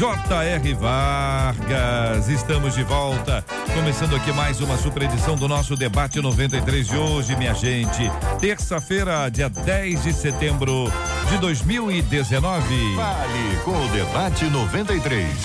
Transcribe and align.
J.R. 0.00 0.72
Vargas. 0.76 2.26
Estamos 2.26 2.74
de 2.74 2.82
volta, 2.82 3.44
começando 3.74 4.16
aqui 4.16 4.32
mais 4.32 4.58
uma 4.62 4.78
super 4.78 5.02
edição 5.02 5.36
do 5.36 5.46
nosso 5.46 5.76
debate 5.76 6.22
93 6.22 6.88
de 6.88 6.96
hoje, 6.96 7.36
minha 7.36 7.52
gente. 7.52 8.10
Terça-feira, 8.40 9.28
dia 9.28 9.50
10 9.50 10.04
de 10.04 10.14
setembro 10.14 10.90
de 11.28 11.36
2019. 11.36 12.96
Fale 12.96 13.56
com 13.62 13.72
o 13.72 13.88
debate 13.88 14.46
93 14.46 15.44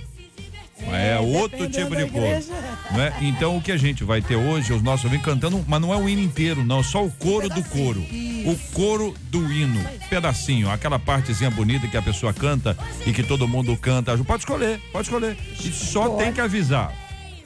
É, 0.90 1.18
outro 1.18 1.58
dependendo 1.58 1.76
tipo 1.76 1.90
da 1.90 2.04
de 2.04 2.10
coro. 2.10 2.24
igreja. 2.24 2.54
Não 2.90 3.02
é? 3.02 3.12
Então 3.20 3.58
o 3.58 3.60
que 3.60 3.70
a 3.70 3.76
gente 3.76 4.02
vai 4.02 4.22
ter 4.22 4.34
hoje, 4.34 4.72
os 4.72 4.80
nossos 4.82 5.04
ouvintes 5.04 5.26
cantando, 5.26 5.62
mas 5.68 5.78
não 5.78 5.92
é 5.92 5.96
o 5.98 6.08
hino 6.08 6.22
inteiro, 6.22 6.64
não, 6.64 6.82
só 6.82 7.04
o 7.04 7.10
coro 7.10 7.50
do 7.50 7.62
coro. 7.64 8.00
O 8.00 8.58
coro 8.72 9.14
do 9.24 9.52
hino, 9.52 9.84
pedacinho, 10.08 10.70
aquela 10.70 10.98
partezinha 10.98 11.50
bonita 11.50 11.86
que 11.86 11.98
a 11.98 12.02
pessoa 12.02 12.32
canta 12.32 12.78
e 13.04 13.12
que 13.12 13.22
todo 13.22 13.46
mundo 13.46 13.76
canta. 13.76 14.16
Pode 14.16 14.40
escolher, 14.40 14.80
pode 14.90 15.06
escolher. 15.06 15.36
E 15.62 15.70
só 15.70 16.16
tem 16.16 16.32
que 16.32 16.40
avisar. 16.40 16.94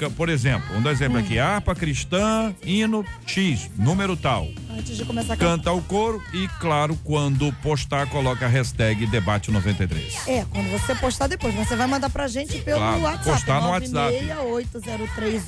Por 0.08 0.28
exemplo, 0.28 0.74
um 0.76 0.88
exemplo 0.88 1.18
aqui: 1.18 1.38
harpa 1.38 1.74
cristã, 1.74 2.54
hino 2.64 3.04
X, 3.26 3.68
número 3.76 4.16
tal. 4.16 4.48
Antes 4.70 4.96
de 4.96 5.04
começar 5.04 5.34
a 5.34 5.36
cantar. 5.36 5.56
Canta 5.56 5.72
o 5.72 5.82
coro 5.82 6.22
e, 6.32 6.46
claro, 6.60 6.96
quando 7.04 7.52
postar, 7.62 8.06
coloca 8.08 8.46
a 8.46 8.48
hashtag 8.48 9.04
debate 9.06 9.50
93. 9.50 10.26
É, 10.28 10.46
quando 10.50 10.70
você 10.70 10.94
postar 10.94 11.26
depois, 11.26 11.52
você 11.54 11.74
vai 11.76 11.86
mandar 11.86 12.08
pra 12.08 12.28
gente 12.28 12.58
pelo 12.60 12.78
Claro, 12.78 13.00
WhatsApp. 13.02 13.24
postar 13.30 13.60
no 13.60 13.68
WhatsApp. 13.70 14.14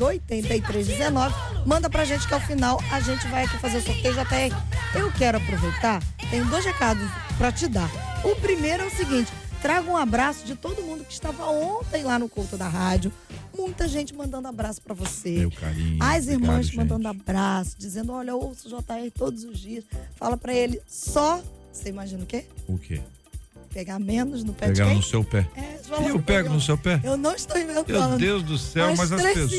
968038319. 0.02 1.32
Manda 1.66 1.88
pra 1.88 2.04
gente 2.04 2.26
que 2.26 2.34
ao 2.34 2.40
final 2.40 2.80
a 2.90 3.00
gente 3.00 3.26
vai 3.28 3.44
aqui 3.44 3.56
fazer 3.58 3.78
o 3.78 3.82
sorteio 3.82 4.14
JR. 4.14 4.54
Eu 4.94 5.10
quero 5.12 5.38
aproveitar, 5.38 6.02
tenho 6.30 6.44
dois 6.46 6.64
recados 6.64 7.08
pra 7.38 7.50
te 7.52 7.68
dar. 7.68 7.88
O 8.24 8.34
primeiro 8.36 8.82
é 8.82 8.86
o 8.86 8.90
seguinte: 8.90 9.30
traga 9.60 9.88
um 9.90 9.96
abraço 9.96 10.44
de 10.44 10.54
todo 10.54 10.82
mundo 10.82 11.04
que 11.04 11.12
estava 11.12 11.44
ontem 11.46 12.02
lá 12.04 12.18
no 12.18 12.28
culto 12.28 12.56
da 12.56 12.68
rádio. 12.68 13.12
Muita 13.56 13.86
gente 13.86 14.14
mandando 14.14 14.48
abraço 14.48 14.80
pra 14.80 14.94
você. 14.94 15.38
Meu 15.38 15.50
carinho. 15.50 15.98
As 16.02 16.24
obrigado, 16.24 16.42
irmãs 16.42 16.66
gente. 16.66 16.76
mandando 16.76 17.08
abraço, 17.08 17.76
dizendo: 17.78 18.12
Olha, 18.12 18.30
eu 18.30 18.40
ouço 18.40 18.68
o 18.68 18.70
JR 18.70 19.10
todos 19.14 19.44
os 19.44 19.58
dias. 19.58 19.84
Fala 20.16 20.36
pra 20.36 20.54
ele 20.54 20.80
só. 20.86 21.42
Você 21.72 21.88
imagina 21.88 22.22
o 22.22 22.26
quê? 22.26 22.44
O 22.68 22.78
quê? 22.78 23.00
Pegar 23.72 23.98
menos 23.98 24.44
no 24.44 24.52
pé 24.52 24.66
de 24.66 24.72
Pegar 24.72 24.86
quem? 24.86 24.96
no 24.96 25.02
seu 25.02 25.24
pé. 25.24 25.46
É, 25.56 25.78
E 26.02 26.08
eu 26.08 26.20
pego 26.20 26.50
no 26.50 26.60
seu 26.60 26.76
pé? 26.76 27.00
Eu 27.02 27.16
não 27.16 27.34
estou 27.34 27.58
inventando. 27.58 28.08
Meu 28.10 28.18
Deus 28.18 28.42
do 28.42 28.58
céu, 28.58 28.90
As 28.90 28.98
mas 28.98 29.12
as 29.12 29.22
pessoas, 29.22 29.50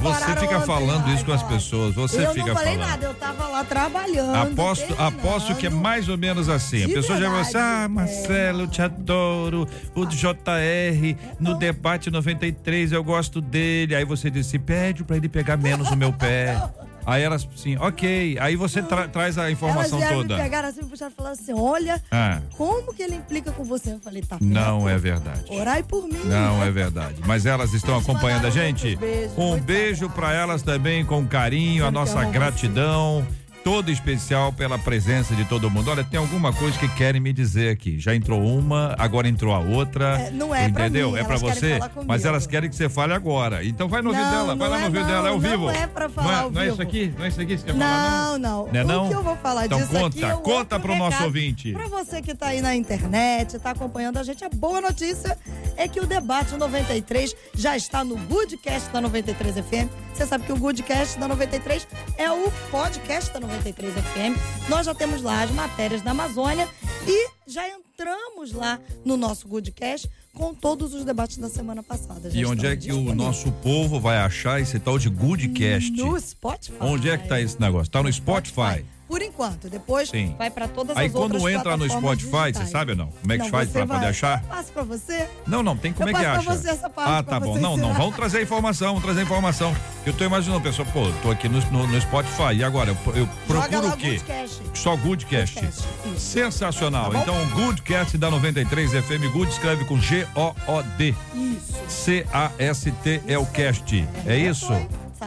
você 0.00 0.36
fica 0.40 0.60
falando 0.60 1.08
isso 1.14 1.24
com 1.24 1.32
as 1.32 1.42
pessoas, 1.42 1.94
você 1.94 2.26
eu 2.26 2.30
fica 2.32 2.46
não 2.48 2.54
falei 2.54 2.74
falando. 2.74 2.88
nada, 2.88 3.06
eu 3.06 3.14
tava 3.14 3.48
lá 3.48 3.64
trabalhando. 3.64 4.34
Aposto, 4.34 4.94
aposto 4.98 5.54
que 5.54 5.66
é 5.66 5.70
mais 5.70 6.08
ou 6.08 6.18
menos 6.18 6.48
assim. 6.48 6.84
A 6.84 6.88
pessoa 6.88 7.18
já 7.18 7.28
vai 7.28 7.40
assim, 7.40 7.52
verdade, 7.52 7.84
ah, 7.84 7.88
Marcelo, 7.88 8.60
eu 8.62 8.68
te 8.68 8.82
adoro. 8.82 9.68
O 9.94 10.04
JR, 10.06 11.16
no 11.40 11.54
debate 11.58 12.10
93, 12.10 12.92
eu 12.92 13.02
gosto 13.02 13.40
dele. 13.40 13.94
Aí 13.94 14.04
você 14.04 14.30
disse, 14.30 14.58
pede 14.58 15.02
pra 15.04 15.16
ele 15.16 15.28
pegar 15.28 15.56
menos 15.56 15.90
no 15.90 15.96
meu 15.96 16.12
pé. 16.12 16.60
Aí 17.06 17.22
elas, 17.22 17.48
sim, 17.56 17.76
ok. 17.76 18.36
Aí 18.40 18.56
você 18.56 18.82
tra- 18.82 19.06
traz 19.06 19.38
a 19.38 19.48
informação 19.50 20.02
Elas 20.02 20.14
toda. 20.14 20.36
me 20.36 20.42
pegaram 20.42 20.68
assim, 20.68 20.82
me 20.82 20.88
puxaram 20.88 21.12
e 21.12 21.14
falaram 21.14 21.34
assim: 21.40 21.52
olha, 21.54 22.02
Ah, 22.10 22.40
como 22.56 22.92
que 22.92 23.02
ele 23.02 23.14
implica 23.14 23.52
com 23.52 23.62
você? 23.62 23.92
Eu 23.92 24.00
falei, 24.00 24.22
tá. 24.22 24.36
não 24.40 24.88
é 24.88 24.98
verdade. 24.98 25.44
Orai 25.48 25.82
por 25.84 26.04
mim. 26.08 26.18
Não 26.24 26.62
é 26.64 26.70
verdade. 26.70 27.14
Mas 27.24 27.46
elas 27.46 27.72
estão 27.72 27.96
acompanhando 27.96 28.46
a 28.46 28.50
gente. 28.50 28.96
beijos, 28.96 29.32
Um 29.38 29.58
beijo 29.60 30.10
para 30.10 30.32
elas 30.32 30.62
também 30.62 31.04
com 31.04 31.24
carinho, 31.26 31.86
a 31.86 31.90
nossa 31.92 32.24
gratidão. 32.24 33.24
Todo 33.66 33.90
especial 33.90 34.52
pela 34.52 34.78
presença 34.78 35.34
de 35.34 35.44
todo 35.44 35.68
mundo. 35.68 35.90
Olha, 35.90 36.04
tem 36.04 36.20
alguma 36.20 36.52
coisa 36.52 36.78
que 36.78 36.86
querem 36.90 37.20
me 37.20 37.32
dizer 37.32 37.70
aqui. 37.70 37.98
Já 37.98 38.14
entrou 38.14 38.40
uma, 38.40 38.94
agora 38.96 39.26
entrou 39.26 39.52
a 39.52 39.58
outra. 39.58 40.20
É, 40.20 40.30
não 40.30 40.54
é 40.54 40.68
pra 40.68 40.84
Entendeu? 40.84 41.10
mim, 41.10 41.18
é 41.18 41.24
pra 41.24 41.36
querem 41.36 41.52
você, 41.52 41.78
mas 42.06 42.24
elas 42.24 42.46
querem 42.46 42.70
que 42.70 42.76
você 42.76 42.88
fale 42.88 43.12
agora. 43.12 43.64
Então 43.64 43.88
vai 43.88 44.02
no 44.02 44.10
ouvido 44.10 44.30
dela, 44.30 44.54
vai 44.54 44.68
lá 44.68 44.76
no 44.76 44.82
é 44.82 44.86
ouvido 44.86 45.04
dela, 45.06 45.26
é 45.26 45.32
ao 45.32 45.40
vivo. 45.40 45.64
não 45.64 45.70
é 45.72 45.86
pra 45.88 46.08
falar 46.08 46.42
não 46.42 46.48
é, 46.48 46.50
não 46.50 46.62
é 46.62 46.68
isso 46.68 46.80
aqui? 46.80 47.12
Não 47.18 47.24
é 47.24 47.28
isso 47.28 47.40
aqui 47.40 47.56
que 47.56 47.60
você 47.60 47.66
quer 47.66 47.72
falar? 47.72 48.38
Não, 48.38 48.38
não. 48.38 48.66
Não 48.72 48.80
é 48.80 48.84
não? 48.84 49.06
O 49.06 49.08
que 49.08 49.14
eu 49.16 49.22
vou 49.24 49.36
falar 49.38 49.66
Então 49.66 49.78
disso 49.78 49.90
conta, 49.90 50.06
aqui 50.06 50.24
é 50.24 50.36
conta 50.36 50.78
pro 50.78 50.94
nosso 50.94 51.24
ouvinte. 51.24 51.72
Pra 51.72 51.88
você 51.88 52.22
que 52.22 52.36
tá 52.36 52.46
aí 52.46 52.62
na 52.62 52.72
internet, 52.72 53.58
tá 53.58 53.72
acompanhando 53.72 54.18
a 54.18 54.22
gente, 54.22 54.44
a 54.44 54.48
boa 54.48 54.80
notícia 54.80 55.36
é 55.76 55.88
que 55.88 55.98
o 55.98 56.06
debate 56.06 56.54
93 56.56 57.34
já 57.52 57.76
está 57.76 58.04
no 58.04 58.16
Goodcast 58.16 58.90
da 58.90 59.00
93 59.00 59.56
FM. 59.56 59.90
Você 60.14 60.24
sabe 60.24 60.44
que 60.46 60.52
o 60.52 60.56
Goodcast 60.56 61.18
da 61.18 61.26
93 61.26 61.88
é 62.16 62.30
o 62.30 62.48
podcast 62.70 63.32
da 63.32 63.40
93 63.40 63.55
FM. 63.62 64.68
Nós 64.68 64.86
já 64.86 64.94
temos 64.94 65.22
lá 65.22 65.42
as 65.42 65.50
matérias 65.50 66.02
da 66.02 66.10
Amazônia 66.10 66.68
e 67.06 67.30
já 67.46 67.68
entramos 67.68 68.52
lá 68.52 68.78
no 69.04 69.16
nosso 69.16 69.48
Goodcast 69.48 70.08
com 70.34 70.54
todos 70.54 70.92
os 70.92 71.04
debates 71.04 71.38
da 71.38 71.48
semana 71.48 71.82
passada. 71.82 72.30
Já 72.30 72.38
E 72.38 72.44
onde 72.44 72.66
é 72.66 72.76
que 72.76 72.92
o 72.92 73.14
nosso 73.14 73.50
povo 73.52 73.98
vai 73.98 74.18
achar 74.18 74.60
esse 74.60 74.78
tal 74.78 74.98
de 74.98 75.08
Goodcast? 75.08 75.90
No 75.92 76.18
Spotify. 76.20 76.76
Onde 76.80 77.08
é 77.08 77.16
que 77.16 77.26
tá 77.28 77.40
esse 77.40 77.60
negócio? 77.60 77.90
Tá 77.90 78.02
no 78.02 78.12
Spotify. 78.12 78.84
Por 79.08 79.22
enquanto, 79.22 79.68
depois 79.68 80.08
Sim. 80.08 80.34
vai 80.36 80.50
para 80.50 80.66
todas 80.66 80.96
Aí 80.96 81.06
as 81.06 81.14
outras 81.14 81.40
quando 81.40 81.50
entra 81.54 81.76
no 81.76 81.88
Spotify, 81.88 82.30
você 82.30 82.46
digitais. 82.46 82.70
sabe 82.70 82.90
ou 82.92 82.98
não? 82.98 83.06
Como 83.06 83.32
é 83.32 83.36
que 83.36 83.44
Não, 83.44 83.50
faz 83.50 83.68
você 83.68 83.78
pra 83.78 83.94
poder 83.94 84.06
achar? 84.06 84.42
Eu 84.42 84.48
passo 84.48 84.72
pra 84.72 84.82
você. 84.82 85.28
Não, 85.46 85.62
não, 85.62 85.76
tem 85.76 85.92
como 85.92 86.08
Eu 86.08 86.16
é 86.16 86.18
que 86.18 86.24
passo 86.26 86.44
pra 86.44 86.52
acha. 86.52 86.62
você 86.62 86.68
essa 86.70 86.90
parte 86.90 87.10
ah, 87.12 87.22
tá 87.22 87.38
bom. 87.38 87.52
você 87.52 87.60
Não, 87.60 87.76
não, 87.76 87.84
ensinar. 87.90 87.98
vamos 87.98 88.16
trazer 88.16 88.42
informação, 88.42 88.88
vamos 88.88 89.02
trazer 89.04 89.22
informação. 89.22 89.76
Eu 90.04 90.12
tô 90.12 90.24
imaginando, 90.24 90.60
pessoal, 90.60 90.88
pô, 90.92 91.02
tô 91.22 91.30
aqui 91.30 91.48
no, 91.48 91.60
no, 91.70 91.86
no 91.86 92.00
Spotify. 92.00 92.54
E 92.56 92.64
agora? 92.64 92.90
Eu, 92.90 93.14
eu 93.14 93.28
procuro 93.46 93.88
o 93.88 93.96
quê? 93.96 94.14
Goodcast. 94.16 94.62
Só 94.74 94.96
Goodcast. 94.96 95.54
Goodcast, 95.60 95.64
isso. 95.66 96.20
Sensacional. 96.20 97.10
Tá 97.12 97.20
então, 97.20 97.46
Goodcast 97.50 98.18
da 98.18 98.30
93 98.30 98.90
FM. 98.90 99.32
Good 99.32 99.50
escreve 99.52 99.84
com 99.84 99.98
G-O-O-D. 100.00 101.14
Isso. 101.34 101.74
C-A-S-T 101.88 103.22
é 103.28 103.38
o 103.38 103.46
cast. 103.46 104.04
É 104.26 104.36
isso? 104.36 104.66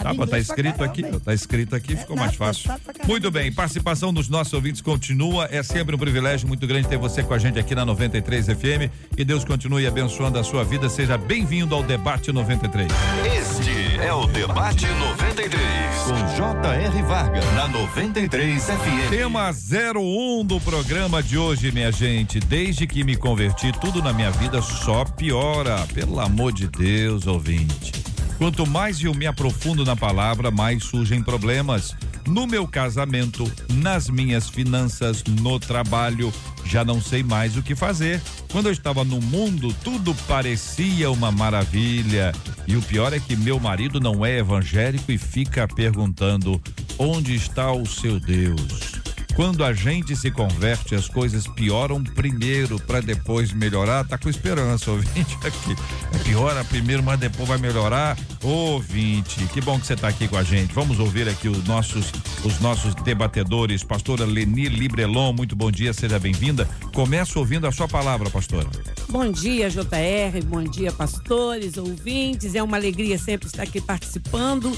Sabe 0.01 0.09
Tá, 0.09 0.15
pô, 0.15 0.27
tá 0.27 0.37
inglês 0.39 0.47
pra 0.47 0.55
escrito 0.55 0.83
aqui, 0.83 1.01
caramba, 1.01 1.19
tá 1.19 1.33
escrito 1.33 1.75
aqui, 1.75 1.95
ficou 1.95 2.15
É 2.15 2.19
mais 2.19 2.31
nada, 2.31 2.45
fácil. 2.45 2.67
sabe 2.67 2.79
pra 2.81 2.93
caramba. 2.93 3.11
Muito 3.11 3.31
bem, 3.31 3.51
participação 3.51 4.13
dos 4.13 4.27
nossos 4.29 4.53
ouvintes 4.53 4.81
continua. 4.81 5.47
É 5.51 5.61
sempre 5.61 5.95
um 5.95 5.99
privilégio 5.99 6.47
muito 6.47 6.65
grande 6.65 6.87
ter 6.87 6.97
você 6.97 7.21
com 7.23 7.33
a 7.33 7.37
gente 7.37 7.59
aqui 7.59 7.75
na 7.75 7.85
93 7.85 8.45
FM. 8.47 8.89
Que 9.15 9.23
Deus 9.25 9.43
continue 9.43 9.85
abençoando 9.85 10.39
a 10.39 10.43
sua 10.43 10.63
vida. 10.63 10.89
Seja 10.89 11.17
bem-vindo 11.17 11.75
ao 11.75 11.83
Debate 11.83 12.31
93. 12.31 12.87
Este 13.25 13.99
é 14.01 14.13
o 14.13 14.25
Debate 14.27 14.85
93. 14.87 15.59
Com 16.05 16.35
J.R. 16.35 17.01
Varga, 17.03 17.41
na 17.53 17.67
93 17.67 18.63
FM. 18.63 19.09
Tema 19.09 19.51
01 19.51 20.45
do 20.45 20.59
programa 20.61 21.21
de 21.21 21.37
hoje, 21.37 21.71
minha 21.71 21.91
gente. 21.91 22.39
Desde 22.39 22.87
que 22.87 23.03
me 23.03 23.15
converti, 23.15 23.71
tudo 23.79 24.01
na 24.01 24.13
minha 24.13 24.31
vida 24.31 24.61
só 24.61 25.03
piora. 25.05 25.85
Pelo 25.93 26.19
amor 26.19 26.51
de 26.53 26.67
Deus, 26.67 27.27
ouvinte. 27.27 27.98
Quanto 28.39 28.65
mais 28.65 29.03
eu 29.03 29.13
me 29.13 29.27
aprofundo 29.27 29.83
na 29.83 29.97
palavra, 29.97 30.49
mais 30.49 30.85
surgem 30.85 31.21
problemas. 31.21 31.93
No 32.25 32.47
meu 32.47 32.65
casamento, 32.65 33.51
nas 33.73 34.09
minhas 34.09 34.47
finanças, 34.47 35.21
no 35.41 35.59
trabalho, 35.59 36.31
já 36.63 36.85
não 36.85 37.01
sei 37.01 37.21
mais 37.21 37.57
o 37.57 37.61
que 37.61 37.75
fazer. 37.75 38.21
Quando 38.49 38.67
eu 38.67 38.71
estava 38.71 39.03
no 39.03 39.19
mundo, 39.19 39.75
tudo 39.83 40.15
parecia 40.25 41.11
uma 41.11 41.33
maravilha. 41.33 42.31
E 42.65 42.77
o 42.77 42.81
pior 42.81 43.11
é 43.11 43.19
que 43.19 43.35
meu 43.35 43.59
marido 43.59 43.99
não 43.99 44.25
é 44.25 44.37
evangélico 44.37 45.11
e 45.11 45.17
fica 45.17 45.67
perguntando: 45.67 46.61
onde 46.97 47.35
está 47.35 47.73
o 47.73 47.85
seu 47.85 48.21
Deus? 48.21 48.98
Quando 49.39 49.63
a 49.63 49.71
gente 49.71 50.17
se 50.17 50.29
converte, 50.29 50.93
as 50.93 51.07
coisas 51.07 51.47
pioram 51.47 52.03
primeiro 52.03 52.77
para 52.77 52.99
depois 52.99 53.53
melhorar. 53.53 54.05
Tá 54.05 54.17
com 54.17 54.27
esperança, 54.27 54.91
ouvinte, 54.91 55.37
aqui. 55.45 55.77
É 56.13 56.17
piora 56.25 56.61
primeiro, 56.65 57.01
mas 57.01 57.17
depois 57.17 57.47
vai 57.47 57.57
melhorar. 57.57 58.17
Ouvinte, 58.43 59.41
que 59.53 59.61
bom 59.61 59.79
que 59.79 59.87
você 59.87 59.95
tá 59.95 60.09
aqui 60.09 60.27
com 60.27 60.35
a 60.35 60.43
gente. 60.43 60.73
Vamos 60.73 60.99
ouvir 60.99 61.29
aqui 61.29 61.47
os 61.47 61.63
nossos, 61.63 62.11
os 62.43 62.59
nossos 62.59 62.93
debatedores. 62.95 63.81
Pastora 63.81 64.25
Leni 64.25 64.67
Librelon, 64.67 65.31
muito 65.31 65.55
bom 65.55 65.71
dia, 65.71 65.93
seja 65.93 66.19
bem-vinda. 66.19 66.67
Começa 66.93 67.39
ouvindo 67.39 67.65
a 67.65 67.71
sua 67.71 67.87
palavra, 67.87 68.29
pastora. 68.29 68.67
Bom 69.07 69.31
dia, 69.31 69.69
JR. 69.69 70.43
Bom 70.45 70.63
dia, 70.63 70.91
pastores, 70.91 71.77
ouvintes. 71.77 72.55
É 72.55 72.61
uma 72.61 72.75
alegria 72.75 73.17
sempre 73.17 73.47
estar 73.47 73.63
aqui 73.63 73.79
participando 73.79 74.69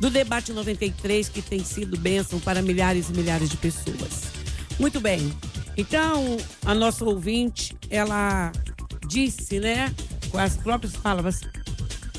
do 0.00 0.10
debate 0.10 0.52
93, 0.52 1.28
que 1.28 1.42
tem 1.42 1.64
sido 1.64 1.98
bênção 1.98 2.38
para 2.40 2.62
milhares 2.62 3.08
e 3.08 3.12
milhares 3.12 3.48
de 3.48 3.56
pessoas. 3.56 4.22
Muito 4.78 5.00
bem. 5.00 5.32
Então, 5.76 6.36
a 6.64 6.74
nossa 6.74 7.04
ouvinte, 7.04 7.76
ela 7.90 8.52
disse, 9.08 9.58
né, 9.58 9.92
com 10.30 10.38
as 10.38 10.56
próprias 10.56 10.94
palavras, 10.96 11.40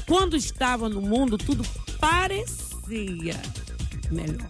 quando 0.08 0.36
estava 0.36 0.90
no 0.90 1.02
mundo, 1.02 1.38
tudo 1.38 1.66
parecia 2.00 3.40
melhor. 4.12 4.48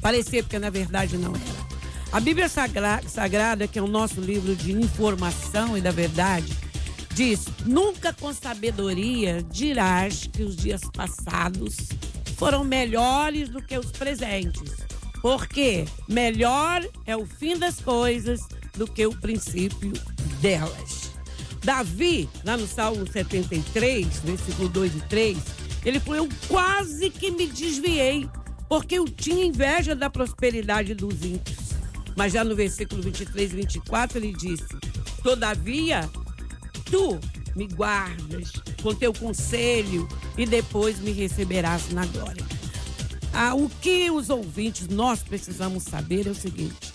Parecia, 0.00 0.42
porque 0.42 0.58
na 0.58 0.70
verdade 0.70 1.16
não 1.16 1.32
era. 1.34 1.72
A 2.12 2.20
Bíblia 2.20 2.48
Sagra- 2.48 3.02
Sagrada, 3.06 3.66
que 3.68 3.78
é 3.78 3.82
o 3.82 3.86
nosso 3.86 4.20
livro 4.20 4.54
de 4.56 4.72
informação 4.72 5.78
e 5.78 5.80
da 5.80 5.90
verdade, 5.90 6.52
diz: 7.14 7.44
Nunca 7.64 8.12
com 8.12 8.32
sabedoria 8.32 9.42
dirás 9.50 10.28
que 10.32 10.42
os 10.42 10.56
dias 10.56 10.80
passados 10.92 11.76
foram 12.42 12.64
melhores 12.64 13.48
do 13.48 13.62
que 13.62 13.78
os 13.78 13.92
presentes. 13.92 14.78
Porque 15.20 15.84
melhor 16.08 16.84
é 17.06 17.16
o 17.16 17.24
fim 17.24 17.56
das 17.56 17.78
coisas 17.78 18.40
do 18.76 18.84
que 18.84 19.06
o 19.06 19.16
princípio 19.16 19.92
delas. 20.40 21.12
Davi, 21.62 22.28
lá 22.44 22.56
no 22.56 22.66
Salmo 22.66 23.06
73, 23.06 24.08
versículo 24.24 24.68
2 24.68 24.96
e 24.96 25.00
3, 25.02 25.38
ele 25.84 26.00
falou: 26.00 26.24
Eu 26.24 26.28
quase 26.48 27.10
que 27.10 27.30
me 27.30 27.46
desviei, 27.46 28.28
porque 28.68 28.98
eu 28.98 29.04
tinha 29.04 29.44
inveja 29.44 29.94
da 29.94 30.10
prosperidade 30.10 30.96
dos 30.96 31.24
ímpios. 31.24 31.58
Mas 32.16 32.32
já 32.32 32.42
no 32.42 32.56
versículo 32.56 33.00
23 33.02 33.52
e 33.52 33.54
24, 33.54 34.18
ele 34.18 34.32
disse: 34.32 34.66
Todavia, 35.22 36.10
tu 36.90 37.20
me 37.54 37.66
guardas 37.66 38.52
com 38.82 38.94
teu 38.94 39.12
conselho 39.12 40.08
e 40.36 40.46
depois 40.46 40.98
me 41.00 41.12
receberás 41.12 41.90
na 41.90 42.06
glória. 42.06 42.44
Ah, 43.32 43.54
o 43.54 43.68
que 43.68 44.10
os 44.10 44.28
ouvintes, 44.28 44.88
nós 44.88 45.22
precisamos 45.22 45.84
saber 45.84 46.26
é 46.26 46.30
o 46.30 46.34
seguinte: 46.34 46.92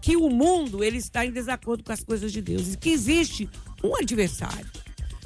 que 0.00 0.16
o 0.16 0.28
mundo 0.28 0.84
ele 0.84 0.98
está 0.98 1.24
em 1.24 1.32
desacordo 1.32 1.82
com 1.84 1.92
as 1.92 2.04
coisas 2.04 2.32
de 2.32 2.42
Deus 2.42 2.74
e 2.74 2.76
que 2.76 2.90
existe 2.90 3.48
um 3.82 3.96
adversário. 3.96 4.66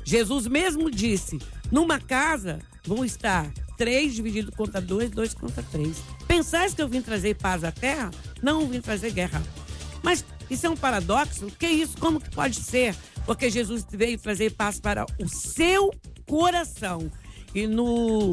Jesus 0.04 0.46
mesmo 0.46 0.90
disse: 0.90 1.38
numa 1.70 1.98
casa 1.98 2.60
vão 2.84 3.04
estar 3.04 3.50
três 3.76 4.14
divididos 4.14 4.54
contra 4.54 4.80
dois, 4.80 5.10
dois 5.10 5.34
contra 5.34 5.62
três. 5.62 5.96
Pensais 6.28 6.74
que 6.74 6.82
eu 6.82 6.88
vim 6.88 7.00
trazer 7.00 7.34
paz 7.34 7.64
à 7.64 7.72
terra? 7.72 8.10
Não 8.42 8.66
vim 8.68 8.80
trazer 8.80 9.10
guerra. 9.10 9.42
Mas 10.02 10.24
isso 10.52 10.66
é 10.66 10.70
um 10.70 10.76
paradoxo? 10.76 11.46
O 11.46 11.50
que 11.50 11.66
é 11.66 11.72
isso? 11.72 11.96
Como 11.98 12.20
que 12.20 12.30
pode 12.30 12.56
ser? 12.56 12.94
Porque 13.24 13.48
Jesus 13.48 13.86
veio 13.90 14.18
trazer 14.18 14.52
paz 14.52 14.80
para 14.80 15.06
o 15.18 15.28
seu 15.28 15.90
coração. 16.26 17.10
E 17.54 17.66
no, 17.66 18.30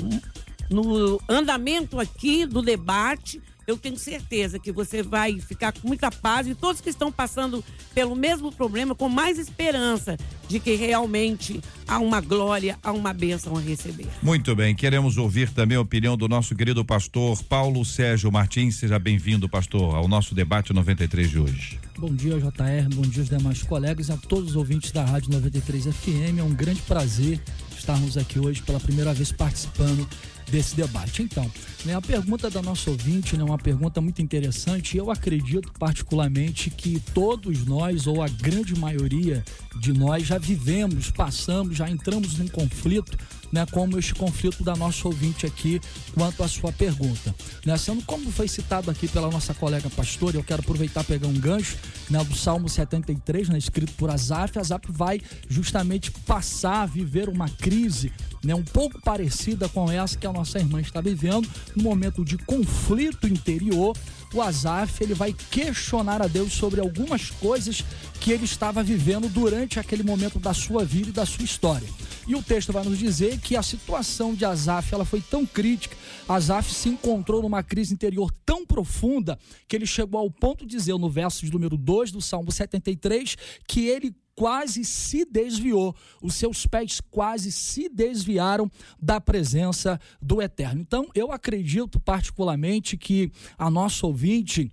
no 0.70 1.20
andamento 1.28 2.00
aqui 2.00 2.46
do 2.46 2.62
debate, 2.62 3.42
eu 3.70 3.78
tenho 3.78 3.98
certeza 3.98 4.60
que 4.60 4.72
você 4.72 5.04
vai 5.04 5.40
ficar 5.40 5.72
com 5.72 5.88
muita 5.88 6.10
paz 6.12 6.48
e 6.48 6.56
todos 6.56 6.82
que 6.82 6.90
estão 6.90 7.12
passando 7.12 7.64
pelo 7.94 8.16
mesmo 8.16 8.52
problema, 8.52 8.96
com 8.96 9.08
mais 9.08 9.38
esperança 9.38 10.18
de 10.48 10.60
que 10.60 10.76
realmente 10.76 11.62
há 11.88 12.00
uma 12.00 12.20
glória, 12.20 12.78
há 12.84 12.92
uma 12.92 13.14
bênção 13.14 13.56
a 13.56 13.60
receber. 13.60 14.08
Muito 14.22 14.56
bem, 14.56 14.76
queremos 14.76 15.18
ouvir 15.18 15.50
também 15.52 15.78
a 15.78 15.82
opinião 15.82 16.18
do 16.18 16.28
nosso 16.28 16.56
querido 16.56 16.84
pastor 16.84 17.42
Paulo 17.44 17.86
Sérgio 17.86 18.32
Martins. 18.32 18.76
Seja 18.76 18.98
bem-vindo, 18.98 19.48
pastor, 19.48 19.96
ao 19.96 20.08
nosso 20.08 20.34
debate 20.34 20.74
93 20.74 21.30
de 21.30 21.40
hoje. 21.40 21.80
Bom 21.98 22.14
dia, 22.14 22.40
JR, 22.40 22.96
bom 22.96 23.02
dia 23.02 23.22
aos 23.22 23.30
demais 23.30 23.62
colegas 23.62 24.08
e 24.08 24.12
a 24.12 24.18
todos 24.18 24.52
os 24.52 24.56
ouvintes 24.56 24.92
da 24.92 25.04
Rádio 25.04 25.32
93 25.32 25.86
FM. 25.86 26.40
É 26.40 26.44
um 26.44 26.54
grande 26.54 26.82
prazer 26.82 27.40
estarmos 27.78 28.18
aqui 28.18 28.40
hoje 28.40 28.62
pela 28.62 28.80
primeira 28.80 29.14
vez 29.14 29.32
participando 29.32 30.08
desse 30.50 30.76
debate. 30.76 31.24
Então, 31.24 31.50
né, 31.86 31.96
a 31.96 32.02
pergunta 32.02 32.50
da 32.50 32.62
nossa 32.62 32.90
ouvinte 32.90 33.36
é 33.36 33.38
né, 33.38 33.44
uma 33.44 33.58
pergunta 33.58 34.02
muito 34.02 34.22
interessante 34.22 34.98
eu 34.98 35.12
acredito 35.12 35.72
particularmente 35.78 36.70
que 36.70 37.00
todos 37.14 37.66
nós, 37.66 38.08
ou 38.08 38.22
a 38.22 38.28
grande 38.28 38.78
maioria 38.78 39.44
de 39.80 39.94
nós, 39.94 40.26
já 40.26 40.38
vivemos, 40.38 41.12
passamos, 41.12 41.76
já 41.76 41.90
entramos 41.90 42.38
num 42.38 42.48
conflito 42.48 43.18
né, 43.52 43.66
como 43.72 43.98
este 43.98 44.14
conflito 44.14 44.64
da 44.64 44.76
nossa 44.76 45.08
ouvinte 45.08 45.46
aqui 45.46 45.80
quanto 46.14 46.44
à 46.44 46.48
sua 46.48 46.72
pergunta. 46.72 47.34
Né, 47.66 47.78
sendo 47.78 48.04
como 48.04 48.32
foi 48.32 48.48
citado 48.48 48.90
aqui 48.90 49.08
pela 49.08 49.30
nossa 49.30 49.54
colega 49.54 49.90
pastora, 49.90 50.38
eu 50.38 50.44
quero 50.44 50.62
aproveitar 50.62 51.02
e 51.02 51.06
pegar 51.06 51.28
um 51.28 51.34
gancho 51.34 51.78
né, 52.10 52.24
do 52.24 52.36
Salmo 52.36 52.70
73, 52.70 53.50
né, 53.50 53.58
escrito 53.58 53.94
por 53.94 54.10
Azaf. 54.10 54.58
Azaf 54.60 54.86
vai 54.90 55.22
justamente 55.48 56.12
passar 56.12 56.84
a 56.84 56.86
viver 56.86 57.30
uma 57.30 57.50
crise 57.50 58.12
né, 58.44 58.56
um 58.56 58.64
pouco 58.64 59.02
parecida 59.02 59.68
com 59.70 59.92
essa 59.92 60.18
que 60.18 60.28
a 60.28 60.34
nossa 60.34 60.60
irmã 60.60 60.80
está 60.80 61.02
vivendo, 61.02 61.48
no 61.76 61.84
momento 61.84 62.24
de 62.24 62.38
conflito 62.38 63.28
interior. 63.28 63.96
O 64.34 64.42
Azaf 64.42 65.04
ele 65.04 65.14
vai 65.14 65.34
questionar 65.34 66.22
a 66.22 66.28
Deus 66.28 66.54
sobre 66.54 66.80
algumas 66.80 67.30
coisas 67.32 67.84
que 68.20 68.32
ele 68.32 68.46
estava 68.46 68.84
vivendo 68.84 69.28
durante 69.30 69.80
aquele 69.80 70.04
momento 70.04 70.40
da 70.40 70.54
sua 70.54 70.86
vida 70.86 71.10
e 71.10 71.14
da 71.14 71.26
sua 71.26 71.44
história. 71.44 71.88
E 72.28 72.36
o 72.36 72.44
texto 72.44 72.72
vai 72.72 72.84
nos 72.84 73.00
dizer 73.00 73.39
que 73.40 73.56
a 73.56 73.64
situação 73.64 74.34
de 74.34 74.46
Azaf 74.46 74.94
ela 74.94 75.06
foi 75.06 75.22
tão 75.22 75.46
crítica, 75.46 75.96
Azaf 76.28 76.74
se 76.74 76.90
encontrou 76.90 77.42
numa 77.42 77.64
crise 77.64 77.94
interior 77.94 78.32
tão 78.46 78.66
profunda 78.66 79.38
que 79.68 79.76
ele 79.76 79.86
chegou 79.86 80.20
ao 80.20 80.30
ponto 80.30 80.66
de 80.66 80.76
dizer 80.76 80.98
no 80.98 81.10
verso 81.10 81.46
de 81.46 81.52
número 81.52 81.78
2 81.78 82.12
do 82.12 82.22
Salmo 82.22 82.52
73 82.52 83.36
que 83.68 83.88
ele 83.88 84.16
quase 84.40 84.86
se 84.86 85.26
desviou, 85.26 85.94
os 86.22 86.34
seus 86.34 86.66
pés 86.66 87.02
quase 87.12 87.52
se 87.52 87.90
desviaram 87.90 88.72
da 88.98 89.20
presença 89.20 90.00
do 90.22 90.42
Eterno. 90.42 90.80
Então, 90.80 91.10
eu 91.14 91.30
acredito 91.30 92.00
particularmente 92.00 92.96
que 92.96 93.34
a 93.58 93.70
nossa 93.70 94.08
ouvinte 94.08 94.72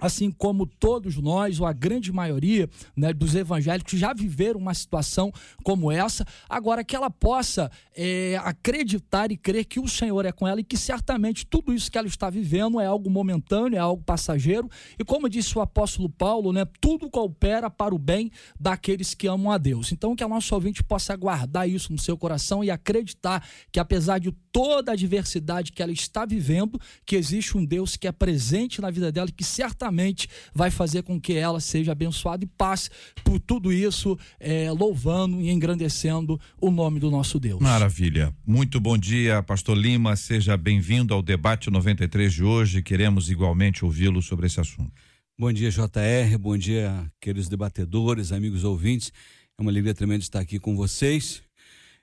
assim 0.00 0.30
como 0.30 0.66
todos 0.66 1.16
nós, 1.16 1.60
ou 1.60 1.66
a 1.66 1.72
grande 1.72 2.12
maioria 2.12 2.68
né, 2.96 3.12
dos 3.12 3.34
evangélicos, 3.34 3.98
já 3.98 4.12
viveram 4.12 4.60
uma 4.60 4.74
situação 4.74 5.32
como 5.62 5.90
essa, 5.90 6.24
agora 6.48 6.84
que 6.84 6.94
ela 6.94 7.10
possa 7.10 7.70
é, 7.96 8.40
acreditar 8.42 9.30
e 9.30 9.36
crer 9.36 9.64
que 9.64 9.80
o 9.80 9.88
Senhor 9.88 10.24
é 10.24 10.32
com 10.32 10.46
ela 10.46 10.60
e 10.60 10.64
que 10.64 10.76
certamente 10.76 11.46
tudo 11.46 11.72
isso 11.72 11.90
que 11.90 11.98
ela 11.98 12.06
está 12.06 12.30
vivendo 12.30 12.80
é 12.80 12.86
algo 12.86 13.10
momentâneo, 13.10 13.76
é 13.76 13.80
algo 13.80 14.02
passageiro, 14.02 14.68
e 14.98 15.04
como 15.04 15.28
disse 15.28 15.56
o 15.56 15.60
apóstolo 15.60 16.08
Paulo, 16.08 16.52
né, 16.52 16.64
tudo 16.80 17.10
coopera 17.10 17.70
para 17.70 17.94
o 17.94 17.98
bem 17.98 18.30
daqueles 18.58 19.14
que 19.14 19.26
amam 19.26 19.52
a 19.52 19.58
Deus. 19.58 19.92
Então, 19.92 20.14
que 20.14 20.24
a 20.24 20.28
nossa 20.28 20.54
ouvinte 20.54 20.82
possa 20.82 21.14
guardar 21.16 21.68
isso 21.68 21.92
no 21.92 21.98
seu 21.98 22.16
coração 22.16 22.62
e 22.62 22.70
acreditar 22.70 23.46
que, 23.72 23.80
apesar 23.80 24.18
de 24.18 24.32
toda 24.58 24.90
a 24.90 24.94
adversidade 24.94 25.70
que 25.70 25.80
ela 25.80 25.92
está 25.92 26.26
vivendo, 26.26 26.80
que 27.06 27.14
existe 27.14 27.56
um 27.56 27.64
Deus 27.64 27.96
que 27.96 28.08
é 28.08 28.12
presente 28.12 28.80
na 28.80 28.90
vida 28.90 29.12
dela 29.12 29.28
e 29.28 29.32
que 29.32 29.44
certamente 29.44 29.78
certamente 29.78 30.28
vai 30.54 30.70
fazer 30.70 31.02
com 31.02 31.20
que 31.20 31.34
ela 31.34 31.60
seja 31.60 31.92
abençoada 31.92 32.44
e 32.44 32.46
passe 32.46 32.90
por 33.22 33.38
tudo 33.38 33.72
isso, 33.72 34.18
é, 34.40 34.70
louvando 34.70 35.40
e 35.40 35.50
engrandecendo 35.50 36.40
o 36.60 36.70
nome 36.70 36.98
do 36.98 37.10
nosso 37.10 37.38
Deus. 37.38 37.60
Maravilha. 37.60 38.34
Muito 38.46 38.80
bom 38.80 38.98
dia, 38.98 39.42
Pastor 39.42 39.76
Lima. 39.76 40.16
Seja 40.16 40.56
bem-vindo 40.56 41.14
ao 41.14 41.22
debate 41.22 41.70
93 41.70 42.32
de 42.32 42.42
hoje. 42.42 42.82
Queremos 42.82 43.30
igualmente 43.30 43.84
ouvi-lo 43.84 44.20
sobre 44.20 44.46
esse 44.46 44.60
assunto. 44.60 44.92
Bom 45.38 45.52
dia, 45.52 45.70
JR. 45.70 46.36
Bom 46.38 46.56
dia, 46.56 47.10
queridos 47.20 47.48
debatedores, 47.48 48.32
amigos 48.32 48.64
ouvintes. 48.64 49.12
É 49.56 49.62
uma 49.62 49.70
alegria 49.70 49.94
tremenda 49.94 50.22
estar 50.22 50.40
aqui 50.40 50.58
com 50.58 50.74
vocês. 50.74 51.47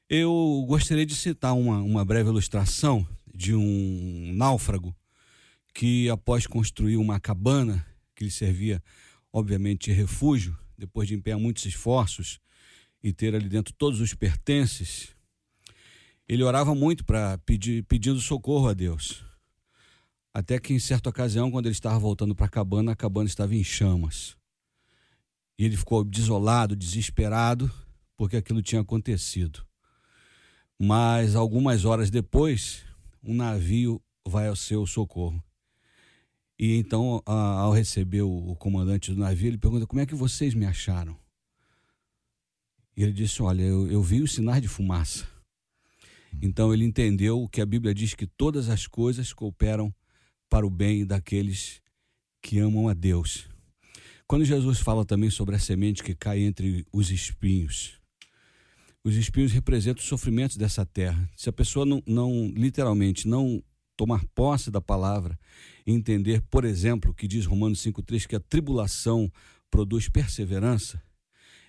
Eu 0.07 0.63
gostaria 0.67 1.03
de 1.03 1.15
citar 1.15 1.55
uma, 1.55 1.79
uma 1.81 2.05
breve 2.05 2.29
ilustração 2.29 3.07
de 3.33 3.55
um 3.55 4.31
náufrago 4.35 4.95
que 5.73 6.07
após 6.11 6.45
construir 6.45 6.97
uma 6.97 7.19
cabana 7.19 7.83
que 8.15 8.23
lhe 8.23 8.29
servia, 8.29 8.83
obviamente, 9.33 9.85
de 9.85 9.93
refúgio, 9.93 10.55
depois 10.77 11.07
de 11.07 11.15
empenhar 11.15 11.39
muitos 11.39 11.65
esforços 11.65 12.39
e 13.01 13.11
ter 13.11 13.33
ali 13.33 13.49
dentro 13.49 13.73
todos 13.73 13.99
os 13.99 14.13
pertences, 14.13 15.09
ele 16.29 16.43
orava 16.43 16.75
muito 16.75 17.03
para 17.03 17.39
pedir 17.39 17.83
pedindo 17.85 18.21
socorro 18.21 18.67
a 18.67 18.75
Deus. 18.75 19.25
Até 20.31 20.59
que 20.59 20.71
em 20.71 20.79
certa 20.79 21.09
ocasião, 21.09 21.49
quando 21.49 21.65
ele 21.65 21.73
estava 21.73 21.97
voltando 21.97 22.35
para 22.35 22.45
a 22.45 22.49
cabana, 22.49 22.91
a 22.91 22.95
cabana 22.95 23.27
estava 23.27 23.55
em 23.55 23.63
chamas. 23.63 24.37
E 25.57 25.65
ele 25.65 25.75
ficou 25.75 26.03
desolado, 26.03 26.75
desesperado, 26.75 27.71
porque 28.15 28.37
aquilo 28.37 28.61
tinha 28.61 28.81
acontecido. 28.81 29.65
Mas 30.79 31.35
algumas 31.35 31.85
horas 31.85 32.09
depois, 32.09 32.83
um 33.23 33.33
navio 33.33 34.01
vai 34.27 34.47
ao 34.47 34.55
seu 34.55 34.85
socorro. 34.85 35.41
E 36.57 36.77
então, 36.77 37.21
ao 37.25 37.71
receber 37.73 38.21
o, 38.21 38.55
comandante 38.55 39.11
do 39.13 39.19
navio, 39.19 39.47
ele 39.47 39.57
pergunta: 39.57 39.87
como 39.87 40.01
é 40.01 40.05
que 40.05 40.15
vocês 40.15 40.53
me 40.53 40.65
acharam? 40.65 41.17
E 42.95 43.03
ele 43.03 43.13
disse: 43.13 43.41
olha, 43.41 43.63
eu, 43.63 43.89
eu 43.91 44.01
vi 44.01 44.21
os 44.21 44.33
sinais 44.33 44.61
de 44.61 44.67
fumaça. 44.67 45.27
Então 46.41 46.73
ele 46.73 46.85
entendeu 46.85 47.47
que 47.49 47.61
a 47.61 47.65
Bíblia 47.65 47.93
diz 47.93 48.13
que 48.13 48.27
todas 48.27 48.69
as 48.69 48.87
coisas 48.87 49.31
cooperam 49.33 49.93
para 50.49 50.65
o 50.65 50.69
bem 50.69 51.05
daqueles 51.05 51.81
que 52.41 52.59
amam 52.59 52.87
a 52.87 52.93
Deus. 52.93 53.47
Quando 54.27 54.45
Jesus 54.45 54.79
fala 54.79 55.05
também 55.05 55.29
sobre 55.29 55.55
a 55.55 55.59
semente 55.59 56.03
que 56.03 56.15
cai 56.15 56.39
entre 56.39 56.85
os 56.91 57.11
espinhos, 57.11 57.99
os 59.05 59.15
espinhos 59.15 59.51
representam 59.51 60.01
os 60.01 60.09
sofrimentos 60.09 60.57
dessa 60.57 60.83
terra. 60.83 61.29
Se 61.37 61.47
a 61.47 61.53
pessoa 61.53 61.85
não, 61.85 62.01
não 62.07 62.51
literalmente 62.55 63.27
não 63.27 63.63
tomar 63.95 64.25
posse 64.33 64.71
da 64.71 64.81
palavra 64.81 65.39
entender, 65.85 66.41
por 66.49 66.65
exemplo, 66.65 67.13
que 67.13 67.27
diz 67.27 67.45
Romanos 67.45 67.79
5,3 67.85 68.25
que 68.25 68.35
a 68.35 68.39
tribulação 68.39 69.31
produz 69.69 70.09
perseverança, 70.09 70.99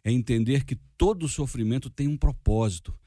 é 0.02 0.10
entender 0.10 0.64
que 0.64 0.76
todo 0.96 1.28
sofrimento 1.28 1.90
tem 1.90 2.08
um 2.08 2.16
propósito. 2.16 2.98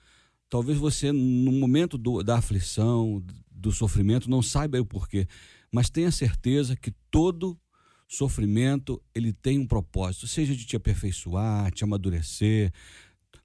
Talvez 0.48 0.77
você, 0.77 1.12
no 1.12 1.51
momento 1.51 1.98
do, 1.98 2.21
da 2.21 2.38
aflição, 2.38 3.25
do 3.50 3.71
sofrimento, 3.71 4.29
não 4.29 4.43
saiba 4.43 4.79
o 4.79 4.86
porquê, 4.86 5.27
mas 5.71 5.89
tenha 5.89 6.12
certeza 6.12 6.75
que 6.75 6.91
todo 7.09 7.59
sofrimento 8.07 9.01
ele 9.13 9.33
tem 9.33 9.57
um 9.59 9.67
propósito, 9.67 10.27
seja 10.27 10.55
de 10.55 10.65
te 10.65 10.75
aperfeiçoar, 10.75 11.71
te 11.71 11.83
amadurecer, 11.83 12.71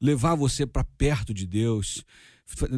levar 0.05 0.35
você 0.35 0.67
para 0.67 0.85
perto 0.85 1.33
de 1.33 1.47
Deus, 1.47 2.05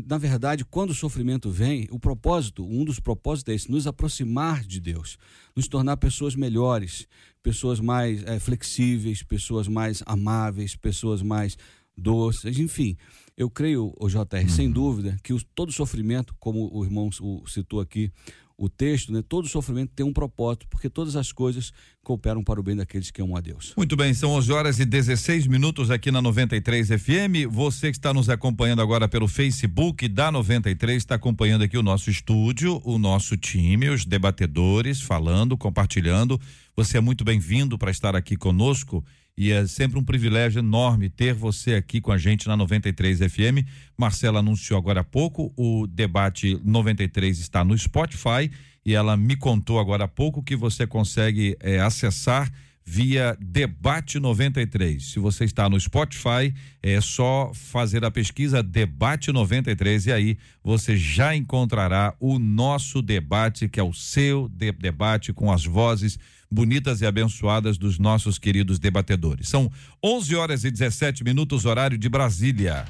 na 0.06 0.16
verdade, 0.16 0.64
quando 0.64 0.90
o 0.90 0.94
sofrimento 0.94 1.50
vem, 1.50 1.88
o 1.90 1.98
propósito, 1.98 2.64
um 2.64 2.84
dos 2.84 3.00
propósitos 3.00 3.52
é 3.52 3.56
esse, 3.56 3.68
nos 3.68 3.88
aproximar 3.88 4.62
de 4.62 4.78
Deus, 4.78 5.18
nos 5.54 5.66
tornar 5.66 5.96
pessoas 5.96 6.36
melhores, 6.36 7.08
pessoas 7.42 7.80
mais 7.80 8.22
é, 8.22 8.38
flexíveis, 8.38 9.24
pessoas 9.24 9.66
mais 9.66 10.04
amáveis, 10.06 10.76
pessoas 10.76 11.20
mais 11.20 11.58
doces, 11.96 12.60
enfim. 12.60 12.96
Eu 13.36 13.50
creio, 13.50 13.92
o 13.98 14.08
JR, 14.08 14.42
uhum. 14.42 14.48
sem 14.48 14.70
dúvida, 14.70 15.16
que 15.24 15.32
o, 15.32 15.42
todo 15.52 15.72
sofrimento, 15.72 16.32
como 16.38 16.70
o 16.72 16.84
irmão 16.84 17.10
o, 17.20 17.44
citou 17.48 17.80
aqui, 17.80 18.12
o 18.58 18.68
texto, 18.68 19.12
né, 19.12 19.22
todo 19.28 19.48
sofrimento 19.48 19.92
tem 19.94 20.04
um 20.04 20.12
propósito, 20.12 20.66
porque 20.68 20.88
todas 20.88 21.14
as 21.14 21.30
coisas 21.30 21.72
cooperam 22.02 22.42
para 22.42 22.58
o 22.58 22.62
bem 22.62 22.74
daqueles 22.74 23.10
que 23.10 23.20
amam 23.20 23.36
a 23.36 23.40
Deus. 23.40 23.74
Muito 23.76 23.96
bem, 23.96 24.14
são 24.14 24.30
11 24.30 24.52
horas 24.52 24.78
e 24.78 24.84
16 24.84 25.46
minutos 25.46 25.90
aqui 25.90 26.10
na 26.10 26.22
93 26.22 26.88
FM. 26.88 27.50
Você 27.50 27.90
que 27.90 27.98
está 27.98 28.14
nos 28.14 28.30
acompanhando 28.30 28.80
agora 28.80 29.08
pelo 29.08 29.28
Facebook 29.28 30.08
da 30.08 30.32
93, 30.32 30.96
está 30.96 31.16
acompanhando 31.16 31.62
aqui 31.62 31.76
o 31.76 31.82
nosso 31.82 32.08
estúdio, 32.08 32.80
o 32.84 32.98
nosso 32.98 33.36
time, 33.36 33.90
os 33.90 34.06
debatedores 34.06 35.02
falando, 35.02 35.56
compartilhando. 35.56 36.40
Você 36.74 36.96
é 36.96 37.00
muito 37.00 37.24
bem-vindo 37.24 37.76
para 37.76 37.90
estar 37.90 38.16
aqui 38.16 38.36
conosco 38.36 39.04
e 39.36 39.52
é 39.52 39.66
sempre 39.66 39.98
um 39.98 40.04
privilégio 40.04 40.60
enorme 40.60 41.10
ter 41.10 41.34
você 41.34 41.74
aqui 41.74 42.00
com 42.00 42.10
a 42.10 42.16
gente 42.16 42.48
na 42.48 42.56
93 42.56 43.18
FM. 43.18 43.66
Marcela 43.96 44.38
anunciou 44.38 44.78
agora 44.78 45.00
há 45.00 45.04
pouco, 45.04 45.52
o 45.56 45.86
debate 45.86 46.58
93 46.64 47.38
está 47.38 47.62
no 47.62 47.76
Spotify 47.76 48.50
e 48.84 48.94
ela 48.94 49.16
me 49.16 49.36
contou 49.36 49.78
agora 49.78 50.04
há 50.04 50.08
pouco 50.08 50.42
que 50.42 50.56
você 50.56 50.86
consegue 50.86 51.56
é, 51.60 51.80
acessar 51.80 52.50
via 52.88 53.36
Debate 53.40 54.20
93. 54.20 55.04
Se 55.04 55.18
você 55.18 55.44
está 55.44 55.68
no 55.68 55.78
Spotify, 55.78 56.54
é 56.80 57.00
só 57.00 57.50
fazer 57.52 58.04
a 58.04 58.10
pesquisa 58.12 58.62
Debate 58.62 59.32
93 59.32 60.06
e 60.06 60.12
aí 60.12 60.38
você 60.62 60.96
já 60.96 61.34
encontrará 61.34 62.14
o 62.20 62.38
nosso 62.38 63.02
debate, 63.02 63.68
que 63.68 63.80
é 63.80 63.82
o 63.82 63.92
seu 63.92 64.48
de 64.48 64.70
debate 64.70 65.32
com 65.32 65.50
as 65.50 65.64
vozes 65.64 66.16
bonitas 66.50 67.00
e 67.00 67.06
abençoadas 67.06 67.78
dos 67.78 67.98
nossos 67.98 68.38
queridos 68.38 68.78
debatedores. 68.78 69.48
São 69.48 69.70
11 70.02 70.34
horas 70.36 70.64
e 70.64 70.70
17 70.70 71.24
minutos, 71.24 71.64
horário 71.64 71.98
de 71.98 72.08
Brasília. 72.08 72.84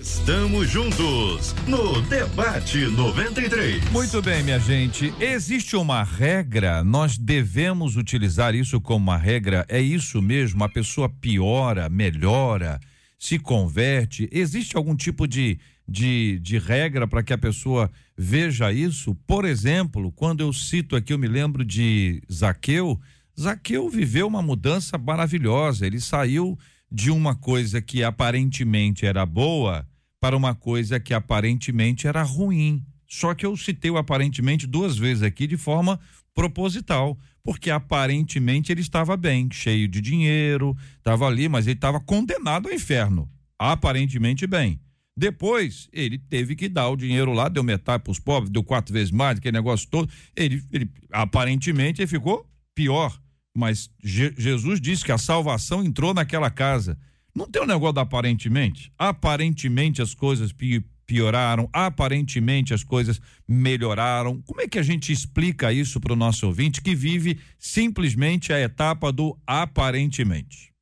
Estamos 0.00 0.70
juntos 0.70 1.54
no 1.66 2.00
Debate 2.02 2.86
93. 2.86 3.90
Muito 3.90 4.22
bem, 4.22 4.42
minha 4.42 4.58
gente. 4.58 5.12
Existe 5.20 5.76
uma 5.76 6.02
regra, 6.02 6.82
nós 6.82 7.18
devemos 7.18 7.96
utilizar 7.96 8.54
isso 8.54 8.80
como 8.80 9.10
uma 9.10 9.18
regra. 9.18 9.66
É 9.68 9.80
isso 9.80 10.22
mesmo? 10.22 10.64
A 10.64 10.68
pessoa 10.70 11.08
piora, 11.08 11.90
melhora, 11.90 12.80
se 13.18 13.38
converte. 13.38 14.28
Existe 14.32 14.76
algum 14.76 14.96
tipo 14.96 15.26
de 15.26 15.58
de, 15.86 16.38
de 16.40 16.58
regra 16.58 17.06
para 17.06 17.22
que 17.22 17.32
a 17.32 17.38
pessoa 17.38 17.90
veja 18.16 18.72
isso. 18.72 19.14
Por 19.26 19.44
exemplo, 19.44 20.10
quando 20.12 20.40
eu 20.40 20.52
cito 20.52 20.96
aqui, 20.96 21.12
eu 21.12 21.18
me 21.18 21.28
lembro 21.28 21.64
de 21.64 22.22
Zaqueu. 22.32 23.00
Zaqueu 23.38 23.88
viveu 23.88 24.26
uma 24.26 24.42
mudança 24.42 24.96
maravilhosa. 24.96 25.86
Ele 25.86 26.00
saiu 26.00 26.58
de 26.90 27.10
uma 27.10 27.34
coisa 27.34 27.82
que 27.82 28.02
aparentemente 28.04 29.04
era 29.04 29.26
boa 29.26 29.86
para 30.20 30.36
uma 30.36 30.54
coisa 30.54 30.98
que 30.98 31.12
aparentemente 31.12 32.06
era 32.06 32.22
ruim. 32.22 32.84
Só 33.06 33.34
que 33.34 33.44
eu 33.44 33.56
citei 33.56 33.90
o 33.90 33.98
aparentemente 33.98 34.66
duas 34.66 34.96
vezes 34.96 35.22
aqui 35.22 35.46
de 35.46 35.56
forma 35.56 36.00
proposital, 36.34 37.18
porque 37.42 37.70
aparentemente 37.70 38.72
ele 38.72 38.80
estava 38.80 39.16
bem, 39.16 39.48
cheio 39.52 39.86
de 39.86 40.00
dinheiro, 40.00 40.76
estava 40.96 41.26
ali, 41.26 41.48
mas 41.48 41.66
ele 41.66 41.76
estava 41.76 42.00
condenado 42.00 42.68
ao 42.68 42.74
inferno. 42.74 43.30
Aparentemente 43.58 44.46
bem. 44.46 44.80
Depois, 45.16 45.88
ele 45.92 46.18
teve 46.18 46.56
que 46.56 46.68
dar 46.68 46.88
o 46.88 46.96
dinheiro 46.96 47.32
lá, 47.32 47.48
deu 47.48 47.62
metade 47.62 48.02
para 48.02 48.10
os 48.10 48.18
pobres, 48.18 48.50
deu 48.50 48.64
quatro 48.64 48.92
vezes 48.92 49.12
mais, 49.12 49.38
aquele 49.38 49.56
negócio 49.56 49.88
todo. 49.88 50.12
Ele, 50.34 50.62
ele 50.72 50.90
aparentemente, 51.12 52.02
ele 52.02 52.08
ficou 52.08 52.44
pior. 52.74 53.16
Mas 53.56 53.88
Je 54.02 54.34
Jesus 54.36 54.80
disse 54.80 55.04
que 55.04 55.12
a 55.12 55.18
salvação 55.18 55.84
entrou 55.84 56.12
naquela 56.12 56.50
casa. 56.50 56.98
Não 57.34 57.48
tem 57.48 57.62
um 57.62 57.66
negócio 57.66 57.94
da 57.94 58.02
aparentemente? 58.02 58.92
Aparentemente 58.98 60.02
as 60.02 60.14
coisas 60.14 60.52
pi 60.52 60.84
pioraram, 61.06 61.68
aparentemente 61.70 62.72
as 62.72 62.82
coisas 62.82 63.20
melhoraram. 63.46 64.40
Como 64.42 64.62
é 64.62 64.66
que 64.66 64.78
a 64.78 64.82
gente 64.82 65.12
explica 65.12 65.72
isso 65.72 66.00
para 66.00 66.14
o 66.14 66.16
nosso 66.16 66.46
ouvinte 66.46 66.80
que 66.80 66.94
vive 66.94 67.38
simplesmente 67.58 68.52
a 68.52 68.60
etapa 68.60 69.12
do 69.12 69.38
aparentemente? 69.46 70.73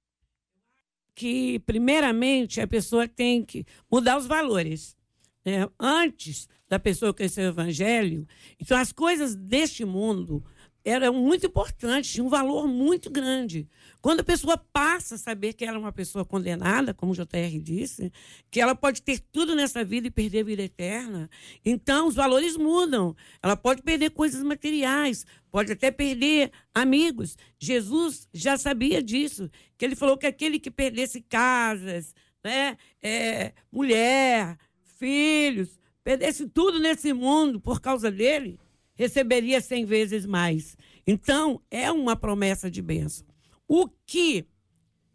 Que, 1.14 1.58
primeiramente, 1.60 2.60
a 2.60 2.66
pessoa 2.66 3.06
tem 3.06 3.44
que 3.44 3.64
mudar 3.90 4.18
os 4.18 4.26
valores. 4.26 4.96
Né? 5.44 5.68
Antes 5.78 6.48
da 6.68 6.78
pessoa 6.78 7.12
conhecer 7.12 7.42
o 7.42 7.48
evangelho, 7.48 8.26
então 8.58 8.76
as 8.78 8.92
coisas 8.92 9.34
deste 9.34 9.84
mundo 9.84 10.42
eram 10.84 11.14
muito 11.14 11.46
importantes, 11.46 12.12
tinham 12.12 12.26
um 12.26 12.30
valor 12.30 12.66
muito 12.66 13.10
grande. 13.10 13.68
Quando 14.02 14.18
a 14.18 14.24
pessoa 14.24 14.58
passa 14.58 15.14
a 15.14 15.18
saber 15.18 15.52
que 15.52 15.64
ela 15.64 15.76
é 15.76 15.80
uma 15.80 15.92
pessoa 15.92 16.24
condenada, 16.24 16.92
como 16.92 17.12
o 17.12 17.14
JR 17.14 17.56
disse, 17.60 18.12
que 18.50 18.60
ela 18.60 18.74
pode 18.74 19.00
ter 19.00 19.20
tudo 19.30 19.54
nessa 19.54 19.84
vida 19.84 20.08
e 20.08 20.10
perder 20.10 20.40
a 20.40 20.44
vida 20.44 20.62
eterna, 20.62 21.30
então 21.64 22.08
os 22.08 22.16
valores 22.16 22.56
mudam. 22.56 23.14
Ela 23.40 23.56
pode 23.56 23.80
perder 23.80 24.10
coisas 24.10 24.42
materiais, 24.42 25.24
pode 25.52 25.70
até 25.70 25.92
perder 25.92 26.50
amigos. 26.74 27.38
Jesus 27.60 28.28
já 28.34 28.58
sabia 28.58 29.00
disso, 29.00 29.48
que 29.78 29.84
ele 29.84 29.94
falou 29.94 30.18
que 30.18 30.26
aquele 30.26 30.58
que 30.58 30.70
perdesse 30.70 31.20
casas, 31.20 32.12
né, 32.42 32.76
é, 33.00 33.52
mulher, 33.70 34.58
filhos, 34.98 35.78
perdesse 36.02 36.48
tudo 36.48 36.80
nesse 36.80 37.12
mundo 37.12 37.60
por 37.60 37.80
causa 37.80 38.10
dele, 38.10 38.58
receberia 38.96 39.60
cem 39.60 39.84
vezes 39.84 40.26
mais. 40.26 40.76
Então, 41.06 41.62
é 41.70 41.88
uma 41.92 42.16
promessa 42.16 42.68
de 42.68 42.82
bênção. 42.82 43.31
O 43.74 43.88
que 44.04 44.44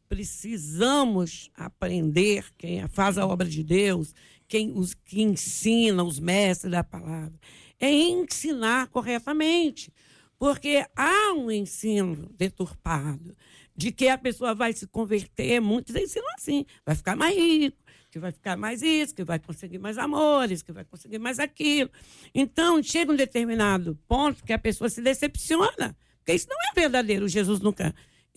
precisamos 0.10 1.52
aprender, 1.54 2.44
quem 2.58 2.88
faz 2.88 3.16
a 3.16 3.28
obra 3.28 3.48
de 3.48 3.64
Deus, 3.64 4.16
quem 4.48 4.72
os 4.76 4.96
que 4.96 5.22
ensina, 5.22 6.04
os 6.04 6.20
mestres 6.20 6.72
da 6.72 6.84
palavra, 6.84 7.40
é 7.80 7.92
ensinar 7.92 8.88
corretamente. 8.88 9.94
Porque 10.40 10.84
há 10.96 11.34
um 11.34 11.52
ensino 11.52 12.34
deturpado 12.36 13.38
de 13.76 13.92
que 13.92 14.08
a 14.08 14.18
pessoa 14.18 14.56
vai 14.56 14.74
se 14.74 14.88
converter, 14.88 15.62
muitos 15.62 15.96
ensinam 15.96 16.34
assim, 16.36 16.66
vai 16.84 16.96
ficar 16.96 17.16
mais 17.16 17.38
rico, 17.38 17.78
que 18.10 18.18
vai 18.18 18.32
ficar 18.32 18.58
mais 18.58 18.82
isso, 18.82 19.14
que 19.14 19.24
vai 19.24 19.38
conseguir 19.38 19.78
mais 19.78 20.00
amores, 20.00 20.64
que 20.64 20.72
vai 20.72 20.84
conseguir 20.84 21.20
mais 21.20 21.38
aquilo. 21.38 21.92
Então, 22.34 22.82
chega 22.82 23.12
um 23.12 23.16
determinado 23.16 23.96
ponto 24.08 24.44
que 24.44 24.52
a 24.52 24.58
pessoa 24.58 24.90
se 24.90 25.00
decepciona, 25.00 25.96
porque 26.18 26.34
isso 26.34 26.48
não 26.50 26.58
é 26.58 26.74
verdadeiro. 26.74 27.28
Jesus 27.28 27.60
nunca 27.60 27.94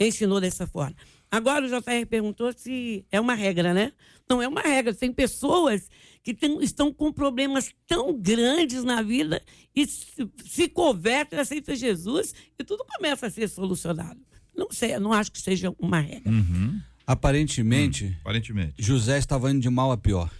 ensinou 0.08 0.40
dessa 0.40 0.66
forma. 0.66 0.96
Agora 1.30 1.64
o 1.64 1.68
JR 1.68 2.06
perguntou 2.08 2.52
se 2.56 3.04
é 3.10 3.20
uma 3.20 3.34
regra, 3.34 3.72
né? 3.72 3.92
Não 4.28 4.42
é 4.42 4.48
uma 4.48 4.62
regra. 4.62 4.92
Tem 4.92 5.12
pessoas 5.12 5.88
que 6.22 6.34
tem, 6.34 6.62
estão 6.62 6.92
com 6.92 7.12
problemas 7.12 7.70
tão 7.86 8.18
grandes 8.18 8.82
na 8.82 9.02
vida 9.02 9.42
e 9.74 9.86
se, 9.86 10.28
se 10.44 10.68
convertem, 10.68 11.38
aceitam 11.38 11.74
Jesus 11.74 12.34
e 12.58 12.64
tudo 12.64 12.84
começa 12.84 13.26
a 13.26 13.30
ser 13.30 13.48
solucionado. 13.48 14.20
Não 14.56 14.70
sei, 14.70 14.98
não 14.98 15.12
acho 15.12 15.30
que 15.30 15.40
seja 15.40 15.74
uma 15.78 16.00
regra. 16.00 16.30
Uhum. 16.30 16.80
Aparentemente, 17.06 18.04
hum, 18.04 18.14
aparentemente, 18.20 18.74
José 18.78 19.18
estava 19.18 19.50
indo 19.50 19.60
de 19.60 19.70
mal 19.70 19.90
a 19.90 19.96
pior. 19.96 20.30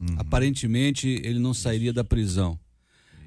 Uhum. 0.00 0.16
Aparentemente, 0.18 1.08
ele 1.24 1.38
não 1.38 1.54
sairia 1.54 1.92
da 1.92 2.04
prisão. 2.04 2.58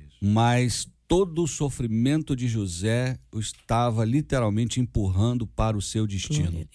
Isso. 0.08 0.17
Mas 0.22 0.88
todo 1.07 1.43
o 1.43 1.47
sofrimento 1.47 2.35
de 2.35 2.47
José 2.47 3.17
o 3.31 3.39
estava 3.39 4.03
literalmente 4.03 4.79
empurrando 4.79 5.47
para 5.47 5.77
o 5.77 5.81
seu 5.81 6.05
destino. 6.05 6.67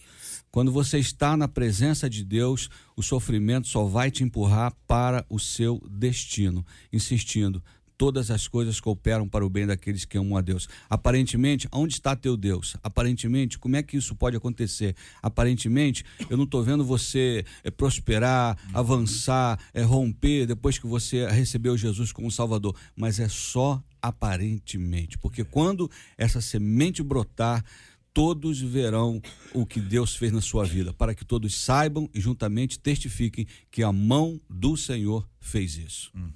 Quando 0.50 0.72
você 0.72 0.98
está 0.98 1.36
na 1.36 1.48
presença 1.48 2.08
de 2.08 2.24
Deus, 2.24 2.68
o 2.96 3.02
sofrimento 3.02 3.68
só 3.68 3.84
vai 3.84 4.10
te 4.10 4.24
empurrar 4.24 4.74
para 4.86 5.24
o 5.28 5.38
seu 5.38 5.82
destino, 5.90 6.64
insistindo: 6.92 7.62
todas 7.96 8.30
as 8.30 8.49
coisas 8.49 8.80
cooperam 8.80 9.28
para 9.28 9.47
o 9.47 9.50
bem 9.50 9.66
daqueles 9.66 10.04
que 10.04 10.18
amam 10.18 10.36
a 10.36 10.40
Deus. 10.40 10.68
Aparentemente, 10.90 11.68
onde 11.73 11.95
está 11.95 12.16
teu 12.16 12.36
Deus? 12.36 12.76
Aparentemente, 12.82 13.58
como 13.58 13.76
é 13.76 13.82
que 13.82 13.97
isso 13.97 14.14
pode 14.14 14.36
acontecer? 14.36 14.95
Aparentemente, 15.23 16.04
eu 16.28 16.36
não 16.36 16.45
estou 16.45 16.62
vendo 16.62 16.84
você 16.84 17.45
é, 17.62 17.71
prosperar, 17.71 18.58
avançar, 18.75 19.58
é, 19.73 19.82
romper 19.82 20.47
depois 20.47 20.78
que 20.78 20.86
você 20.86 21.26
recebeu 21.28 21.78
Jesus 21.78 22.12
como 22.12 22.30
Salvador. 22.30 22.75
Mas 22.97 23.21
é 23.21 23.28
só 23.28 23.82
aparentemente, 24.02 25.17
porque 25.17 25.45
quando 25.45 25.91
essa 26.19 26.41
semente 26.41 27.02
brotar, 27.02 27.65
todos 28.12 28.60
verão 28.60 29.23
o 29.54 29.65
que 29.65 29.80
Deus 29.80 30.15
fez 30.15 30.32
na 30.32 30.41
sua 30.41 30.65
vida, 30.65 30.93
para 30.93 31.15
que 31.15 31.25
todos 31.25 31.54
saibam 31.54 32.08
e 32.12 32.21
juntamente 32.21 32.78
testifiquem 32.78 33.47
que 33.71 33.82
a 33.82 33.93
mão 33.93 34.41
do 34.50 34.76
Senhor 34.76 35.26
fez 35.41 35.76
isso. 35.76 36.10
Hum. 36.15 36.30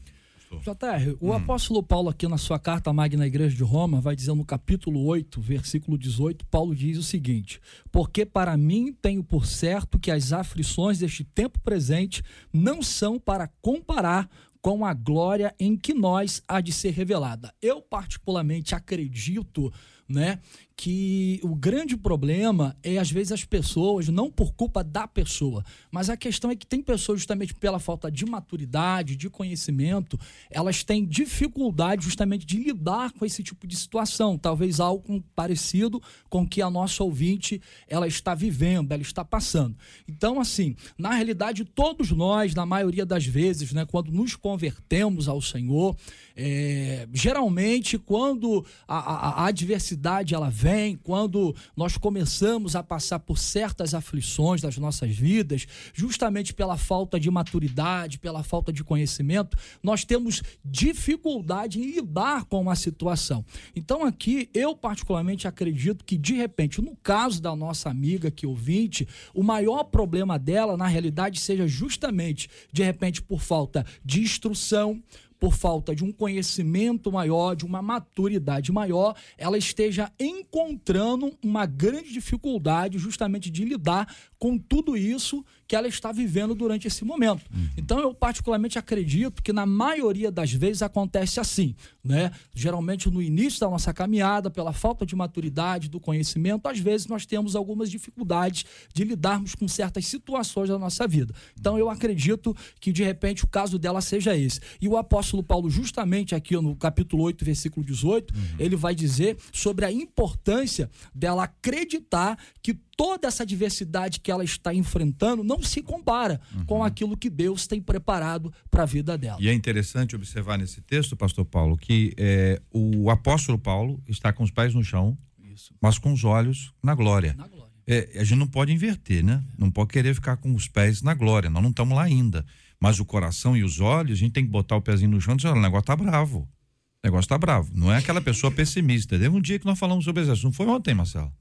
JR, 0.61 1.17
o 1.21 1.31
hum. 1.31 1.33
apóstolo 1.33 1.83
Paulo, 1.83 2.09
aqui 2.09 2.27
na 2.29 2.39
sua 2.39 2.59
carta 2.59 2.89
à 2.89 2.93
Magna 2.93 3.27
Igreja 3.27 3.55
de 3.55 3.65
Roma, 3.65 4.01
vai 4.01 4.15
dizer 4.15 4.33
no 4.33 4.45
capítulo 4.45 5.05
8, 5.05 5.41
versículo 5.41 5.99
18, 5.99 6.47
Paulo 6.47 6.75
diz 6.75 6.97
o 6.97 7.03
seguinte: 7.03 7.61
Porque 7.91 8.25
para 8.25 8.57
mim 8.57 8.93
tenho 8.93 9.25
por 9.25 9.45
certo 9.45 9.99
que 9.99 10.11
as 10.11 10.33
aflições 10.33 11.01
deste 11.01 11.25
tempo 11.25 11.61
presente 11.61 12.23
não 12.53 12.81
são 12.81 13.19
para 13.19 13.49
comparar 13.61 14.31
com 14.61 14.85
a 14.85 14.93
glória 14.93 15.55
em 15.59 15.77
que 15.77 15.95
nós 15.95 16.43
há 16.49 16.61
de 16.61 16.73
ser 16.73 16.91
revelada. 16.91 17.55
Eu, 17.61 17.81
particularmente, 17.81 18.75
acredito 18.75 19.73
né, 20.09 20.39
que 20.77 21.41
o 21.43 21.55
grande 21.55 21.97
problema 21.97 22.77
é, 22.83 22.99
às 22.99 23.11
vezes, 23.11 23.33
as 23.33 23.45
pessoas, 23.45 24.09
não 24.09 24.31
por 24.31 24.53
culpa 24.53 24.85
da 24.85 25.09
pessoa, 25.09 25.65
mas 25.91 26.11
a 26.11 26.17
questão 26.17 26.51
é 26.51 26.57
que 26.57 26.67
tem 26.67 26.83
pessoas, 26.83 27.21
justamente 27.21 27.55
pela 27.55 27.79
falta 27.79 28.11
de 28.11 28.27
maturidade, 28.27 29.17
de 29.17 29.31
conhecimento, 29.31 30.21
elas 30.51 30.85
têm 30.85 31.05
dificuldade, 31.05 32.05
justamente, 32.05 32.45
de 32.45 32.59
lidar 32.59 33.13
com 33.13 33.25
esse 33.25 33.43
tipo 33.43 33.67
de 33.67 33.75
situação. 33.75 34.37
Talvez 34.37 34.79
algo 34.79 35.25
parecido 35.35 36.01
com 36.29 36.47
que 36.47 36.61
a 36.61 36.69
nossa 36.69 37.03
ouvinte 37.03 37.61
ela 37.89 38.07
está 38.07 38.35
vivendo, 38.35 38.93
ela 38.93 39.03
está 39.03 39.25
passando. 39.25 39.75
Então, 40.07 40.39
assim, 40.39 40.77
na 40.99 41.15
realidade, 41.15 41.65
todos 41.65 42.13
nós, 42.13 42.55
na 42.55 42.67
maioria 42.67 43.07
das 43.07 43.25
vezes, 43.25 43.73
né, 43.73 43.87
quando 43.87 44.13
nos 44.13 44.37
convertemos 44.37 45.27
ao 45.27 45.41
Senhor, 45.41 45.97
é, 46.37 47.09
geralmente, 47.15 47.97
quando 47.97 48.65
a, 48.87 48.99
a, 48.99 49.29
a 49.43 49.47
adversidade 49.47 49.96
ela 50.35 50.51
vem, 50.51 50.97
quando 50.97 51.55
nós 51.77 51.97
começamos 51.97 52.77
a 52.77 52.83
passar 52.83 53.19
por 53.19 53.39
certas 53.39 53.95
aflições 53.95 54.61
das 54.61 54.79
nossas 54.79 55.17
vidas, 55.17 55.67
justamente 55.95 56.53
pela 56.53 56.77
falta 56.77 57.19
de 57.19 57.31
maturidade, 57.31 58.19
pela 58.19 58.43
falta 58.43 58.73
de 58.73 58.85
conhecimento, 58.85 59.57
nós 59.83 60.05
temos 60.05 60.43
dificuldade 60.65 61.81
em 61.81 61.93
lidar 61.93 62.45
com 62.45 62.61
uma 62.61 62.77
situação. 62.77 63.45
Então, 63.75 64.05
aqui, 64.05 64.49
eu 64.55 64.77
particularmente 64.77 65.49
acredito 65.49 66.05
que, 66.05 66.17
de 66.17 66.35
repente, 66.35 66.81
no 66.81 66.97
caso 66.97 67.41
da 67.41 67.55
nossa 67.57 67.89
amiga 67.89 68.31
que 68.31 68.47
ouvinte, 68.47 69.09
o 69.35 69.43
maior 69.43 69.85
problema 69.85 70.39
dela, 70.39 70.77
na 70.77 70.87
realidade, 70.87 71.41
seja 71.41 71.67
justamente, 71.67 72.49
de 72.73 72.83
repente, 72.83 73.23
por 73.23 73.41
falta 73.41 73.85
de 74.05 74.21
instrução, 74.21 75.03
por 75.39 75.55
falta 75.55 75.95
de 75.95 76.05
um 76.05 76.13
conhecimento 76.13 77.13
maior, 77.13 77.55
de 77.55 77.65
uma 77.65 77.83
maturidade 77.83 78.73
maior, 78.73 79.15
ela 79.37 79.59
esteja 79.59 80.11
encontrando 80.19 81.33
uma 81.43 81.67
grande 81.67 82.13
dificuldade 82.13 82.99
justamente 82.99 83.51
de 83.51 83.65
lidar 83.65 84.13
com 84.39 84.59
tudo 84.59 84.97
isso 84.97 85.45
que 85.67 85.75
ela 85.75 85.89
está 85.89 86.13
vivendo 86.13 86.55
durante 86.55 86.87
esse 86.87 87.05
momento. 87.05 87.43
Uhum. 87.53 87.69
Então 87.77 87.99
eu 87.99 88.15
particularmente 88.15 88.79
acredito 88.79 89.43
que 89.43 89.53
na 89.53 89.67
maioria 89.67 90.31
das 90.31 90.53
vezes 90.53 90.83
acontece 90.83 91.41
assim, 91.41 91.75
né? 92.05 92.31
Geralmente 92.55 93.11
no 93.11 93.21
início 93.21 93.61
da 93.61 93.69
nossa 93.69 93.93
caminhada, 93.93 94.51
pela 94.51 94.73
falta 94.73 95.05
de 95.05 95.17
maturidade, 95.17 95.89
do 95.89 95.99
conhecimento, 95.99 96.69
às 96.69 96.79
vezes 96.79 97.07
nós 97.07 97.27
temos 97.27 97.57
algumas 97.57 97.91
dificuldades 97.91 98.65
de 98.95 99.05
lidarmos 99.05 99.55
com 99.55 99.67
certas 99.67 100.07
situações 100.07 100.69
da 100.69 100.79
nossa 100.79 101.07
vida. 101.07 101.35
Então 101.59 101.77
eu 101.79 101.91
acredito 101.91 102.55
que 102.81 102.93
de 102.93 103.03
repente 103.03 103.45
o 103.45 103.49
caso 103.49 103.79
dela 103.79 104.01
seja 104.01 104.37
esse. 104.37 104.61
E 104.81 104.87
o 104.87 104.97
apóstolo 104.97 105.43
Paulo 105.43 105.69
justamente 105.69 106.35
aqui 106.35 106.55
no 106.57 106.77
capítulo 106.77 107.25
8, 107.25 107.45
versículo 107.45 107.85
18, 107.85 108.33
uhum. 108.33 108.41
ele 108.59 108.77
vai 108.77 108.95
dizer 108.95 109.37
sobre 109.53 109.85
a 109.85 109.91
importância 109.91 110.89
dela 111.15 111.45
acreditar 111.45 112.39
que 112.63 112.79
toda 112.97 113.29
essa 113.29 113.45
diversidade 113.45 114.21
que 114.21 114.31
ela 114.31 114.43
está 114.43 114.75
enfrentando 114.75 115.45
não 115.45 115.63
se 115.63 115.83
compara 115.83 116.41
uhum. 116.55 116.65
com 116.65 116.85
aquilo 116.85 117.17
que 117.17 117.29
Deus 117.29 117.67
tem 117.67 117.81
preparado 117.81 118.53
para 118.71 118.85
a 118.85 118.87
vida 118.87 119.19
dela. 119.19 119.39
E 119.41 119.49
é 119.49 119.53
interessante 119.53 120.17
observar 120.17 120.59
nesse 120.59 120.81
texto, 120.81 121.15
pastor 121.17 121.45
Paulo, 121.45 121.77
que 121.77 122.15
é, 122.17 122.61
o 122.73 123.11
apóstolo 123.11 123.59
Paulo 123.59 124.03
está 124.09 124.33
com 124.33 124.43
os 124.43 124.51
pés 124.51 124.75
no 124.75 124.83
chão, 124.83 125.17
Isso. 125.39 125.75
mas 125.81 125.99
com 125.99 126.13
os 126.13 126.25
olhos 126.25 126.73
na 126.83 126.95
glória. 126.95 127.35
Na 127.37 127.47
glória. 127.47 127.67
É, 127.87 128.19
a 128.19 128.25
gente 128.25 128.39
não 128.39 128.49
pode 128.49 128.73
inverter, 128.73 129.23
né? 129.23 129.45
Não 129.57 129.71
pode 129.71 129.91
querer 129.91 130.13
ficar 130.15 130.39
com 130.39 130.53
os 130.55 130.67
pés 130.67 131.03
na 131.03 131.15
glória, 131.15 131.51
nós 131.51 131.63
não 131.63 131.71
estamos 131.71 131.95
lá 131.95 132.03
ainda. 132.03 132.45
Mas 132.81 132.99
o 132.99 133.05
coração 133.05 133.57
e 133.57 133.63
os 133.63 133.81
olhos, 133.81 134.13
a 134.13 134.21
gente 134.21 134.33
tem 134.33 134.45
que 134.45 134.51
botar 134.51 134.77
o 134.77 134.83
pezinho 134.83 135.11
no 135.11 135.21
chão 135.21 135.35
e 135.35 135.37
dizer, 135.37 135.49
olha, 135.49 135.59
o 135.59 135.63
negócio 135.63 135.87
tá 135.87 135.97
bravo. 135.97 136.41
O 136.41 137.07
negócio 137.07 137.29
tá 137.29 137.39
bravo. 137.39 137.71
Não 137.73 137.93
é 137.93 137.99
aquela 137.99 138.21
pessoa 138.21 138.51
pessimista. 138.51 139.19
Teve 139.19 139.29
um 139.29 139.41
dia 139.41 139.59
que 139.59 139.65
nós 139.65 139.79
falamos 139.79 140.05
sobre 140.05 140.23
isso. 140.25 140.45
Não 140.45 140.53
foi 140.53 140.67
ontem, 140.67 140.93
Marcelo 140.95 141.33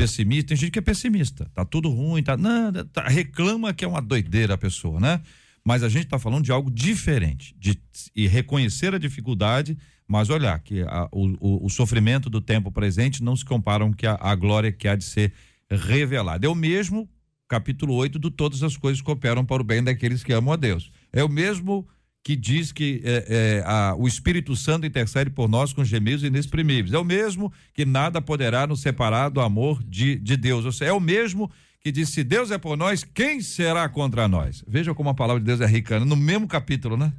pessimista, 0.00 0.48
tem 0.48 0.56
gente 0.56 0.70
que 0.70 0.78
é 0.78 0.82
pessimista, 0.82 1.50
tá 1.54 1.64
tudo 1.64 1.90
ruim, 1.90 2.22
tá, 2.22 2.36
não, 2.36 2.72
tá, 2.86 3.06
reclama 3.06 3.72
que 3.74 3.84
é 3.84 3.88
uma 3.88 4.00
doideira 4.00 4.54
a 4.54 4.58
pessoa, 4.58 4.98
né? 4.98 5.20
Mas 5.64 5.82
a 5.82 5.88
gente 5.88 6.04
está 6.04 6.18
falando 6.18 6.44
de 6.44 6.50
algo 6.50 6.70
diferente, 6.70 7.54
de 7.58 7.78
reconhecer 8.26 8.94
a 8.94 8.98
dificuldade, 8.98 9.76
mas 10.08 10.30
olhar 10.30 10.58
que 10.60 10.82
a, 10.82 11.06
o, 11.12 11.66
o, 11.66 11.68
sofrimento 11.68 12.30
do 12.30 12.40
tempo 12.40 12.72
presente 12.72 13.22
não 13.22 13.36
se 13.36 13.44
compara 13.44 13.84
com 13.84 13.92
que 13.92 14.06
a, 14.06 14.18
a 14.20 14.34
glória 14.34 14.72
que 14.72 14.88
há 14.88 14.96
de 14.96 15.04
ser 15.04 15.32
revelada. 15.70 16.46
Eu 16.46 16.54
mesmo 16.54 17.08
capítulo 17.46 17.94
8 17.94 18.18
do 18.18 18.30
Todas 18.30 18.62
as 18.62 18.76
Coisas 18.76 19.02
Cooperam 19.02 19.44
para 19.44 19.60
o 19.60 19.64
Bem 19.64 19.82
daqueles 19.82 20.24
que 20.24 20.32
amam 20.32 20.54
a 20.54 20.56
Deus. 20.56 20.90
É 21.12 21.22
o 21.22 21.28
mesmo 21.28 21.86
que 22.22 22.36
diz 22.36 22.70
que 22.70 23.00
é, 23.02 23.24
é, 23.28 23.62
a, 23.64 23.94
o 23.96 24.06
Espírito 24.06 24.54
Santo 24.54 24.86
intercede 24.86 25.30
por 25.30 25.48
nós 25.48 25.72
com 25.72 25.82
gemidos 25.84 26.22
inexprimíveis. 26.22 26.92
É 26.92 26.98
o 26.98 27.04
mesmo 27.04 27.52
que 27.72 27.84
nada 27.84 28.20
poderá 28.20 28.66
nos 28.66 28.80
separar 28.80 29.30
do 29.30 29.40
amor 29.40 29.82
de, 29.82 30.16
de 30.16 30.36
Deus. 30.36 30.64
Ou 30.64 30.72
seja, 30.72 30.90
é 30.90 30.92
o 30.92 31.00
mesmo 31.00 31.50
que 31.80 31.90
diz: 31.90 32.10
se 32.10 32.22
Deus 32.22 32.50
é 32.50 32.58
por 32.58 32.76
nós, 32.76 33.02
quem 33.04 33.40
será 33.40 33.88
contra 33.88 34.28
nós? 34.28 34.62
Veja 34.68 34.94
como 34.94 35.08
a 35.08 35.14
palavra 35.14 35.40
de 35.40 35.46
Deus 35.46 35.60
é 35.62 35.66
rica, 35.66 35.98
né? 35.98 36.04
no 36.04 36.16
mesmo 36.16 36.46
capítulo, 36.46 36.96
né? 36.96 37.12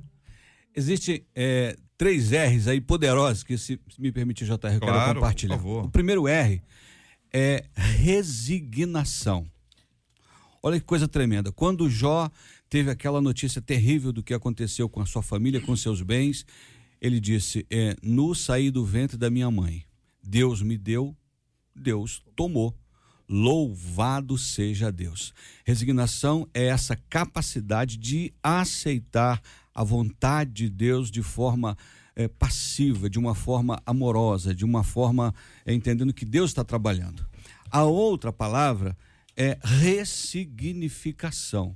Existem 0.76 1.26
é, 1.36 1.76
três 1.98 2.32
R's 2.32 2.68
aí 2.68 2.80
poderosos 2.80 3.44
que, 3.44 3.58
se, 3.58 3.80
se 3.90 4.00
me 4.02 4.12
permitir, 4.12 4.46
JR, 4.46 4.54
eu 4.54 4.80
Claro, 4.80 4.80
quero 4.80 5.14
compartilhar. 5.16 5.58
por 5.58 5.64
favor. 5.64 5.86
O 5.86 5.90
primeiro 5.90 6.28
R 6.28 6.62
é 7.34 7.66
resignação. 7.76 9.46
Olha 10.64 10.80
que 10.80 10.86
coisa 10.86 11.08
tremenda. 11.08 11.52
Quando 11.52 11.90
Jó 11.90 12.30
teve 12.72 12.90
aquela 12.90 13.22
notícia 13.22 13.62
terrível 13.62 14.14
do 14.14 14.24
que 14.24 14.34
aconteceu 14.34 14.88
com 14.88 15.02
a 15.02 15.06
sua 15.06 15.22
família, 15.22 15.60
com 15.60 15.76
seus 15.76 16.02
bens, 16.02 16.46
ele 17.02 17.20
disse: 17.20 17.68
é, 17.70 17.98
No 18.02 18.34
saí 18.34 18.72
do 18.72 18.86
ventre 18.86 19.18
da 19.18 19.30
minha 19.30 19.52
mãe, 19.52 19.84
Deus 20.24 20.62
me 20.62 20.78
deu, 20.78 21.14
Deus 21.76 22.24
tomou. 22.34 22.74
Louvado 23.28 24.38
seja 24.38 24.92
Deus. 24.92 25.34
Resignação 25.66 26.48
é 26.54 26.66
essa 26.66 26.98
capacidade 27.10 27.98
de 27.98 28.34
aceitar 28.44 29.42
a 29.74 29.84
vontade 29.84 30.52
de 30.52 30.70
Deus 30.70 31.12
de 31.12 31.22
forma 31.22 31.78
eh, 32.14 32.28
passiva, 32.28 33.10
de 33.10 33.18
uma 33.18 33.34
forma 33.34 33.82
amorosa, 33.86 34.54
de 34.54 34.66
uma 34.66 34.84
forma 34.84 35.34
eh, 35.66 35.74
entendendo 35.74 36.14
que 36.14 36.26
Deus 36.26 36.52
está 36.52 36.64
trabalhando. 36.64 37.26
A 37.70 37.84
outra 37.84 38.34
palavra 38.34 38.98
é 39.36 39.58
ressignificação. 39.62 41.76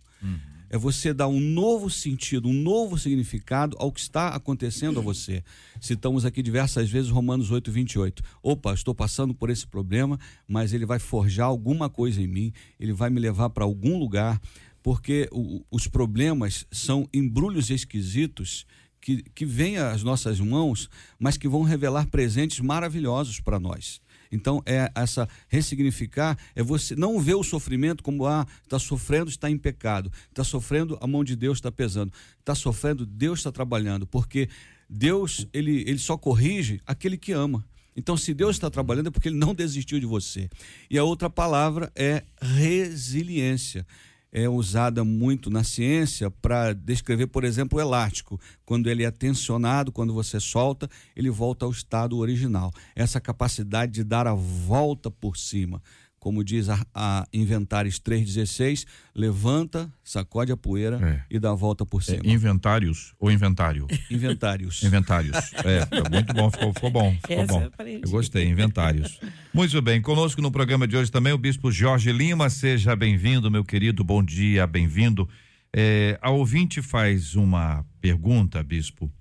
É 0.76 0.78
você 0.78 1.14
dar 1.14 1.30
um 1.30 1.40
novo 1.40 1.90
sentido, 1.90 2.50
um 2.50 2.54
novo 2.54 2.98
significado 3.00 3.78
ao 3.80 3.94
que 3.94 4.02
está 4.02 4.28
acontecendo 4.36 5.00
a 5.00 5.02
você. 5.02 5.42
Citamos 5.80 6.26
aqui 6.26 6.44
diversas 6.44 6.90
vezes 6.90 7.10
Romanos 7.10 7.50
8, 7.50 7.72
28. 7.72 8.22
Opa, 8.44 8.74
estou 8.74 8.94
passando 8.94 9.34
por 9.34 9.50
esse 9.50 9.66
problema, 9.66 10.20
mas 10.46 10.74
ele 10.74 10.86
vai 10.86 11.00
forjar 11.00 11.48
alguma 11.48 11.90
coisa 11.90 12.22
em 12.22 12.28
mim, 12.28 12.52
ele 12.78 12.92
vai 12.92 13.10
me 13.10 13.22
levar 13.22 13.50
para 13.52 13.64
algum 13.64 13.98
lugar, 13.98 14.38
porque 14.84 15.30
o- 15.32 15.64
os 15.72 15.88
problemas 15.88 16.66
são 16.70 17.08
embrulhos 17.14 17.70
esquisitos 17.70 18.66
que, 19.00 19.24
que 19.34 19.46
vêm 19.46 19.78
às 19.78 20.04
nossas 20.04 20.42
mãos, 20.42 20.90
mas 21.18 21.38
que 21.38 21.48
vão 21.48 21.62
revelar 21.64 22.08
presentes 22.08 22.60
maravilhosos 22.60 23.40
para 23.40 23.62
nós. 23.62 24.02
Então, 24.32 24.62
é 24.66 24.92
essa 24.96 25.28
ressignificar, 25.48 26.38
é 26.56 26.64
você 26.64 26.96
não 26.96 27.20
ver 27.20 27.36
o 27.36 27.44
sofrimento 27.44 28.04
como, 28.04 28.26
ah, 28.26 28.46
está 28.64 28.80
sofrendo, 28.80 29.30
está 29.30 29.50
em 29.50 29.58
pecado, 29.58 30.12
está 30.30 30.44
sofrendo, 30.44 30.98
a 31.02 31.08
mão 31.08 31.24
de 31.24 31.36
Deus 31.36 31.58
está 31.58 31.72
pesando, 31.72 32.12
está 32.40 32.56
sofrendo, 32.56 33.06
Deus 33.06 33.40
está 33.40 33.52
trabalhando, 33.52 34.06
porque 34.06 34.50
Deus, 34.90 35.48
ele, 35.54 35.84
ele 35.88 36.00
só 36.00 36.18
corrige 36.18 36.82
aquele 36.86 37.18
que 37.18 37.32
ama. 37.32 37.66
Então, 37.96 38.18
se 38.18 38.34
Deus 38.34 38.58
está 38.58 38.70
trabalhando, 38.70 39.08
é 39.08 39.12
porque 39.12 39.30
ele 39.30 39.38
não 39.38 39.56
desistiu 39.56 40.00
de 40.00 40.06
você. 40.06 40.50
E 40.90 40.98
a 40.98 41.04
outra 41.04 41.30
palavra 41.30 41.92
é 41.96 42.24
resiliência. 42.42 43.88
É 44.38 44.50
usada 44.50 45.02
muito 45.06 45.50
na 45.50 45.64
ciência 45.64 46.30
para 46.30 46.74
descrever, 46.74 47.28
por 47.28 47.46
exemplo, 47.46 47.80
o 47.80 47.82
elástico. 47.82 48.38
Quando 48.66 48.90
ele 48.90 49.06
é 49.06 49.10
tensionado, 49.10 49.94
quando 49.94 50.14
você 50.14 50.42
solta, 50.42 50.90
ele 51.16 51.30
volta 51.30 51.64
ao 51.64 51.72
estado 51.72 52.18
original. 52.18 52.70
Essa 52.94 53.22
capacidade 53.22 53.94
de 53.94 54.04
dar 54.04 54.28
a 54.28 54.34
volta 54.34 55.10
por 55.10 55.38
cima. 55.38 55.82
Como 56.26 56.44
diz 56.44 56.70
a, 56.70 56.84
a 56.92 57.28
Inventares 57.32 58.00
3,16, 58.00 58.88
levanta, 59.14 59.94
sacode 60.04 60.52
a 60.52 60.58
poeira 60.58 61.00
É. 61.00 61.24
e 61.36 61.38
dá 61.38 61.52
a 61.52 61.54
volta 61.54 61.86
por 61.86 62.02
É, 62.02 62.06
cima. 62.06 62.22
inventários 62.26 63.14
ou 63.20 63.30
inventário? 63.32 63.86
Inventários. 64.10 64.82
Inventários. 64.82 65.36
É, 65.64 65.88
é 65.98 66.10
muito 66.10 66.34
bom, 66.34 66.50
ficou, 66.50 66.74
ficou 66.74 66.90
bom. 66.90 67.12
Ficou 67.22 67.36
Essa 67.44 67.46
bom. 67.54 67.62
eu 67.62 67.68
aprendi. 67.68 68.02
Eu 68.04 68.10
gostei, 68.10 68.48
inventários. 68.50 69.20
Muito 69.54 69.80
bem, 69.84 70.02
conosco 70.02 70.42
no 70.42 70.52
programa 70.52 70.88
de 70.88 70.98
hoje 70.98 71.12
também 71.12 71.32
o 71.32 71.38
bispo 71.38 71.72
Jorge 71.72 72.12
Lima. 72.12 72.50
Seja 72.50 72.96
bem-vindo, 72.96 73.52
meu 73.52 73.64
querido. 73.64 74.04
Bom 74.04 74.24
dia, 74.24 74.66
bem-vindo. 74.66 75.30
É, 75.72 76.18
a 76.24 76.32
ouvinte 76.32 76.82
faz 76.82 77.36
uma 77.36 77.86
pergunta, 78.02 78.64
bispo, 78.64 79.12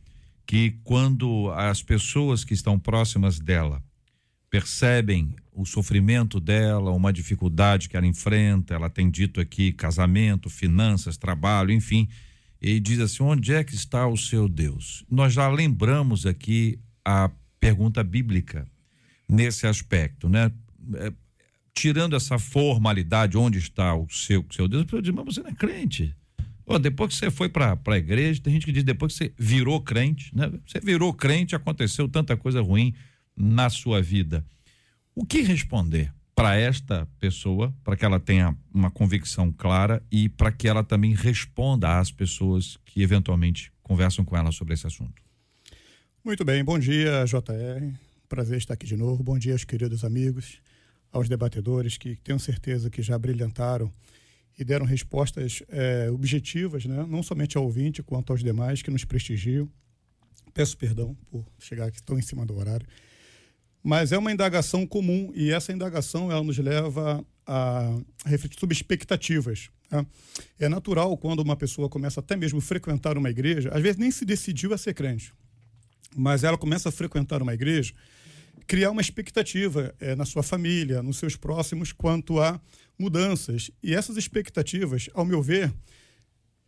que 0.47 0.79
quando 0.83 1.51
as 1.53 1.83
pessoas 1.83 2.45
que 2.45 2.55
estão 2.55 2.79
próximas 2.79 3.39
dela 3.39 3.83
percebem 4.55 5.35
o 5.53 5.65
sofrimento 5.65 6.39
dela, 6.39 6.93
uma 6.93 7.13
dificuldade 7.13 7.89
que 7.89 7.97
ela 7.97 8.07
enfrenta, 8.07 8.73
ela 8.73 8.89
tem 8.89 9.11
dito 9.11 9.41
aqui 9.41 9.73
casamento, 9.73 10.49
finanças, 10.49 11.17
trabalho, 11.17 11.73
enfim, 11.73 12.09
e 12.63 12.79
diz 12.79 13.01
assim: 13.01 13.25
onde 13.25 13.53
é 13.53 13.65
que 13.65 13.75
está 13.75 14.07
o 14.07 14.17
seu 14.17 14.49
Deus? 14.49 15.05
Nós 15.11 15.33
já 15.33 15.49
lembramos 15.49 16.25
aqui 16.25 16.79
a 17.05 17.29
pergunta 17.59 18.05
bíblica 18.05 18.65
nesse 19.29 19.67
aspecto, 19.67 20.29
né? 20.29 20.53
É, 20.99 21.13
tirando 21.75 22.15
essa 22.15 22.39
formalidade, 22.39 23.37
onde 23.37 23.59
está 23.59 23.93
o 23.93 24.07
seu, 24.09 24.47
seu 24.53 24.69
Deus, 24.69 24.85
pessoa 24.85 25.03
diz, 25.03 25.13
mas 25.13 25.25
você 25.25 25.43
não 25.43 25.51
é 25.51 25.55
crente. 25.55 26.15
Depois 26.81 27.13
que 27.13 27.17
você 27.17 27.29
foi 27.29 27.49
para 27.49 27.77
a 27.85 27.99
igreja, 27.99 28.41
tem 28.41 28.53
gente 28.53 28.67
que 28.67 28.73
diz 28.73 28.85
depois 28.85 29.13
que 29.15 29.19
você 29.19 29.35
virou 29.37 29.81
crente, 29.81 30.31
né? 30.33 30.49
Você 30.65 30.79
virou 30.79 31.13
crente, 31.13 31.57
aconteceu 31.57 32.09
tanta 32.09 32.37
coisa 32.37 32.63
ruim 32.63 32.95
na 33.37 33.69
sua 33.71 34.01
vida. 34.01 34.45
O 35.15 35.25
que 35.25 35.43
responder 35.43 36.13
para 36.35 36.57
esta 36.57 37.07
pessoa, 37.21 37.73
para 37.85 37.97
que 37.97 38.05
ela 38.05 38.19
tenha 38.19 38.57
uma 38.73 38.91
convicção 38.91 39.53
clara 39.53 40.03
e 40.11 40.29
para 40.29 40.51
que 40.51 40.67
ela 40.67 40.83
também 40.83 41.15
responda 41.15 41.99
às 41.99 42.11
pessoas 42.11 42.77
que 42.85 43.03
eventualmente 43.03 43.73
conversam 43.83 44.25
com 44.25 44.37
ela 44.37 44.51
sobre 44.51 44.75
esse 44.75 44.87
assunto? 44.87 45.23
Muito 46.25 46.45
bem, 46.45 46.65
bom 46.65 46.79
dia, 46.79 47.25
JR. 47.25 47.95
Prazer 48.29 48.59
estar 48.59 48.75
aqui 48.75 48.87
de 48.87 48.97
novo. 48.97 49.23
Bom 49.23 49.39
dia 49.39 49.53
aos 49.53 49.65
queridos 49.65 50.05
amigos, 50.05 50.59
aos 51.13 51.29
debatedores 51.29 51.97
que 51.97 52.17
tenho 52.17 52.41
certeza 52.41 52.91
que 52.91 53.03
já 53.03 53.17
brilhantaram 53.17 53.93
e 54.59 54.65
deram 54.65 54.87
respostas 54.87 55.63
eh, 55.69 56.09
objetivas, 56.11 56.85
né? 56.85 57.05
não 57.09 57.23
somente 57.23 57.57
ao 57.57 57.65
ouvinte, 57.65 58.03
quanto 58.03 58.33
aos 58.33 58.43
demais 58.43 58.83
que 58.83 58.91
nos 58.91 59.05
prestigiam. 59.05 59.69
Peço 60.53 60.77
perdão 60.77 61.17
por 61.31 61.45
chegar 61.59 61.87
aqui 61.87 62.03
tão 62.03 62.19
em 62.19 62.23
cima 62.23 62.47
do 62.47 62.57
horário. 62.57 62.87
Mas 63.87 64.13
é 64.13 64.19
uma 64.19 64.33
indagação 64.33 64.87
comum 64.87 65.31
e 65.35 65.53
essa 65.53 65.71
indagação 65.71 66.33
ela 66.33 66.43
nos 66.43 66.57
leva 66.57 67.23
a 67.47 67.99
refletir 68.25 68.59
sobre 68.59 68.75
expectativas. 68.75 69.69
né? 69.91 70.07
É 70.59 70.71
natural 70.71 71.15
quando 71.19 71.41
uma 71.41 71.55
pessoa 71.55 71.87
começa 71.87 72.21
até 72.21 72.35
mesmo 72.35 72.61
a 72.61 72.63
frequentar 72.63 73.19
uma 73.19 73.29
igreja, 73.29 73.71
às 73.75 73.83
vezes 73.83 73.99
nem 73.99 74.11
se 74.11 74.25
decidiu 74.25 74.73
a 74.73 74.79
ser 74.79 74.95
crente, 74.95 75.35
mas 76.17 76.45
ela 76.45 76.57
começa 76.57 76.89
a 76.89 76.93
frequentar 76.93 77.43
uma 77.43 77.53
igreja, 77.53 77.93
criar 78.67 78.91
uma 78.91 79.03
expectativa 79.03 79.95
eh, 80.01 80.15
na 80.15 80.25
sua 80.25 80.43
família, 80.43 81.03
nos 81.03 81.19
seus 81.19 81.37
próximos, 81.37 81.93
quanto 81.93 82.41
a 82.41 82.59
mudanças. 82.99 83.71
E 83.83 83.95
essas 83.95 84.17
expectativas, 84.17 85.11
ao 85.13 85.27
meu 85.27 85.43
ver, 85.43 85.71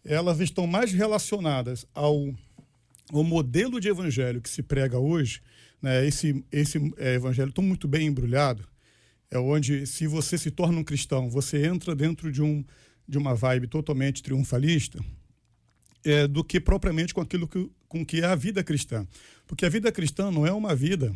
elas 0.04 0.38
estão 0.40 0.66
mais 0.66 0.92
relacionadas 0.92 1.86
ao, 1.94 2.34
ao 3.12 3.24
modelo 3.24 3.80
de 3.80 3.88
evangelho 3.88 4.40
que 4.40 4.48
se 4.48 4.62
prega 4.62 4.98
hoje. 4.98 5.40
Né? 5.80 6.06
Esse, 6.06 6.44
esse 6.50 6.78
eh, 6.96 7.14
evangelho 7.14 7.52
tão 7.52 7.64
muito 7.64 7.86
bem 7.86 8.06
embrulhado, 8.06 8.66
é 9.30 9.38
onde, 9.38 9.86
se 9.86 10.06
você 10.06 10.38
se 10.38 10.50
torna 10.50 10.78
um 10.78 10.84
cristão, 10.84 11.28
você 11.28 11.66
entra 11.66 11.94
dentro 11.94 12.30
de, 12.30 12.42
um, 12.42 12.64
de 13.08 13.18
uma 13.18 13.34
vibe 13.34 13.66
totalmente 13.66 14.22
triunfalista, 14.22 15.00
é, 16.04 16.26
do 16.28 16.44
que 16.44 16.60
propriamente 16.60 17.12
com 17.12 17.20
aquilo 17.20 17.48
que, 17.48 17.68
com 17.88 18.06
que 18.06 18.20
é 18.20 18.26
a 18.26 18.36
vida 18.36 18.62
cristã. 18.62 19.06
Porque 19.46 19.66
a 19.66 19.68
vida 19.68 19.90
cristã 19.90 20.30
não 20.30 20.46
é 20.46 20.52
uma 20.52 20.74
vida, 20.74 21.14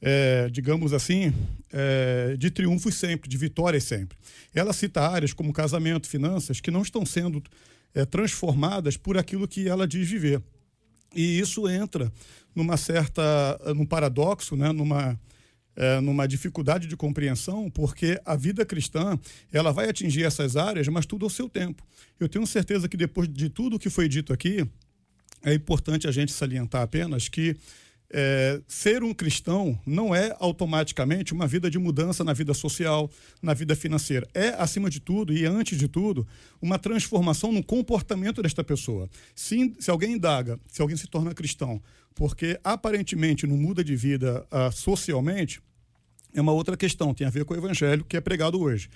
é, 0.00 0.48
digamos 0.50 0.92
assim, 0.92 1.32
é, 1.72 2.36
de 2.36 2.50
triunfos 2.50 2.96
sempre, 2.96 3.28
de 3.28 3.36
vitórias 3.36 3.84
sempre. 3.84 4.18
Ela 4.52 4.72
cita 4.72 5.08
áreas 5.08 5.32
como 5.32 5.52
casamento, 5.52 6.08
finanças, 6.08 6.60
que 6.60 6.70
não 6.70 6.82
estão 6.82 7.06
sendo 7.06 7.42
é, 7.94 8.04
transformadas 8.04 8.96
por 8.96 9.16
aquilo 9.16 9.46
que 9.46 9.68
ela 9.68 9.86
diz 9.86 10.08
viver. 10.08 10.42
E 11.14 11.38
isso 11.38 11.68
entra 11.68 12.12
numa 12.54 12.76
certa, 12.76 13.22
num 13.74 13.86
paradoxo, 13.86 14.56
né? 14.56 14.72
numa, 14.72 15.18
é, 15.76 16.00
numa 16.00 16.26
dificuldade 16.26 16.86
de 16.86 16.96
compreensão, 16.96 17.70
porque 17.70 18.20
a 18.24 18.36
vida 18.36 18.64
cristã 18.64 19.18
ela 19.52 19.72
vai 19.72 19.88
atingir 19.88 20.24
essas 20.24 20.56
áreas, 20.56 20.86
mas 20.88 21.06
tudo 21.06 21.24
ao 21.26 21.30
seu 21.30 21.48
tempo. 21.48 21.84
Eu 22.18 22.28
tenho 22.28 22.46
certeza 22.46 22.88
que 22.88 22.96
depois 22.96 23.28
de 23.28 23.48
tudo 23.48 23.78
que 23.78 23.90
foi 23.90 24.08
dito 24.08 24.32
aqui, 24.32 24.66
é 25.42 25.52
importante 25.52 26.06
a 26.06 26.12
gente 26.12 26.32
salientar 26.32 26.82
apenas 26.82 27.28
que 27.28 27.56
é, 28.16 28.60
ser 28.68 29.02
um 29.02 29.12
cristão 29.12 29.76
não 29.84 30.14
é 30.14 30.36
automaticamente 30.38 31.32
uma 31.32 31.48
vida 31.48 31.68
de 31.68 31.80
mudança 31.80 32.22
na 32.22 32.32
vida 32.32 32.54
social, 32.54 33.10
na 33.42 33.52
vida 33.52 33.74
financeira. 33.74 34.24
É, 34.32 34.50
acima 34.50 34.88
de 34.88 35.00
tudo 35.00 35.32
e 35.32 35.44
antes 35.44 35.76
de 35.76 35.88
tudo, 35.88 36.24
uma 36.62 36.78
transformação 36.78 37.50
no 37.50 37.62
comportamento 37.62 38.40
desta 38.40 38.62
pessoa. 38.62 39.10
Se, 39.34 39.74
se 39.80 39.90
alguém 39.90 40.12
indaga, 40.12 40.60
se 40.68 40.80
alguém 40.80 40.96
se 40.96 41.08
torna 41.08 41.34
cristão, 41.34 41.82
porque 42.14 42.60
aparentemente 42.62 43.48
não 43.48 43.56
muda 43.56 43.82
de 43.82 43.96
vida 43.96 44.46
ah, 44.48 44.70
socialmente, 44.70 45.60
é 46.32 46.40
uma 46.40 46.52
outra 46.52 46.76
questão, 46.76 47.12
tem 47.12 47.26
a 47.26 47.30
ver 47.30 47.44
com 47.44 47.54
o 47.54 47.56
evangelho 47.56 48.04
que 48.04 48.16
é 48.16 48.20
pregado 48.20 48.60
hoje. 48.60 48.88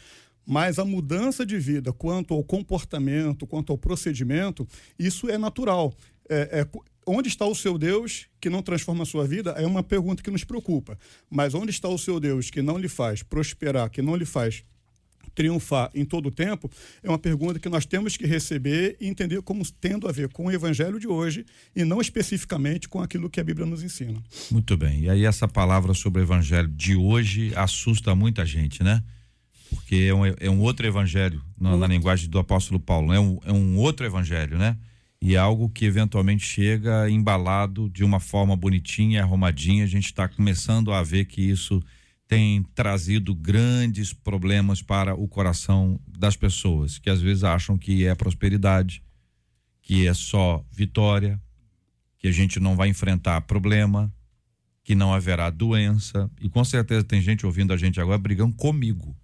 Mas 0.47 0.79
a 0.79 0.85
mudança 0.85 1.45
de 1.45 1.59
vida 1.59 1.93
quanto 1.93 2.35
ao 2.35 2.45
comportamento, 2.45 3.49
quanto 3.49 3.73
ao 3.73 3.79
procedimento, 3.79 4.67
isso 4.97 5.29
é 5.29 5.37
natural. 5.37 5.93
É, 6.29 6.61
é, 6.61 6.67
onde 7.09 7.29
está 7.29 7.47
o 7.47 7.55
seu 7.55 7.79
Deus 7.79 8.27
que 8.41 8.51
não 8.51 8.63
transforma 8.63 9.03
a 9.03 9.07
sua 9.07 9.27
vida? 9.27 9.51
É 9.53 9.67
uma 9.67 9.83
pergunta 9.83 10.23
que 10.23 10.31
nos 10.31 10.45
preocupa. 10.45 10.99
Mas 11.31 11.55
onde 11.55 11.71
está 11.71 11.89
o 11.89 11.99
seu 11.99 12.21
Deus 12.21 12.51
que 12.51 12.63
não 12.63 12.79
lhe 12.79 12.89
faz 12.89 13.23
prosperar, 13.23 13.91
que 13.91 14.03
não 14.03 14.15
lhe 14.15 14.27
faz 14.27 14.65
triunfar 15.35 15.89
em 15.95 16.05
todo 16.05 16.27
o 16.27 16.31
tempo, 16.33 16.69
é 17.01 17.09
uma 17.09 17.19
pergunta 17.19 17.61
que 17.61 17.69
nós 17.69 17.87
temos 17.87 18.17
que 18.17 18.27
receber 18.27 18.97
e 19.01 19.07
entender 19.07 19.41
como 19.43 19.65
tendo 19.81 20.09
a 20.09 20.13
ver 20.13 20.29
com 20.31 20.47
o 20.47 20.51
evangelho 20.51 20.99
de 20.99 21.07
hoje 21.07 21.47
e 21.77 21.85
não 21.85 22.01
especificamente 22.01 22.89
com 22.89 23.01
aquilo 23.01 23.31
que 23.31 23.39
a 23.39 23.45
Bíblia 23.45 23.65
nos 23.65 23.85
ensina. 23.85 24.21
Muito 24.51 24.77
bem. 24.77 25.03
E 25.03 25.11
aí 25.11 25.25
essa 25.25 25.47
palavra 25.47 25.95
sobre 25.95 26.21
o 26.21 26.25
evangelho 26.25 26.69
de 26.69 26.97
hoje 26.97 27.53
assusta 27.55 28.17
muita 28.17 28.45
gente, 28.45 28.83
né? 28.83 29.01
Porque 29.71 29.97
é 30.09 30.15
um, 30.15 30.27
é 30.27 30.51
um 30.51 30.61
outro 30.61 30.85
evangelho 30.85 31.41
na, 31.57 31.77
na, 31.77 31.87
linguagem 31.87 32.29
do 32.29 32.39
apóstolo 32.39 32.81
Paulo, 32.81 33.13
é 33.13 33.21
um, 33.21 33.39
é 33.45 33.53
um 33.53 33.77
outro 33.77 34.05
evangelho, 34.05 34.59
né? 34.59 34.77
E 35.21 35.37
algo 35.37 35.69
que 35.69 35.85
eventualmente 35.85 36.45
chega 36.45 37.11
embalado 37.11 37.91
de 37.91 38.05
uma 38.05 38.21
forma 38.21 38.57
bonitinha, 38.57 39.23
arrumadinha. 39.23 39.85
A 39.85 39.89
gente 39.89 40.07
está 40.07 40.29
começando 40.29 40.93
a 40.93 41.03
ver 41.03 41.25
que 41.25 41.43
isso 41.43 41.83
tem 42.29 42.63
trazido 42.75 43.35
grandes 43.35 44.13
problemas 44.13 44.83
para 44.83 45.15
o 45.15 45.27
coração 45.27 45.99
das 46.07 46.37
pessoas, 46.37 46.99
que 46.99 47.09
às 47.09 47.23
vezes 47.23 47.43
acham 47.43 47.79
que 47.79 48.07
é 48.07 48.15
prosperidade, 48.15 49.03
que 49.81 50.07
é 50.07 50.13
só 50.13 50.63
vitória, 50.71 51.41
que 52.19 52.29
a 52.29 52.33
gente 52.33 52.61
não 52.61 52.77
vai 52.77 52.89
enfrentar 52.89 53.41
problema, 53.41 54.13
que 54.85 54.95
não 54.95 55.15
haverá 55.15 55.49
doença. 55.49 56.31
E 56.41 56.49
com 56.49 56.63
certeza 56.65 57.03
tem 57.03 57.23
gente 57.23 57.47
ouvindo 57.47 57.73
a 57.73 57.77
gente 57.77 57.99
agora 57.99 58.19
brigando 58.19 58.55
comigo, 58.55 59.17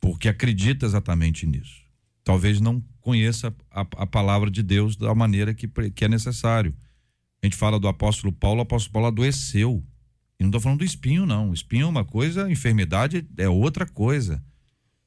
porque 0.00 0.28
acredita 0.28 0.86
exatamente 0.86 1.46
nisso. 1.46 1.87
Talvez 2.28 2.60
não 2.60 2.84
conheça 3.00 3.56
a, 3.70 3.80
a 3.80 4.06
palavra 4.06 4.50
de 4.50 4.62
Deus 4.62 4.96
da 4.96 5.14
maneira 5.14 5.54
que, 5.54 5.66
que 5.66 6.04
é 6.04 6.08
necessário. 6.08 6.76
A 7.42 7.46
gente 7.46 7.56
fala 7.56 7.80
do 7.80 7.88
apóstolo 7.88 8.30
Paulo, 8.30 8.58
o 8.58 8.62
apóstolo 8.64 8.92
Paulo 8.92 9.08
adoeceu 9.08 9.82
e 10.38 10.42
não 10.42 10.50
estou 10.50 10.60
falando 10.60 10.80
do 10.80 10.84
espinho, 10.84 11.24
não. 11.24 11.54
Espinho 11.54 11.84
é 11.84 11.88
uma 11.88 12.04
coisa, 12.04 12.50
enfermidade 12.52 13.26
é 13.38 13.48
outra 13.48 13.86
coisa. 13.86 14.44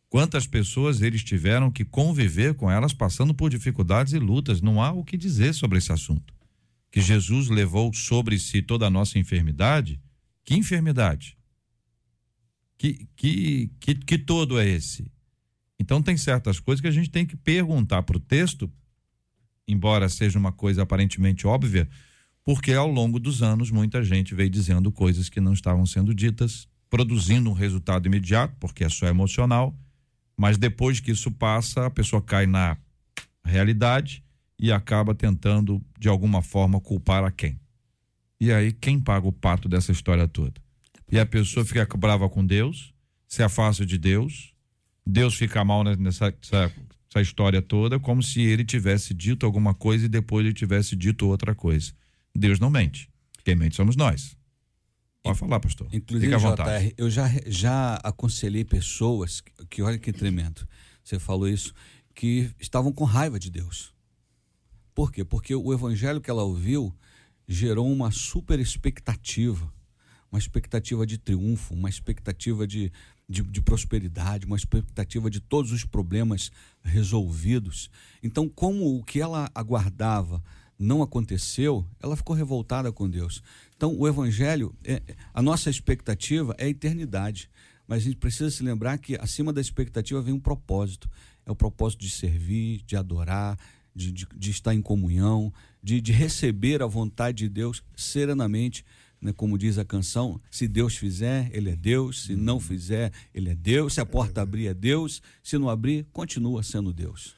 Quantas 0.10 0.48
pessoas 0.48 1.04
eles 1.04 1.24
tiveram 1.24 1.70
que 1.70 1.86
conviver 1.86 2.56
com 2.56 2.72
elas 2.72 2.92
passando 2.92 3.36
por 3.36 3.52
dificuldades 3.52 4.14
e 4.14 4.18
lutas. 4.18 4.60
Não 4.60 4.82
há 4.82 4.92
o 4.92 5.04
que 5.04 5.16
dizer 5.16 5.54
sobre 5.54 5.78
esse 5.78 5.92
assunto. 5.92 6.34
Que 6.90 7.02
Jesus 7.02 7.50
levou 7.50 7.94
sobre 7.94 8.40
si 8.40 8.64
toda 8.64 8.88
a 8.88 8.90
nossa 8.90 9.20
enfermidade. 9.20 10.02
Que 10.44 10.56
enfermidade? 10.56 11.38
Que, 12.80 13.08
que, 13.16 13.70
que, 13.80 13.94
que 13.94 14.18
todo 14.18 14.60
é 14.60 14.68
esse? 14.68 15.06
Então, 15.82 16.00
tem 16.00 16.16
certas 16.16 16.60
coisas 16.60 16.80
que 16.80 16.88
a 16.88 16.92
gente 16.92 17.10
tem 17.10 17.26
que 17.26 17.36
perguntar 17.36 18.04
para 18.04 18.16
o 18.16 18.20
texto, 18.20 18.72
embora 19.68 20.08
seja 20.10 20.38
uma 20.38 20.52
coisa 20.52 20.84
aparentemente 20.84 21.48
óbvia, 21.48 21.90
porque 22.44 22.72
ao 22.72 22.88
longo 22.88 23.20
dos 23.20 23.42
anos 23.42 23.72
muita 23.72 24.04
gente 24.04 24.36
veio 24.36 24.52
dizendo 24.52 24.92
coisas 24.92 25.28
que 25.28 25.42
não 25.42 25.54
estavam 25.54 25.84
sendo 25.88 26.14
ditas, 26.14 26.68
produzindo 26.88 27.50
um 27.50 27.54
resultado 27.54 28.06
imediato, 28.06 28.56
porque 28.60 28.84
é 28.84 28.90
só 28.90 29.08
emocional, 29.08 29.76
mas 30.38 30.56
depois 30.56 31.00
que 31.00 31.10
isso 31.10 31.32
passa, 31.32 31.88
a 31.88 31.90
pessoa 31.90 32.22
cai 32.22 32.46
na 32.46 32.78
realidade 33.44 34.24
e 34.60 34.72
acaba 34.72 35.16
tentando 35.16 35.84
de 35.98 36.08
alguma 36.08 36.44
forma 36.44 36.80
culpar 36.80 37.24
a 37.24 37.32
quem. 37.32 37.60
E 38.40 38.52
aí 38.52 38.72
quem 38.72 39.00
paga 39.00 39.28
o 39.28 39.34
pato 39.34 39.68
dessa 39.68 39.92
história 39.92 40.28
toda? 40.28 40.62
E 41.12 41.20
a 41.20 41.26
pessoa 41.26 41.66
fica 41.66 41.88
brava 41.98 42.30
com 42.30 42.46
Deus, 42.46 42.94
se 43.28 43.42
afasta 43.42 43.84
de 43.84 43.98
Deus, 43.98 44.54
Deus 45.06 45.36
fica 45.36 45.64
mal 45.64 45.84
nessa, 45.84 46.02
nessa, 46.02 46.32
nessa 46.52 47.22
história 47.22 47.62
toda, 47.62 48.00
como 48.00 48.22
se 48.22 48.42
ele 48.42 48.64
tivesse 48.64 49.14
dito 49.14 49.46
alguma 49.46 49.74
coisa 49.74 50.06
e 50.06 50.10
depois 50.10 50.46
ele 50.46 50.54
tivesse 50.54 50.96
dito 50.96 51.28
outra 51.28 51.56
coisa. 51.56 51.94
Deus 52.36 52.60
não 52.60 52.70
mente. 52.70 53.10
Quem 53.44 53.56
mente 53.56 53.76
somos 53.76 53.96
nós. 53.96 54.36
Pode 55.24 55.38
falar, 55.38 55.60
pastor. 55.60 55.88
Inclusive, 55.92 56.32
Fique 56.32 56.46
à 56.46 56.50
vontade. 56.50 56.88
JR, 56.88 56.94
eu 56.98 57.10
já, 57.10 57.28
já 57.46 57.96
aconselhei 58.04 58.64
pessoas 58.64 59.42
que, 59.42 59.52
que, 59.70 59.82
olha 59.82 60.00
que 60.00 60.12
tremendo. 60.12 60.68
Você 61.04 61.20
falou 61.20 61.48
isso, 61.48 61.74
que 62.16 62.52
estavam 62.60 62.92
com 62.92 63.04
raiva 63.04 63.40
de 63.40 63.50
Deus. 63.50 63.94
Por 64.96 65.12
quê? 65.12 65.24
Porque 65.24 65.56
o 65.56 65.74
evangelho 65.74 66.22
que 66.22 66.30
ela 66.30 66.44
ouviu 66.44 66.94
gerou 67.48 67.92
uma 67.92 68.12
super 68.12 68.60
expectativa, 68.60 69.72
uma 70.32 70.40
expectativa 70.40 71.06
de 71.06 71.18
triunfo, 71.18 71.74
uma 71.74 71.90
expectativa 71.90 72.66
de, 72.66 72.92
de, 73.32 73.42
de, 73.42 73.62
prosperidade, 73.62 74.46
uma 74.46 74.58
expectativa 74.58 75.30
de 75.30 75.40
todos 75.40 75.72
os 75.72 75.86
problemas 75.86 76.52
resolvidos. 76.84 77.90
Então, 78.22 78.50
como 78.50 78.98
o 78.98 79.04
que 79.04 79.22
ela 79.22 79.50
aguardava 79.56 80.44
não 80.78 81.02
aconteceu, 81.02 81.86
ela 82.02 82.18
ficou 82.18 82.36
revoltada 82.36 82.92
com 82.92 83.10
Deus. 83.10 83.42
Então, 83.76 83.96
o 83.98 84.08
Evangelho, 84.08 84.76
é, 84.84 85.02
a 85.34 85.42
nossa 85.42 85.70
expectativa 85.70 86.56
é 86.58 86.66
a 86.66 86.70
eternidade. 86.70 87.50
Mas 87.88 88.00
a 88.00 88.06
gente 88.06 88.18
precisa 88.18 88.50
se 88.50 88.64
lembrar 88.64 88.98
que 88.98 89.16
acima 89.16 89.52
da 89.52 89.60
expectativa 89.60 90.22
vem 90.22 90.34
um 90.34 90.40
propósito. 90.40 91.10
É 91.46 91.52
o 91.52 91.56
propósito 91.56 92.00
de 92.00 92.10
servir, 92.10 92.84
de 92.86 92.96
adorar, 92.96 93.58
de, 93.94 94.12
de, 94.12 94.28
de 94.36 94.52
estar 94.52 94.74
em 94.74 94.82
comunhão, 94.82 95.54
de, 95.84 96.00
de, 96.00 96.12
receber 96.12 96.82
a 96.82 96.88
vontade 96.88 97.40
de 97.40 97.50
Deus 97.50 97.84
serenamente. 97.96 98.86
Né? 99.22 99.32
Como 99.32 99.58
diz 99.58 99.78
a 99.78 99.86
canção, 99.86 100.42
se 100.50 100.68
Deus 100.68 100.98
fizer, 100.98 101.50
Ele 101.54 101.70
é 101.70 101.76
Deus. 101.76 102.24
Se 102.24 102.36
não 102.36 102.60
fizer, 102.60 103.12
Ele 103.34 103.50
é 103.50 103.56
Deus. 103.56 103.94
Se 103.94 104.02
a 104.02 104.06
porta 104.06 104.42
abrir, 104.42 104.68
é 104.68 104.74
Deus. 104.74 105.22
Se 105.44 105.58
não 105.58 105.70
abrir, 105.70 106.06
continua 106.12 106.64
sendo 106.64 106.92
Deus. 106.92 107.36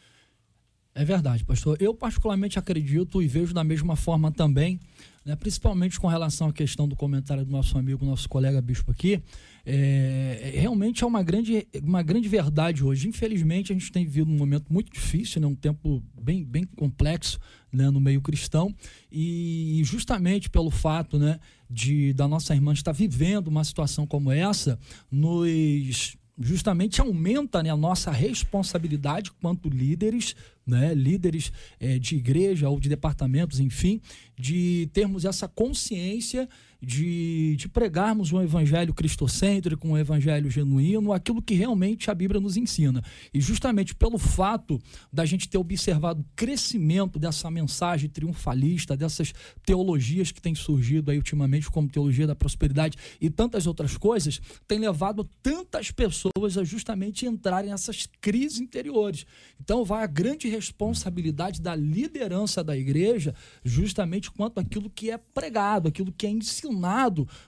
É 0.96 1.04
verdade, 1.04 1.44
pastor. 1.44 1.76
Eu 1.80 1.94
particularmente 1.94 2.60
acredito 2.60 3.22
e 3.22 3.28
vejo 3.28 3.54
da 3.54 3.64
mesma 3.64 3.96
forma 3.96 4.32
também, 4.32 4.80
né, 5.26 5.36
principalmente 5.36 6.00
com 6.00 6.08
relação 6.08 6.50
à 6.50 6.54
questão 6.54 6.88
do 6.88 6.96
comentário 6.96 7.44
do 7.44 7.52
nosso 7.52 7.78
amigo, 7.78 8.06
nosso 8.06 8.30
colega 8.30 8.62
bispo 8.62 8.92
aqui. 8.92 9.20
É, 9.66 10.52
é, 10.54 10.60
realmente 10.60 11.04
é 11.04 11.08
uma 11.08 11.24
grande, 11.24 11.68
uma 11.82 12.04
grande 12.04 12.30
verdade 12.30 12.84
hoje. 12.84 13.08
Infelizmente, 13.08 13.72
a 13.72 13.76
gente 13.76 13.92
tem 13.92 14.06
vivido 14.06 14.30
um 14.30 14.38
momento 14.38 14.72
muito 14.72 14.92
difícil, 14.92 15.42
né, 15.42 15.48
um 15.48 15.56
tempo 15.56 16.04
bem, 16.22 16.44
bem 16.44 16.64
complexo 16.64 17.40
né, 17.72 17.90
no 17.90 18.00
meio 18.00 18.22
cristão. 18.22 18.74
E 19.12 19.82
justamente 19.84 20.48
pelo 20.48 20.70
fato 20.70 21.18
né, 21.18 21.40
de 21.74 22.14
da 22.14 22.28
nossa 22.28 22.54
irmã 22.54 22.72
estar 22.72 22.92
vivendo 22.92 23.48
uma 23.48 23.64
situação 23.64 24.06
como 24.06 24.32
essa, 24.32 24.80
nos 25.12 26.16
justamente 26.40 27.00
aumenta 27.00 27.62
né, 27.62 27.70
a 27.70 27.78
nossa 27.78 28.12
responsabilidade 28.12 29.32
quanto 29.34 29.70
líderes, 29.70 30.36
né, 30.66 30.94
líderes 30.94 31.52
é, 31.80 32.00
de 32.00 32.16
igreja 32.16 32.70
ou 32.70 32.80
de 32.80 32.90
departamentos, 32.90 33.60
enfim, 33.60 34.02
de 34.38 34.90
termos 34.94 35.26
essa 35.26 35.48
consciência 35.48 36.50
de, 36.86 37.56
de 37.56 37.70
pregarmos 37.70 38.34
um 38.34 38.42
evangelho 38.42 38.94
cristocêntrico, 38.94 39.88
um 39.88 39.98
evangelho 39.98 40.52
genuíno, 40.52 41.14
aquilo 41.14 41.42
que 41.42 41.54
realmente 41.54 42.12
a 42.12 42.14
Bíblia 42.14 42.42
nos 42.42 42.58
ensina. 42.58 43.02
E 43.34 43.40
justamente 43.40 43.96
pelo 43.96 44.18
fato 44.18 44.82
da 45.12 45.26
gente 45.26 45.48
ter 45.48 45.58
observado 45.58 46.22
o 46.22 46.26
crescimento 46.36 47.18
dessa 47.18 47.50
mensagem 47.50 48.10
triunfalista, 48.10 48.98
dessas 48.98 49.34
teologias 49.66 50.32
que 50.32 50.42
têm 50.42 50.54
surgido 50.54 51.10
aí 51.10 51.18
ultimamente, 51.18 51.72
como 51.72 51.88
teologia 51.88 52.28
da 52.28 52.36
prosperidade 52.36 52.98
e 53.22 53.30
tantas 53.30 53.66
outras 53.66 53.96
coisas, 53.96 54.42
tem 54.68 54.78
levado 54.78 55.24
tantas 55.42 55.90
pessoas 55.90 56.58
a 56.58 56.66
justamente 56.66 57.26
entrarem 57.26 57.72
nessas 57.72 58.10
crises 58.20 58.60
interiores. 58.60 59.26
Então 59.60 59.86
vai 59.86 60.04
a 60.04 60.08
grande 60.08 60.50
responsabilidade 60.50 61.62
da 61.62 61.76
liderança 61.76 62.62
da 62.62 62.76
igreja, 62.76 63.34
justamente 63.64 64.30
quanto 64.30 64.60
aquilo 64.60 64.90
que 64.90 65.10
é 65.10 65.18
pregado, 65.18 65.88
aquilo 65.88 66.12
que 66.12 66.28
é 66.28 66.30
ensinado 66.30 66.73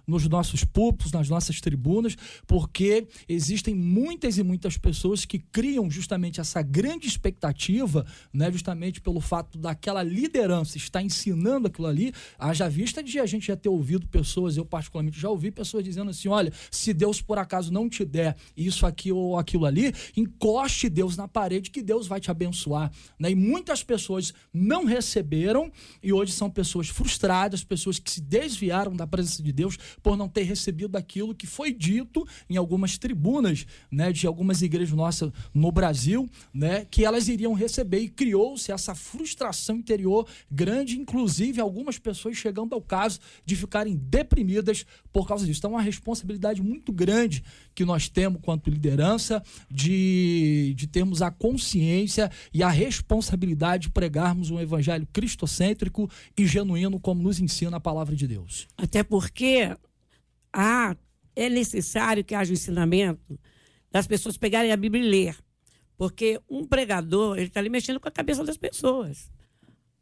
nos 0.06 0.28
nossos 0.28 0.64
púlpitos, 0.64 1.12
nas 1.12 1.30
nossas 1.30 1.60
tribunas, 1.62 2.16
porque 2.48 3.08
existem 3.28 3.76
muitas 3.76 4.38
e 4.38 4.44
muitas 4.44 4.78
pessoas 4.78 5.26
que 5.26 5.40
criam 5.40 5.90
justamente 5.90 6.40
essa 6.40 6.62
grande 6.62 7.08
expectativa, 7.08 8.06
né, 8.34 8.52
justamente 8.52 9.02
pelo 9.02 9.20
fato 9.20 9.58
daquela 9.58 10.04
liderança 10.04 10.78
estar 10.78 11.02
ensinando 11.02 11.68
aquilo 11.68 11.88
ali, 11.88 12.14
haja 12.38 12.70
vista 12.70 13.02
de 13.02 13.20
a 13.20 13.26
gente 13.26 13.48
já 13.48 13.56
ter 13.56 13.70
ouvido 13.70 14.08
pessoas, 14.08 14.58
eu 14.58 14.66
particularmente 14.66 15.20
já 15.20 15.30
ouvi 15.30 15.52
pessoas 15.52 15.84
dizendo 15.84 16.10
assim: 16.10 16.28
olha, 16.28 16.52
se 16.70 16.94
Deus 16.94 17.22
por 17.22 17.38
acaso 17.38 17.72
não 17.72 17.90
te 17.90 18.04
der 18.06 18.36
isso 18.56 18.86
aqui 18.86 19.12
ou 19.12 19.38
aquilo 19.38 19.66
ali, 19.66 19.94
encoste 20.16 20.90
Deus 20.90 21.18
na 21.18 21.28
parede 21.28 21.72
que 21.72 21.82
Deus 21.82 22.08
vai 22.08 22.20
te 22.20 22.32
abençoar. 22.32 22.92
Né? 23.20 23.32
E 23.32 23.36
muitas 23.36 23.84
pessoas 23.84 24.34
não 24.54 24.86
receberam 24.86 25.72
e 26.02 26.14
hoje 26.14 26.32
são 26.32 26.50
pessoas 26.50 26.90
frustradas, 26.90 27.64
pessoas 27.64 28.00
que 28.00 28.12
se 28.12 28.22
desviaram 28.22 28.96
da 28.96 29.08
presença 29.16 29.42
de 29.42 29.54
Deus 29.54 29.78
por 30.04 30.18
não 30.18 30.28
ter 30.28 30.44
recebido 30.44 30.98
aquilo 30.98 31.34
que 31.34 31.48
foi 31.48 31.72
dito 31.72 32.28
em 32.50 32.58
algumas 32.58 32.98
tribunas 32.98 33.66
né, 33.90 34.12
de 34.12 34.28
algumas 34.28 34.62
igrejas 34.62 34.96
nossas 34.96 35.32
no 35.54 35.72
Brasil, 35.72 36.30
né, 36.54 36.86
que 36.86 37.06
elas 37.06 37.30
iriam 37.30 37.54
receber 37.54 38.00
e 38.00 38.10
criou-se 38.10 38.72
essa 38.72 38.94
frustração 38.94 39.78
interior 39.78 40.28
grande, 40.52 41.00
inclusive 41.00 41.62
algumas 41.62 41.98
pessoas 41.98 42.36
chegando 42.36 42.76
ao 42.76 42.82
caso 42.82 43.20
de 43.46 43.56
ficarem 43.56 43.96
deprimidas 43.96 44.86
por 45.14 45.26
causa 45.26 45.46
disso. 45.46 45.60
Então, 45.60 45.72
é 45.72 45.76
uma 45.76 45.82
responsabilidade 45.82 46.62
muito 46.62 46.92
grande 46.92 47.44
que 47.76 47.84
nós 47.84 48.08
temos 48.08 48.42
quanto 48.42 48.70
liderança 48.70 49.44
de, 49.70 50.74
de 50.76 50.88
termos 50.88 51.22
a 51.22 51.30
consciência 51.30 52.32
e 52.54 52.64
a 52.64 52.70
responsabilidade 52.70 53.84
de 53.84 53.90
pregarmos 53.90 54.50
um 54.50 54.60
evangelho 54.60 55.06
cristocêntrico 55.12 56.10
e 56.38 56.48
genuíno, 56.48 57.00
como 57.00 57.22
nos 57.22 57.40
ensina 57.40 57.78
a 57.78 57.80
palavra 57.80 58.16
de 58.16 58.26
Deus. 58.26 58.68
Até 58.78 59.04
porque 59.04 59.76
há, 60.54 60.96
é 61.36 61.50
necessário 61.50 62.24
que 62.24 62.34
haja 62.34 62.52
o 62.52 62.54
ensinamento 62.54 63.38
das 63.92 64.08
pessoas 64.08 64.38
pegarem 64.38 64.72
a 64.72 64.78
Bíblia 64.78 65.04
e 65.04 65.08
ler. 65.08 65.38
Porque 65.98 66.40
um 66.50 66.66
pregador, 66.66 67.38
ele 67.38 67.48
está 67.48 67.60
ali 67.60 67.70
mexendo 67.70 68.00
com 68.00 68.08
a 68.08 68.12
cabeça 68.12 68.44
das 68.44 68.58
pessoas. 68.58 69.32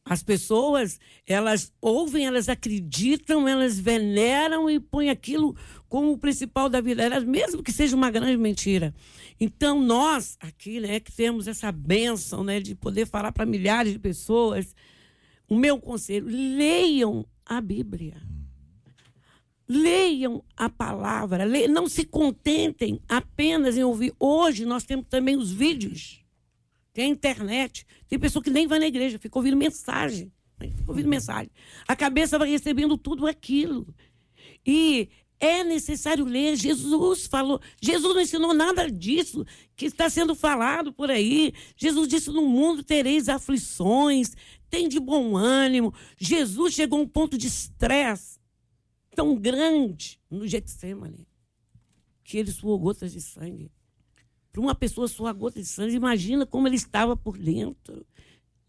As 0.05 0.21
pessoas, 0.21 0.99
elas 1.25 1.71
ouvem, 1.79 2.25
elas 2.25 2.49
acreditam, 2.49 3.47
elas 3.47 3.79
veneram 3.79 4.69
e 4.69 4.77
põem 4.77 5.09
aquilo 5.09 5.55
como 5.87 6.11
o 6.11 6.17
principal 6.17 6.67
da 6.67 6.81
vida 6.81 7.03
delas, 7.03 7.23
mesmo 7.23 7.63
que 7.63 7.71
seja 7.71 7.95
uma 7.95 8.11
grande 8.11 8.35
mentira. 8.35 8.93
Então, 9.39 9.81
nós 9.81 10.37
aqui, 10.41 10.81
né, 10.81 10.99
que 10.99 11.11
temos 11.11 11.47
essa 11.47 11.71
bênção, 11.71 12.43
né, 12.43 12.59
de 12.59 12.75
poder 12.75 13.07
falar 13.07 13.31
para 13.31 13.45
milhares 13.45 13.93
de 13.93 13.99
pessoas, 13.99 14.75
o 15.47 15.55
meu 15.55 15.79
conselho, 15.79 16.25
leiam 16.27 17.25
a 17.45 17.61
Bíblia. 17.61 18.21
Leiam 19.69 20.43
a 20.57 20.67
palavra, 20.67 21.45
leiam, 21.45 21.71
não 21.71 21.87
se 21.87 22.03
contentem 22.03 22.99
apenas 23.07 23.77
em 23.77 23.83
ouvir. 23.83 24.13
Hoje 24.19 24.65
nós 24.65 24.83
temos 24.83 25.05
também 25.07 25.37
os 25.37 25.49
vídeos 25.49 26.23
tem 26.93 27.05
a 27.05 27.07
internet. 27.07 27.85
Tem 28.13 28.19
pessoa 28.19 28.43
que 28.43 28.51
nem 28.51 28.67
vai 28.67 28.77
na 28.77 28.85
igreja, 28.85 29.17
fica 29.17 29.39
ouvindo 29.39 29.57
mensagem. 29.57 30.31
Fica 30.59 30.83
ouvindo 30.85 31.09
mensagem. 31.09 31.49
A 31.87 31.95
cabeça 31.95 32.37
vai 32.37 32.47
recebendo 32.47 32.95
tudo 32.95 33.25
aquilo. 33.25 33.87
E 34.63 35.09
é 35.39 35.63
necessário 35.63 36.23
ler. 36.23 36.55
Jesus 36.55 37.25
falou. 37.25 37.59
Jesus 37.81 38.13
não 38.13 38.21
ensinou 38.21 38.53
nada 38.53 38.87
disso 38.87 39.43
que 39.75 39.87
está 39.87 40.11
sendo 40.11 40.35
falado 40.35 40.93
por 40.93 41.09
aí. 41.09 41.55
Jesus 41.75 42.07
disse: 42.07 42.29
No 42.29 42.47
mundo 42.47 42.83
tereis 42.83 43.27
aflições, 43.27 44.35
tem 44.69 44.87
de 44.87 44.99
bom 44.99 45.35
ânimo. 45.35 45.91
Jesus 46.15 46.75
chegou 46.75 46.99
a 46.99 47.01
um 47.01 47.07
ponto 47.07 47.35
de 47.35 47.47
estresse 47.47 48.37
tão 49.15 49.35
grande 49.35 50.21
no 50.29 50.47
Getsemane 50.47 51.27
que 52.23 52.37
ele 52.37 52.51
suou 52.51 52.77
gotas 52.77 53.11
de 53.11 53.21
sangue 53.21 53.71
para 54.53 54.61
uma 54.61 54.75
pessoa 54.75 55.07
sua 55.07 55.33
gota 55.33 55.59
de 55.59 55.67
sangue, 55.67 55.95
imagina 55.95 56.45
como 56.45 56.67
ele 56.67 56.75
estava 56.75 57.17
por 57.17 57.37
dentro. 57.39 58.05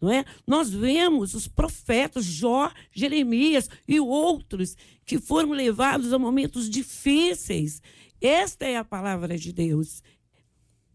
Não 0.01 0.11
é? 0.11 0.25
Nós 0.45 0.69
vemos 0.71 1.35
os 1.35 1.47
profetas 1.47 2.25
Jó, 2.25 2.71
Jeremias 2.91 3.69
e 3.87 3.99
outros 3.99 4.75
que 5.05 5.19
foram 5.19 5.51
levados 5.51 6.11
a 6.11 6.19
momentos 6.19 6.69
difíceis. 6.69 7.81
Esta 8.19 8.65
é 8.65 8.77
a 8.77 8.83
palavra 8.83 9.37
de 9.37 9.53
Deus. 9.53 10.01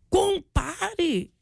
Compare. 0.08 1.32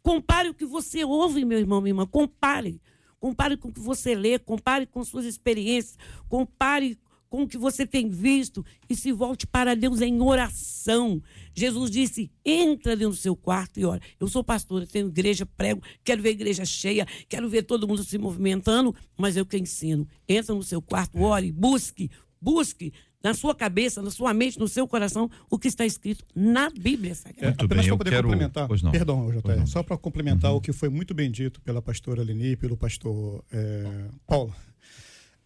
Compare 0.00 0.48
o 0.48 0.54
que 0.54 0.64
você 0.64 1.04
ouve, 1.04 1.44
meu 1.44 1.58
irmão, 1.58 1.80
minha 1.80 1.90
irmã. 1.90 2.06
Compare. 2.06 2.80
Compare 3.18 3.56
com 3.56 3.68
o 3.68 3.72
que 3.72 3.80
você 3.80 4.14
lê, 4.14 4.38
compare 4.38 4.86
com 4.86 5.04
suas 5.04 5.24
experiências, 5.24 5.96
compare 6.28 6.98
com 7.32 7.44
o 7.44 7.48
que 7.48 7.56
você 7.56 7.86
tem 7.86 8.10
visto 8.10 8.62
e 8.90 8.94
se 8.94 9.10
volte 9.10 9.46
para 9.46 9.74
Deus 9.74 10.02
em 10.02 10.20
oração. 10.20 11.22
Jesus 11.54 11.90
disse: 11.90 12.30
entra 12.44 12.94
dentro 12.94 13.14
do 13.14 13.16
seu 13.16 13.34
quarto 13.34 13.80
e 13.80 13.86
ora. 13.86 14.02
Eu 14.20 14.28
sou 14.28 14.44
pastora, 14.44 14.86
tenho 14.86 15.08
igreja, 15.08 15.46
prego, 15.46 15.80
quero 16.04 16.20
ver 16.20 16.28
a 16.28 16.32
igreja 16.32 16.62
cheia, 16.66 17.06
quero 17.30 17.48
ver 17.48 17.62
todo 17.62 17.88
mundo 17.88 18.04
se 18.04 18.18
movimentando, 18.18 18.94
mas 19.16 19.34
eu 19.34 19.46
que 19.46 19.56
ensino. 19.56 20.06
Entra 20.28 20.54
no 20.54 20.62
seu 20.62 20.82
quarto, 20.82 21.18
ore, 21.22 21.50
busque, 21.50 22.10
busque 22.38 22.92
na 23.24 23.32
sua 23.32 23.54
cabeça, 23.54 24.02
na 24.02 24.10
sua 24.10 24.34
mente, 24.34 24.58
no 24.58 24.68
seu 24.68 24.86
coração, 24.86 25.30
o 25.48 25.58
que 25.58 25.68
está 25.68 25.86
escrito 25.86 26.26
na 26.34 26.68
Bíblia 26.68 27.14
Sagrada. 27.14 27.56
É, 27.58 27.64
apenas 27.64 27.86
para 27.86 27.96
poder 27.96 28.10
quero... 28.10 28.28
complementar, 28.28 28.68
perdão, 28.90 29.30
JR, 29.30 29.66
só 29.66 29.82
para 29.82 29.96
complementar 29.96 30.50
uhum. 30.50 30.58
o 30.58 30.60
que 30.60 30.70
foi 30.70 30.90
muito 30.90 31.14
bem 31.14 31.30
dito 31.30 31.62
pela 31.62 31.80
pastora 31.80 32.22
Leni 32.22 32.48
e 32.48 32.56
pelo 32.58 32.76
pastor 32.76 33.42
é, 33.50 34.10
Paulo 34.26 34.54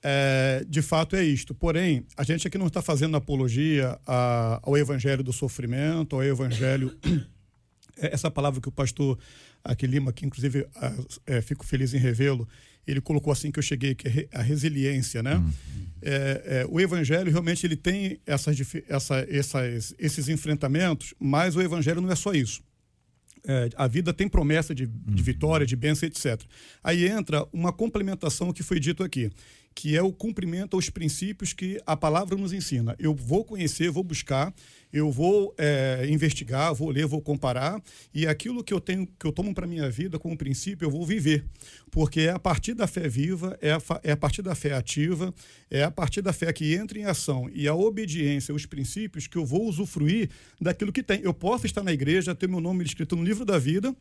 é, 0.02 0.64
de 0.68 0.82
fato 0.82 1.16
é 1.16 1.24
isto. 1.24 1.54
Porém, 1.54 2.04
a 2.16 2.22
gente 2.22 2.46
aqui 2.46 2.58
não 2.58 2.66
está 2.66 2.80
fazendo 2.82 3.16
apologia 3.16 3.98
a, 4.06 4.60
ao 4.62 4.76
evangelho 4.76 5.22
do 5.22 5.32
sofrimento, 5.32 6.16
ao 6.16 6.24
evangelho. 6.24 6.96
É, 7.98 8.12
essa 8.12 8.30
palavra 8.30 8.60
que 8.60 8.68
o 8.68 8.70
pastor 8.70 9.18
aqui 9.64 9.86
Lima, 9.86 10.12
que 10.12 10.26
inclusive 10.26 10.66
é, 11.24 11.40
fico 11.40 11.64
feliz 11.64 11.94
em 11.94 11.96
revê-lo, 11.96 12.46
ele 12.86 13.00
colocou 13.00 13.32
assim 13.32 13.50
que 13.50 13.58
eu 13.58 13.62
cheguei, 13.62 13.94
que 13.94 14.06
é 14.06 14.28
a 14.32 14.42
resiliência, 14.42 15.22
né? 15.22 15.36
Uhum. 15.36 15.52
É, 16.02 16.42
é, 16.44 16.66
o 16.68 16.78
evangelho 16.78 17.30
realmente 17.32 17.66
ele 17.66 17.74
tem 17.74 18.20
essas, 18.26 18.56
essa, 18.86 19.26
essas, 19.28 19.94
esses 19.98 20.28
enfrentamentos, 20.28 21.14
mas 21.18 21.56
o 21.56 21.62
evangelho 21.62 22.02
não 22.02 22.12
é 22.12 22.14
só 22.14 22.32
isso. 22.32 22.62
É, 23.48 23.70
a 23.76 23.86
vida 23.86 24.12
tem 24.12 24.28
promessa 24.28 24.74
de, 24.74 24.86
de 24.86 24.92
uhum. 25.08 25.24
vitória, 25.24 25.66
de 25.66 25.74
bênção, 25.74 26.06
etc. 26.06 26.42
Aí 26.82 27.08
entra 27.08 27.46
uma 27.52 27.72
complementação 27.72 28.52
que 28.52 28.62
foi 28.62 28.78
dito 28.78 29.02
aqui 29.02 29.30
que 29.76 29.94
é 29.94 30.02
o 30.02 30.10
cumprimento 30.10 30.74
aos 30.74 30.88
princípios 30.88 31.52
que 31.52 31.78
a 31.84 31.94
palavra 31.94 32.34
nos 32.34 32.50
ensina. 32.54 32.96
Eu 32.98 33.14
vou 33.14 33.44
conhecer, 33.44 33.90
vou 33.90 34.02
buscar, 34.02 34.52
eu 34.90 35.12
vou 35.12 35.54
é, 35.58 36.06
investigar, 36.08 36.74
vou 36.74 36.88
ler, 36.88 37.06
vou 37.06 37.20
comparar 37.20 37.78
e 38.14 38.26
aquilo 38.26 38.64
que 38.64 38.72
eu 38.72 38.80
tenho, 38.80 39.06
que 39.06 39.26
eu 39.26 39.30
tomo 39.30 39.54
para 39.54 39.66
minha 39.66 39.90
vida 39.90 40.18
como 40.18 40.34
princípio, 40.34 40.86
eu 40.86 40.90
vou 40.90 41.04
viver, 41.04 41.44
porque 41.90 42.22
é 42.22 42.30
a 42.30 42.38
partir 42.38 42.72
da 42.72 42.86
fé 42.86 43.06
viva, 43.06 43.58
é 43.60 43.72
a, 43.72 43.80
é 44.02 44.12
a 44.12 44.16
partir 44.16 44.40
da 44.40 44.54
fé 44.54 44.72
ativa, 44.72 45.32
é 45.70 45.82
a 45.82 45.90
partir 45.90 46.22
da 46.22 46.32
fé 46.32 46.50
que 46.54 46.74
entra 46.74 46.98
em 46.98 47.04
ação 47.04 47.50
e 47.52 47.68
a 47.68 47.74
obediência 47.74 48.52
aos 48.52 48.64
princípios 48.64 49.26
que 49.26 49.36
eu 49.36 49.44
vou 49.44 49.68
usufruir 49.68 50.30
daquilo 50.58 50.90
que 50.90 51.02
tem. 51.02 51.20
Eu 51.22 51.34
posso 51.34 51.66
estar 51.66 51.82
na 51.82 51.92
igreja, 51.92 52.34
ter 52.34 52.48
meu 52.48 52.62
nome 52.62 52.82
escrito 52.82 53.14
no 53.14 53.22
livro 53.22 53.44
da 53.44 53.58
vida 53.58 53.94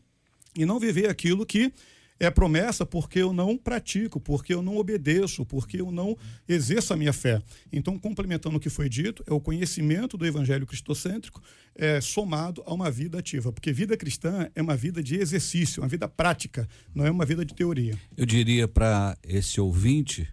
e 0.55 0.65
não 0.65 0.79
viver 0.79 1.09
aquilo 1.09 1.45
que 1.45 1.73
é 2.19 2.30
promessa 2.30 2.86
porque 2.86 3.19
eu 3.19 3.34
não 3.34 3.58
pratico, 3.58 4.19
porque 4.19 4.54
eu 4.54 4.62
não 4.62 4.78
obedeço, 4.78 5.45
porque 5.45 5.82
eu 5.82 5.91
não 5.91 6.17
exerço 6.47 6.93
a 6.93 6.97
minha 6.97 7.12
fé. 7.12 7.41
Então, 7.71 7.99
complementando 7.99 8.58
o 8.58 8.60
que 8.60 8.69
foi 8.69 8.88
dito, 8.88 9.23
é 9.28 9.34
o 9.34 9.39
conhecimento 9.39 10.17
do 10.17 10.25
evangelho 10.25 10.65
cristocêntrico 10.65 11.41
é, 11.75 11.99
somado 11.99 12.63
a 12.65 12.73
uma 12.73 12.89
vida 12.89 13.19
ativa, 13.19 13.51
porque 13.51 13.73
vida 13.73 13.97
cristã 13.97 14.49
é 14.56 14.62
uma 14.62 14.75
vida 14.75 15.04
de 15.04 15.15
exercício, 15.15 15.82
uma 15.82 15.89
vida 15.89 16.08
prática, 16.08 16.67
não 16.93 17.06
é 17.06 17.12
uma 17.12 17.25
vida 17.25 17.43
de 17.43 17.54
teoria. 17.54 17.99
Eu 18.15 18.25
diria 18.25 18.67
para 18.67 19.17
esse 19.21 19.60
ouvinte 19.60 20.28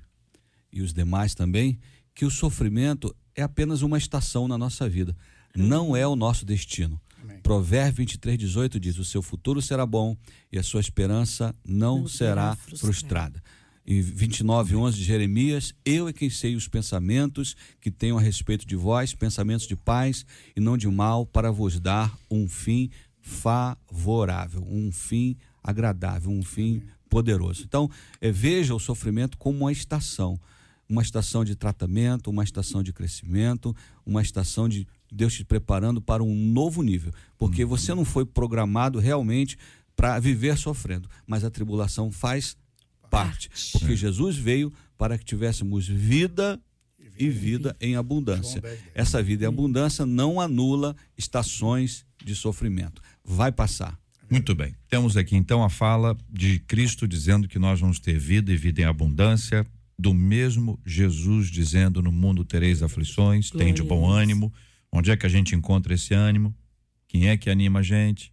e 0.73 0.81
os 0.81 0.93
demais 0.93 1.35
também 1.35 1.79
que 2.15 2.25
o 2.25 2.31
sofrimento 2.31 3.15
é 3.35 3.43
apenas 3.43 3.83
uma 3.83 3.99
estação 3.99 4.47
na 4.47 4.57
nossa 4.57 4.89
vida, 4.89 5.17
não 5.57 5.97
é 5.97 6.07
o 6.07 6.15
nosso 6.15 6.47
destino. 6.47 7.01
Provérbio 7.43 7.97
23, 7.99 8.39
18 8.39 8.81
diz: 8.81 8.99
O 8.99 9.05
seu 9.05 9.21
futuro 9.21 9.61
será 9.61 9.85
bom 9.85 10.17
e 10.51 10.59
a 10.59 10.63
sua 10.63 10.81
esperança 10.81 11.55
não, 11.65 12.01
não 12.01 12.09
será 12.09 12.55
frustrada. 12.57 12.87
frustrada. 12.87 13.43
Em 13.85 14.01
29, 14.01 14.77
11 14.77 14.97
de 14.97 15.05
Jeremias: 15.05 15.75
Eu 15.85 16.09
é 16.09 16.13
quem 16.13 16.31
sei 16.31 16.55
os 16.55 16.69
pensamentos 16.69 17.57
que 17.81 17.91
tenho 17.91 18.17
a 18.17 18.21
respeito 18.21 18.67
de 18.67 18.77
vós, 18.77 19.15
pensamentos 19.15 19.67
de 19.67 19.77
paz 19.77 20.25
e 20.57 20.61
não 20.61 20.77
de 20.77 20.89
mal, 20.89 21.27
para 21.27 21.51
vos 21.51 21.81
dar 21.81 22.17
um 22.31 22.49
fim 22.49 22.91
favorável, 23.21 24.65
um 24.69 24.93
fim 24.93 25.37
agradável, 25.63 26.31
um 26.31 26.43
fim 26.43 26.83
poderoso. 27.09 27.65
Então, 27.65 27.91
é, 28.21 28.31
veja 28.31 28.75
o 28.75 28.81
sofrimento 28.81 29.37
como 29.37 29.59
uma 29.59 29.73
estação 29.73 30.39
uma 30.93 31.01
estação 31.01 31.43
de 31.43 31.57
tratamento, 31.57 32.29
uma 32.29 32.45
estação 32.45 32.83
de 32.83 32.93
crescimento, 32.93 33.75
uma 34.05 34.21
estação 34.21 34.69
de 34.69 34.87
Deus 35.13 35.35
te 35.35 35.45
preparando 35.45 36.01
para 36.01 36.23
um 36.23 36.35
novo 36.35 36.83
nível, 36.83 37.13
porque 37.39 37.65
você 37.65 37.95
não 37.95 38.05
foi 38.05 38.25
programado 38.25 38.99
realmente 38.99 39.59
para 39.95 40.19
viver 40.19 40.57
sofrendo, 40.57 41.09
mas 41.27 41.45
a 41.45 41.51
tribulação 41.51 42.11
faz 42.11 42.57
parte, 43.11 43.51
porque 43.73 43.95
Jesus 43.95 44.37
veio 44.37 44.73
para 44.97 45.19
que 45.19 45.25
tivéssemos 45.25 45.87
vida 45.87 46.59
e 47.19 47.29
vida 47.29 47.77
em 47.79 47.95
abundância. 47.95 48.63
Essa 48.95 49.23
vida 49.23 49.45
em 49.45 49.49
abundância 49.49 50.07
não 50.07 50.41
anula 50.41 50.97
estações 51.17 52.07
de 52.25 52.35
sofrimento. 52.35 53.03
Vai 53.23 53.53
passar. 53.53 53.99
Muito 54.31 54.55
bem. 54.55 54.75
Temos 54.89 55.15
aqui 55.17 55.37
então 55.37 55.63
a 55.63 55.69
fala 55.69 56.17
de 56.31 56.59
Cristo 56.61 57.07
dizendo 57.07 57.47
que 57.47 57.59
nós 57.59 57.81
vamos 57.81 57.99
ter 57.99 58.19
vida 58.19 58.51
e 58.51 58.57
vida 58.57 58.81
em 58.81 58.85
abundância, 58.85 59.67
do 59.99 60.15
mesmo 60.15 60.81
Jesus 60.87 61.49
dizendo: 61.49 62.03
No 62.03 62.11
mundo 62.11 62.45
tereis 62.45 62.83
aflições, 62.83 63.51
tem 63.51 63.75
de 63.75 63.83
bom 63.83 64.09
ânimo. 64.09 64.51
Onde 64.93 65.11
é 65.11 65.17
que 65.17 65.25
a 65.25 65.29
gente 65.29 65.55
encontra 65.55 65.95
esse 65.95 66.13
ânimo? 66.13 66.55
Quem 67.09 67.29
é 67.29 67.37
que 67.37 67.49
anima 67.49 67.79
a 67.79 67.83
gente? 67.83 68.33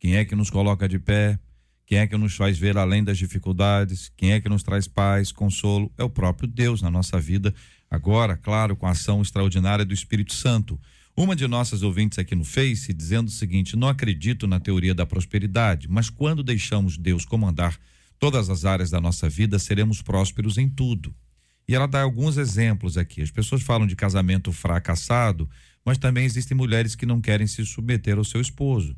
Quem 0.00 0.16
é 0.16 0.24
que 0.24 0.34
nos 0.34 0.50
coloca 0.50 0.88
de 0.88 0.98
pé? 0.98 1.38
Quem 1.86 1.98
é 1.98 2.06
que 2.06 2.16
nos 2.16 2.34
faz 2.34 2.58
ver 2.58 2.76
além 2.76 3.04
das 3.04 3.18
dificuldades? 3.18 4.10
Quem 4.16 4.32
é 4.32 4.40
que 4.40 4.48
nos 4.48 4.62
traz 4.62 4.88
paz, 4.88 5.30
consolo? 5.30 5.92
É 5.96 6.02
o 6.02 6.10
próprio 6.10 6.48
Deus 6.48 6.82
na 6.82 6.90
nossa 6.90 7.20
vida. 7.20 7.54
Agora, 7.88 8.36
claro, 8.36 8.74
com 8.74 8.86
a 8.86 8.90
ação 8.90 9.22
extraordinária 9.22 9.84
do 9.84 9.94
Espírito 9.94 10.32
Santo. 10.32 10.80
Uma 11.16 11.36
de 11.36 11.46
nossas 11.46 11.82
ouvintes 11.82 12.18
aqui 12.18 12.34
no 12.34 12.44
Face 12.44 12.92
dizendo 12.92 13.28
o 13.28 13.30
seguinte: 13.30 13.76
não 13.76 13.86
acredito 13.86 14.46
na 14.46 14.58
teoria 14.58 14.94
da 14.94 15.06
prosperidade, 15.06 15.86
mas 15.88 16.08
quando 16.08 16.42
deixamos 16.42 16.96
Deus 16.96 17.24
comandar 17.24 17.78
todas 18.18 18.48
as 18.48 18.64
áreas 18.64 18.90
da 18.90 19.00
nossa 19.00 19.28
vida, 19.28 19.58
seremos 19.58 20.00
prósperos 20.00 20.56
em 20.56 20.68
tudo. 20.68 21.14
E 21.68 21.74
ela 21.74 21.86
dá 21.86 22.02
alguns 22.02 22.38
exemplos 22.38 22.96
aqui. 22.96 23.22
As 23.22 23.30
pessoas 23.30 23.62
falam 23.62 23.86
de 23.86 23.94
casamento 23.94 24.52
fracassado, 24.52 25.48
mas 25.84 25.98
também 25.98 26.24
existem 26.24 26.56
mulheres 26.56 26.94
que 26.94 27.06
não 27.06 27.20
querem 27.20 27.46
se 27.46 27.64
submeter 27.64 28.18
ao 28.18 28.24
seu 28.24 28.40
esposo 28.40 28.96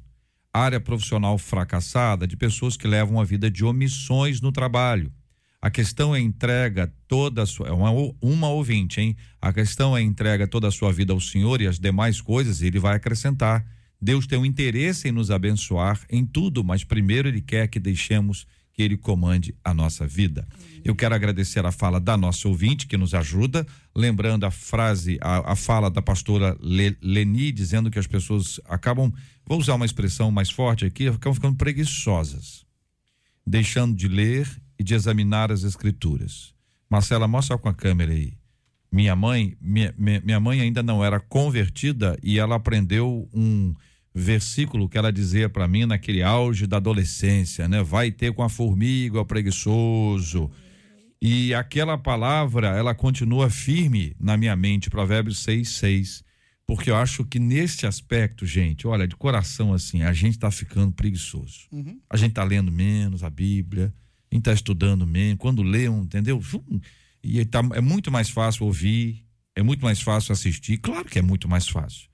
área 0.54 0.78
profissional 0.78 1.36
fracassada 1.36 2.28
de 2.28 2.36
pessoas 2.36 2.76
que 2.76 2.86
levam 2.86 3.20
a 3.20 3.24
vida 3.24 3.50
de 3.50 3.64
omissões 3.64 4.40
no 4.40 4.52
trabalho. 4.52 5.12
A 5.60 5.68
questão 5.68 6.14
é 6.14 6.20
entrega 6.20 6.92
toda 7.08 7.42
a 7.42 7.46
sua. 7.46 7.68
É 7.68 7.72
uma, 7.72 7.90
uma 8.20 8.48
ouvinte, 8.48 9.00
hein? 9.00 9.16
A 9.40 9.52
questão 9.52 9.96
é 9.96 10.00
entrega 10.00 10.46
toda 10.46 10.68
a 10.68 10.70
sua 10.70 10.92
vida 10.92 11.12
ao 11.12 11.18
Senhor 11.18 11.60
e 11.60 11.66
as 11.66 11.80
demais 11.80 12.20
coisas 12.20 12.62
ele 12.62 12.78
vai 12.78 12.94
acrescentar. 12.94 13.66
Deus 14.00 14.26
tem 14.26 14.38
um 14.38 14.44
interesse 14.44 15.08
em 15.08 15.12
nos 15.12 15.30
abençoar 15.30 16.00
em 16.08 16.24
tudo, 16.24 16.62
mas 16.62 16.84
primeiro 16.84 17.26
ele 17.26 17.40
quer 17.40 17.66
que 17.66 17.80
deixemos 17.80 18.46
que 18.74 18.82
ele 18.82 18.96
comande 18.96 19.54
a 19.64 19.72
nossa 19.72 20.06
vida. 20.06 20.46
Eu 20.84 20.94
quero 20.94 21.14
agradecer 21.14 21.64
a 21.64 21.70
fala 21.70 22.00
da 22.00 22.16
nossa 22.16 22.48
ouvinte 22.48 22.88
que 22.88 22.96
nos 22.96 23.14
ajuda, 23.14 23.64
lembrando 23.94 24.44
a 24.44 24.50
frase, 24.50 25.16
a, 25.20 25.52
a 25.52 25.56
fala 25.56 25.88
da 25.88 26.02
pastora 26.02 26.58
Le, 26.60 26.96
Leni, 27.00 27.52
dizendo 27.52 27.90
que 27.90 27.98
as 27.98 28.06
pessoas 28.08 28.60
acabam, 28.68 29.12
vou 29.46 29.58
usar 29.58 29.76
uma 29.76 29.86
expressão 29.86 30.30
mais 30.30 30.50
forte 30.50 30.84
aqui, 30.84 31.06
acabam 31.06 31.34
ficando 31.34 31.56
preguiçosas, 31.56 32.66
deixando 33.46 33.94
de 33.94 34.08
ler 34.08 34.50
e 34.76 34.82
de 34.82 34.92
examinar 34.92 35.52
as 35.52 35.62
escrituras. 35.62 36.52
Marcela, 36.90 37.28
mostra 37.28 37.56
com 37.56 37.68
a 37.68 37.74
câmera 37.74 38.12
aí. 38.12 38.34
Minha 38.90 39.14
mãe, 39.14 39.56
minha, 39.60 39.94
minha 39.96 40.40
mãe 40.40 40.60
ainda 40.60 40.82
não 40.82 41.04
era 41.04 41.20
convertida 41.20 42.18
e 42.22 42.38
ela 42.40 42.56
aprendeu 42.56 43.28
um 43.32 43.72
versículo 44.14 44.88
que 44.88 44.96
ela 44.96 45.12
dizia 45.12 45.48
para 45.48 45.66
mim 45.66 45.86
naquele 45.86 46.22
auge 46.22 46.66
da 46.66 46.76
adolescência, 46.76 47.66
né? 47.66 47.82
Vai 47.82 48.12
ter 48.12 48.32
com 48.32 48.42
a 48.42 48.48
formiga, 48.48 49.20
o 49.20 49.24
preguiçoso. 49.24 50.50
E 51.20 51.52
aquela 51.52 51.98
palavra, 51.98 52.68
ela 52.68 52.94
continua 52.94 53.50
firme 53.50 54.14
na 54.20 54.36
minha 54.36 54.54
mente, 54.54 54.88
Provérbios 54.88 55.38
6, 55.38 55.68
6. 55.68 56.24
Porque 56.66 56.90
eu 56.90 56.96
acho 56.96 57.24
que 57.24 57.38
neste 57.38 57.86
aspecto, 57.86 58.46
gente, 58.46 58.86
olha, 58.86 59.06
de 59.06 59.16
coração 59.16 59.74
assim, 59.74 60.02
a 60.02 60.12
gente 60.12 60.34
está 60.34 60.50
ficando 60.50 60.92
preguiçoso. 60.92 61.66
Uhum. 61.72 61.98
A 62.08 62.16
gente 62.16 62.30
está 62.30 62.44
lendo 62.44 62.70
menos 62.70 63.24
a 63.24 63.28
Bíblia, 63.28 63.92
a 64.30 64.34
gente 64.34 64.42
está 64.42 64.52
estudando 64.52 65.06
menos. 65.06 65.38
Quando 65.38 65.62
lê, 65.62 65.88
um, 65.88 66.02
entendeu? 66.02 66.40
E 67.22 67.44
tá, 67.44 67.60
é 67.72 67.80
muito 67.80 68.10
mais 68.10 68.30
fácil 68.30 68.66
ouvir, 68.66 69.24
é 69.56 69.62
muito 69.62 69.82
mais 69.82 70.00
fácil 70.00 70.32
assistir. 70.32 70.78
Claro 70.78 71.06
que 71.06 71.18
é 71.18 71.22
muito 71.22 71.48
mais 71.48 71.68
fácil. 71.68 72.08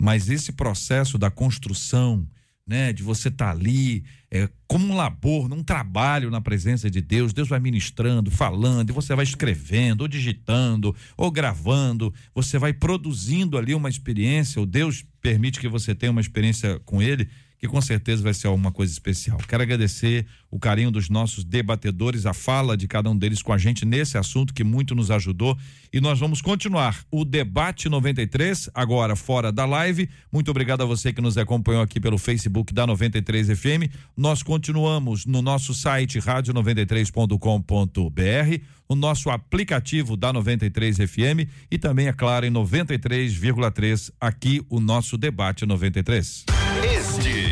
Mas 0.00 0.30
esse 0.30 0.52
processo 0.52 1.18
da 1.18 1.30
construção, 1.30 2.26
né, 2.66 2.90
de 2.90 3.02
você 3.02 3.28
estar 3.28 3.46
tá 3.46 3.50
ali, 3.50 4.02
é, 4.30 4.48
como 4.66 4.86
um 4.86 4.96
labor, 4.96 5.46
num 5.46 5.62
trabalho 5.62 6.30
na 6.30 6.40
presença 6.40 6.90
de 6.90 7.02
Deus, 7.02 7.34
Deus 7.34 7.48
vai 7.48 7.60
ministrando, 7.60 8.30
falando, 8.30 8.88
e 8.88 8.92
você 8.94 9.14
vai 9.14 9.24
escrevendo, 9.24 10.00
ou 10.00 10.08
digitando, 10.08 10.96
ou 11.18 11.30
gravando, 11.30 12.14
você 12.34 12.58
vai 12.58 12.72
produzindo 12.72 13.58
ali 13.58 13.74
uma 13.74 13.90
experiência, 13.90 14.58
ou 14.58 14.64
Deus 14.64 15.04
permite 15.20 15.60
que 15.60 15.68
você 15.68 15.94
tenha 15.94 16.12
uma 16.12 16.20
experiência 16.22 16.80
com 16.86 17.02
Ele 17.02 17.28
que 17.60 17.68
com 17.68 17.80
certeza 17.80 18.22
vai 18.22 18.32
ser 18.32 18.46
alguma 18.46 18.72
coisa 18.72 18.90
especial. 18.90 19.36
Quero 19.46 19.62
agradecer 19.62 20.24
o 20.50 20.58
carinho 20.58 20.90
dos 20.90 21.10
nossos 21.10 21.44
debatedores, 21.44 22.24
a 22.24 22.32
fala 22.32 22.74
de 22.74 22.88
cada 22.88 23.10
um 23.10 23.16
deles 23.16 23.42
com 23.42 23.52
a 23.52 23.58
gente 23.58 23.84
nesse 23.84 24.16
assunto 24.16 24.54
que 24.54 24.64
muito 24.64 24.94
nos 24.94 25.10
ajudou. 25.10 25.58
E 25.92 26.00
nós 26.00 26.18
vamos 26.18 26.40
continuar 26.40 27.04
o 27.10 27.22
debate 27.22 27.90
93, 27.90 28.70
agora 28.72 29.14
fora 29.14 29.52
da 29.52 29.66
live. 29.66 30.08
Muito 30.32 30.50
obrigado 30.50 30.82
a 30.82 30.86
você 30.86 31.12
que 31.12 31.20
nos 31.20 31.36
acompanhou 31.36 31.82
aqui 31.82 32.00
pelo 32.00 32.16
Facebook 32.16 32.72
da 32.72 32.86
93 32.86 33.48
FM. 33.48 33.92
Nós 34.16 34.42
continuamos 34.42 35.26
no 35.26 35.42
nosso 35.42 35.74
site 35.74 36.18
rádio93.com.br, 36.18 38.64
o 38.88 38.94
nosso 38.94 39.28
aplicativo 39.28 40.16
da 40.16 40.32
93 40.32 40.96
FM 40.96 41.46
e 41.70 41.76
também, 41.76 42.08
é 42.08 42.12
claro, 42.12 42.46
em 42.46 42.50
93,3 42.50 44.10
aqui 44.18 44.64
o 44.70 44.80
nosso 44.80 45.18
debate 45.18 45.66
93. 45.66 46.59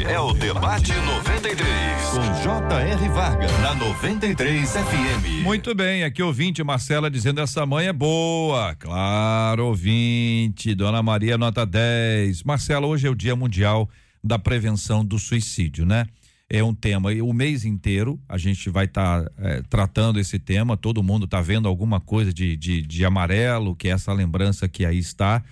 É 0.08 0.18
o 0.18 0.32
Debate 0.32 0.94
93, 0.94 2.02
com 2.12 2.42
J.R. 2.42 3.08
Varga, 3.10 3.46
na 3.58 3.74
93 3.74 4.72
FM. 4.72 5.42
Muito 5.44 5.74
bem, 5.74 6.02
aqui 6.02 6.22
ouvinte 6.22 6.64
Marcela 6.64 7.10
dizendo 7.10 7.42
essa 7.42 7.66
mãe 7.66 7.88
é 7.88 7.92
boa. 7.92 8.74
Claro, 8.76 9.66
ouvinte, 9.66 10.74
Dona 10.74 11.02
Maria, 11.02 11.36
nota 11.36 11.66
10. 11.66 12.42
Marcela, 12.42 12.86
hoje 12.86 13.06
é 13.06 13.10
o 13.10 13.14
Dia 13.14 13.36
Mundial 13.36 13.86
da 14.24 14.38
Prevenção 14.38 15.04
do 15.04 15.18
Suicídio, 15.18 15.84
né? 15.84 16.06
É 16.48 16.64
um 16.64 16.72
tema, 16.72 17.12
e 17.12 17.20
o 17.20 17.30
mês 17.34 17.66
inteiro 17.66 18.18
a 18.26 18.38
gente 18.38 18.70
vai 18.70 18.86
estar 18.86 19.24
tá, 19.24 19.30
é, 19.36 19.62
tratando 19.68 20.18
esse 20.18 20.38
tema, 20.38 20.74
todo 20.74 21.02
mundo 21.02 21.26
está 21.26 21.42
vendo 21.42 21.68
alguma 21.68 22.00
coisa 22.00 22.32
de, 22.32 22.56
de, 22.56 22.80
de 22.80 23.04
amarelo, 23.04 23.76
que 23.76 23.88
é 23.88 23.90
essa 23.90 24.14
lembrança 24.14 24.66
que 24.66 24.86
aí 24.86 24.96
está 24.96 25.44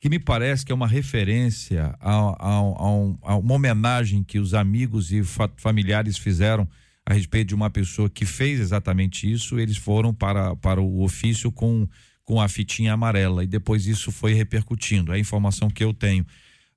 que 0.00 0.08
me 0.08 0.18
parece 0.18 0.64
que 0.64 0.72
é 0.72 0.74
uma 0.74 0.86
referência 0.86 1.94
a, 2.00 2.12
a, 2.12 2.58
a, 2.58 3.32
a 3.32 3.36
uma 3.36 3.54
homenagem 3.54 4.22
que 4.22 4.38
os 4.38 4.54
amigos 4.54 5.12
e 5.12 5.24
fa 5.24 5.50
familiares 5.56 6.16
fizeram 6.16 6.68
a 7.04 7.14
respeito 7.14 7.48
de 7.48 7.54
uma 7.54 7.70
pessoa 7.70 8.08
que 8.08 8.26
fez 8.26 8.60
exatamente 8.60 9.30
isso. 9.30 9.58
Eles 9.58 9.76
foram 9.76 10.12
para, 10.12 10.54
para 10.56 10.80
o 10.80 11.02
ofício 11.02 11.50
com, 11.50 11.88
com 12.22 12.40
a 12.40 12.48
fitinha 12.48 12.92
amarela 12.92 13.42
e 13.42 13.46
depois 13.46 13.86
isso 13.86 14.12
foi 14.12 14.34
repercutindo. 14.34 15.12
É 15.12 15.16
a 15.16 15.18
informação 15.18 15.70
que 15.70 15.82
eu 15.82 15.94
tenho. 15.94 16.26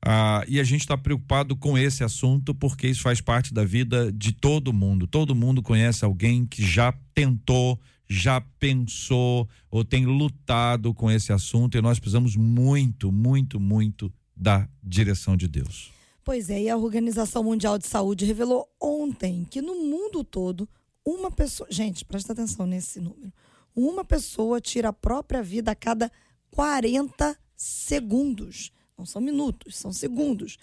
Ah, 0.04 0.44
e 0.48 0.60
a 0.60 0.64
gente 0.64 0.82
está 0.82 0.98
preocupado 0.98 1.56
com 1.56 1.78
esse 1.78 2.04
assunto 2.04 2.56
porque 2.56 2.88
isso 2.88 3.02
faz 3.02 3.22
parte 3.22 3.54
da 3.54 3.64
vida 3.64 4.12
de 4.12 4.32
todo 4.32 4.74
mundo. 4.74 5.06
Todo 5.06 5.36
mundo 5.36 5.62
conhece 5.62 6.04
alguém 6.04 6.46
que 6.46 6.66
já 6.66 6.94
tentou, 7.14 7.80
já 8.12 8.42
pensou 8.60 9.48
ou 9.70 9.86
tem 9.86 10.06
lutado 10.06 10.94
com 10.94 11.10
esse 11.10 11.32
assunto 11.32 11.78
e 11.78 11.82
nós 11.82 11.98
precisamos 11.98 12.36
muito, 12.36 13.10
muito, 13.10 13.58
muito 13.58 14.12
da 14.36 14.68
direção 14.84 15.38
de 15.38 15.48
Deus. 15.48 15.94
Pois 16.22 16.50
é, 16.50 16.64
e 16.64 16.70
a 16.70 16.76
Organização 16.76 17.42
Mundial 17.42 17.78
de 17.78 17.88
Saúde 17.88 18.26
revelou 18.26 18.68
ontem 18.82 19.48
que 19.50 19.62
no 19.62 19.76
mundo 19.76 20.26
todo, 20.26 20.68
uma 21.06 21.32
pessoa. 21.32 21.68
Gente, 21.72 22.04
presta 22.04 22.34
atenção 22.34 22.68
nesse 22.68 23.00
número. 23.00 23.32
Uma 23.74 24.04
pessoa 24.04 24.60
tira 24.60 24.90
a 24.90 24.94
própria 24.94 25.42
vida 25.42 25.72
a 25.72 25.76
cada 25.76 26.12
40 26.52 27.38
segundos. 27.56 28.74
Não 28.98 29.06
são 29.06 29.22
minutos, 29.22 29.78
são 29.78 29.94
segundos. 29.94 30.58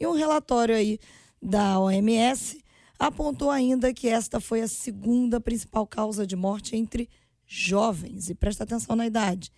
E 0.00 0.06
um 0.06 0.14
relatório 0.14 0.74
aí 0.74 0.98
da 1.42 1.78
OMS 1.78 2.64
apontou 2.98 3.50
ainda 3.50 3.92
que 3.92 4.08
esta 4.08 4.40
foi 4.40 4.62
a 4.62 4.68
segunda 4.68 5.40
principal 5.40 5.86
causa 5.86 6.26
de 6.26 6.36
morte 6.36 6.76
entre 6.76 7.08
jovens. 7.46 8.28
E 8.28 8.34
presta 8.34 8.64
atenção 8.64 8.96
na 8.96 9.06
idade: 9.06 9.52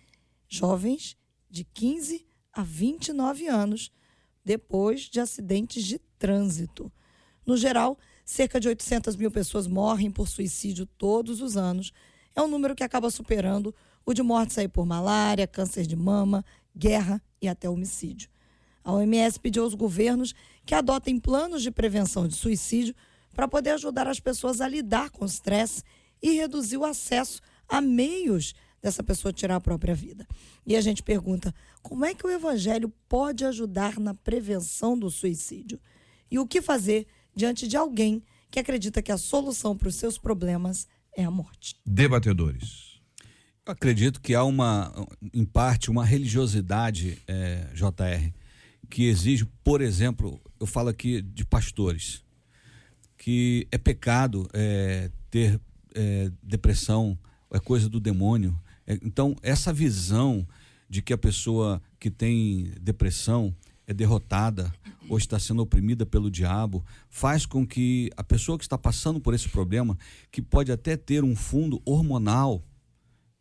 jovens 0.47 1.17
de 1.49 1.63
15 1.63 2.25
a 2.53 2.63
29 2.63 3.47
anos, 3.47 3.91
depois 4.43 5.01
de 5.01 5.19
acidentes 5.19 5.83
de 5.83 5.99
trânsito. 6.17 6.91
No 7.45 7.57
geral, 7.57 7.97
cerca 8.25 8.59
de 8.59 8.67
800 8.67 9.15
mil 9.15 9.31
pessoas 9.31 9.65
morrem 9.65 10.11
por 10.11 10.27
suicídio 10.27 10.85
todos 10.85 11.41
os 11.41 11.57
anos. 11.57 11.91
É 12.35 12.41
um 12.41 12.47
número 12.47 12.75
que 12.75 12.83
acaba 12.83 13.09
superando 13.09 13.73
o 14.05 14.13
de 14.13 14.21
mortes 14.21 14.57
aí 14.57 14.67
por 14.67 14.85
malária, 14.85 15.47
câncer 15.47 15.85
de 15.85 15.95
mama, 15.95 16.45
guerra 16.75 17.21
e 17.41 17.47
até 17.47 17.69
homicídio. 17.69 18.29
A 18.83 18.93
OMS 18.93 19.39
pediu 19.39 19.63
aos 19.63 19.73
governos 19.73 20.33
que 20.65 20.73
adotem 20.73 21.19
planos 21.19 21.61
de 21.61 21.71
prevenção 21.71 22.27
de 22.27 22.35
suicídio 22.35 22.95
para 23.35 23.47
poder 23.47 23.71
ajudar 23.71 24.07
as 24.07 24.19
pessoas 24.19 24.61
a 24.61 24.67
lidar 24.67 25.09
com 25.09 25.23
o 25.23 25.27
estresse 25.27 25.83
e 26.21 26.33
reduzir 26.33 26.77
o 26.77 26.85
acesso 26.85 27.41
a 27.67 27.79
meios 27.81 28.53
dessa 28.81 29.03
pessoa 29.03 29.33
tirar 29.33 29.55
a 29.55 29.61
própria 29.61 29.93
vida. 29.93 30.27
E 30.65 30.75
a 30.75 30.81
gente 30.81 31.03
pergunta: 31.03 31.53
como 31.81 32.05
é 32.05 32.13
que 32.13 32.25
o 32.25 32.31
evangelho 32.31 32.91
pode 33.07 33.45
ajudar 33.45 33.99
na 33.99 34.13
prevenção 34.13 34.97
do 34.97 35.09
suicídio? 35.09 35.79
E 36.31 36.39
o 36.39 36.47
que 36.47 36.61
fazer 36.61 37.07
diante 37.35 37.67
de 37.67 37.77
alguém 37.77 38.23
que 38.51 38.59
acredita 38.59 39.01
que 39.01 39.11
a 39.11 39.17
solução 39.17 39.77
para 39.77 39.87
os 39.87 39.95
seus 39.95 40.17
problemas 40.17 40.87
é 41.15 41.23
a 41.23 41.31
morte? 41.31 41.75
Debatedores. 41.85 42.99
Eu 43.65 43.73
acredito 43.73 44.19
que 44.19 44.33
há 44.33 44.43
uma, 44.43 44.91
em 45.33 45.45
parte, 45.45 45.91
uma 45.91 46.03
religiosidade, 46.03 47.21
é, 47.27 47.67
JR, 47.73 48.33
que 48.89 49.05
exige, 49.05 49.45
por 49.63 49.81
exemplo, 49.81 50.41
eu 50.59 50.65
falo 50.65 50.89
aqui 50.89 51.21
de 51.21 51.45
pastores 51.45 52.23
que 53.19 53.67
é 53.69 53.77
pecado 53.77 54.49
é, 54.53 55.11
ter 55.29 55.59
é, 55.93 56.31
depressão, 56.41 57.19
é 57.51 57.59
coisa 57.59 57.87
do 57.89 57.99
demônio. 57.99 58.57
É, 58.87 58.97
então, 59.03 59.35
essa 59.43 59.71
visão 59.71 60.47
de 60.89 61.01
que 61.01 61.13
a 61.13 61.17
pessoa 61.17 61.81
que 61.99 62.09
tem 62.09 62.73
depressão 62.81 63.53
é 63.85 63.93
derrotada 63.93 64.73
ou 65.09 65.17
está 65.17 65.37
sendo 65.37 65.61
oprimida 65.61 66.05
pelo 66.05 66.31
diabo, 66.31 66.85
faz 67.09 67.45
com 67.45 67.67
que 67.67 68.09
a 68.15 68.23
pessoa 68.23 68.57
que 68.57 68.63
está 68.63 68.77
passando 68.77 69.19
por 69.19 69.33
esse 69.33 69.49
problema, 69.49 69.97
que 70.31 70.41
pode 70.41 70.71
até 70.71 70.95
ter 70.95 71.23
um 71.23 71.35
fundo 71.35 71.81
hormonal, 71.83 72.63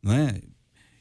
não 0.03 0.13
é? 0.13 0.41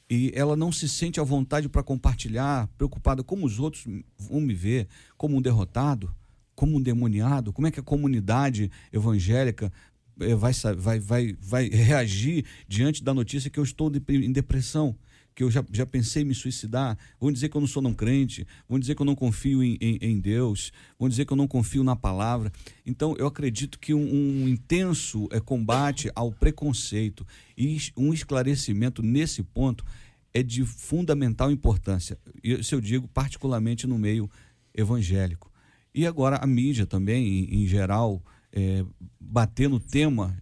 E 0.09 0.31
ela 0.35 0.55
não 0.55 0.71
se 0.71 0.87
sente 0.87 1.19
à 1.19 1.23
vontade 1.23 1.67
para 1.67 1.81
compartilhar, 1.81 2.67
preocupada 2.77 3.23
como 3.23 3.45
os 3.45 3.59
outros 3.59 3.85
vão 4.17 4.41
me 4.41 4.53
ver, 4.53 4.87
como 5.17 5.37
um 5.37 5.41
derrotado, 5.41 6.13
como 6.57 6.75
um 6.75 6.81
demoniado, 6.81 7.53
como 7.53 7.67
é 7.67 7.71
que 7.71 7.79
a 7.79 7.83
comunidade 7.83 8.71
evangélica 8.91 9.71
eh, 10.19 10.33
vai, 10.33 10.51
vai, 10.75 10.99
vai, 10.99 11.35
vai 11.39 11.69
reagir 11.69 12.45
diante 12.67 13.03
da 13.03 13.13
notícia 13.13 13.47
que 13.47 13.59
eu 13.59 13.63
estou 13.63 13.91
em 14.09 14.31
depressão 14.31 14.95
que 15.35 15.43
eu 15.43 15.51
já, 15.51 15.63
já 15.71 15.85
pensei 15.85 16.23
em 16.23 16.25
me 16.25 16.33
suicidar, 16.33 16.97
vão 17.21 17.31
dizer 17.31 17.47
que 17.47 17.55
eu 17.55 17.61
não 17.61 17.67
sou 17.67 17.79
não 17.79 17.93
crente, 17.93 18.47
vão 18.67 18.79
dizer 18.79 18.95
que 18.95 19.03
eu 19.03 19.05
não 19.05 19.13
confio 19.13 19.63
em, 19.63 19.77
em, 19.79 19.99
em 20.01 20.19
Deus, 20.19 20.71
vão 20.97 21.07
dizer 21.07 21.25
que 21.25 21.31
eu 21.31 21.37
não 21.37 21.47
confio 21.47 21.83
na 21.83 21.95
palavra. 21.95 22.51
Então, 22.83 23.15
eu 23.19 23.27
acredito 23.27 23.77
que 23.77 23.93
um, 23.93 24.01
um 24.01 24.47
intenso 24.47 25.29
é, 25.31 25.39
combate 25.39 26.09
ao 26.15 26.31
preconceito 26.31 27.23
e 27.55 27.77
um 27.95 28.11
esclarecimento 28.11 29.03
nesse 29.03 29.43
ponto 29.43 29.85
é 30.33 30.41
de 30.41 30.65
fundamental 30.65 31.51
importância. 31.51 32.17
Isso 32.43 32.73
eu 32.73 32.81
digo 32.81 33.07
particularmente 33.07 33.85
no 33.85 33.99
meio 33.99 34.27
evangélico. 34.73 35.51
E 35.97 36.05
agora 36.05 36.35
a 36.35 36.45
mídia 36.45 36.85
também, 36.85 37.25
em, 37.25 37.63
em 37.63 37.67
geral, 37.67 38.23
é, 38.53 38.85
bater 39.19 39.67
no 39.67 39.79
tema 39.79 40.39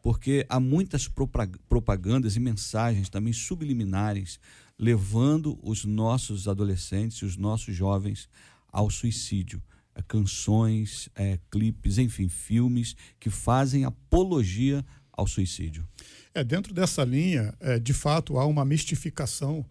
porque 0.00 0.46
há 0.48 0.60
muitas 0.60 1.10
propagandas 1.68 2.36
e 2.36 2.40
mensagens 2.40 3.08
também 3.08 3.32
subliminares 3.32 4.38
levando 4.78 5.58
os 5.64 5.84
nossos 5.84 6.46
adolescentes, 6.46 7.22
os 7.22 7.36
nossos 7.36 7.74
jovens 7.74 8.28
ao 8.70 8.88
suicídio. 8.88 9.60
É, 9.96 10.02
canções, 10.02 11.08
é, 11.16 11.40
clipes, 11.50 11.98
enfim, 11.98 12.28
filmes 12.28 12.94
que 13.18 13.30
fazem 13.30 13.84
apologia 13.84 14.84
ao 15.12 15.26
suicídio. 15.26 15.84
É, 16.32 16.44
dentro 16.44 16.72
dessa 16.72 17.02
linha, 17.02 17.52
é, 17.58 17.80
de 17.80 17.92
fato, 17.92 18.38
há 18.38 18.46
uma 18.46 18.64
mistificação 18.64 19.66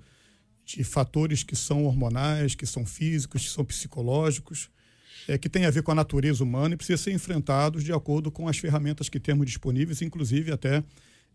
de 0.66 0.84
fatores 0.84 1.44
que 1.44 1.56
são 1.56 1.86
hormonais, 1.86 2.56
que 2.56 2.66
são 2.66 2.86
físicos, 2.86 3.44
que 3.44 3.50
são 3.50 3.64
psicológicos, 3.64 4.70
é, 5.28 5.38
que 5.38 5.50
tem 5.50 5.66
a 5.66 5.70
ver 5.72 5.84
com 5.84 5.92
a 5.92 5.96
natureza 5.96 6.44
humana 6.44 6.74
e 6.74 6.78
precisa 6.78 7.02
ser 7.02 7.12
enfrentados 7.12 7.84
de 7.84 7.94
acordo 7.94 8.32
com 8.32 8.48
as 8.48 8.58
ferramentas 8.58 9.10
que 9.10 9.20
temos 9.20 9.46
disponíveis, 9.46 10.02
inclusive 10.02 10.52
até 10.52 10.84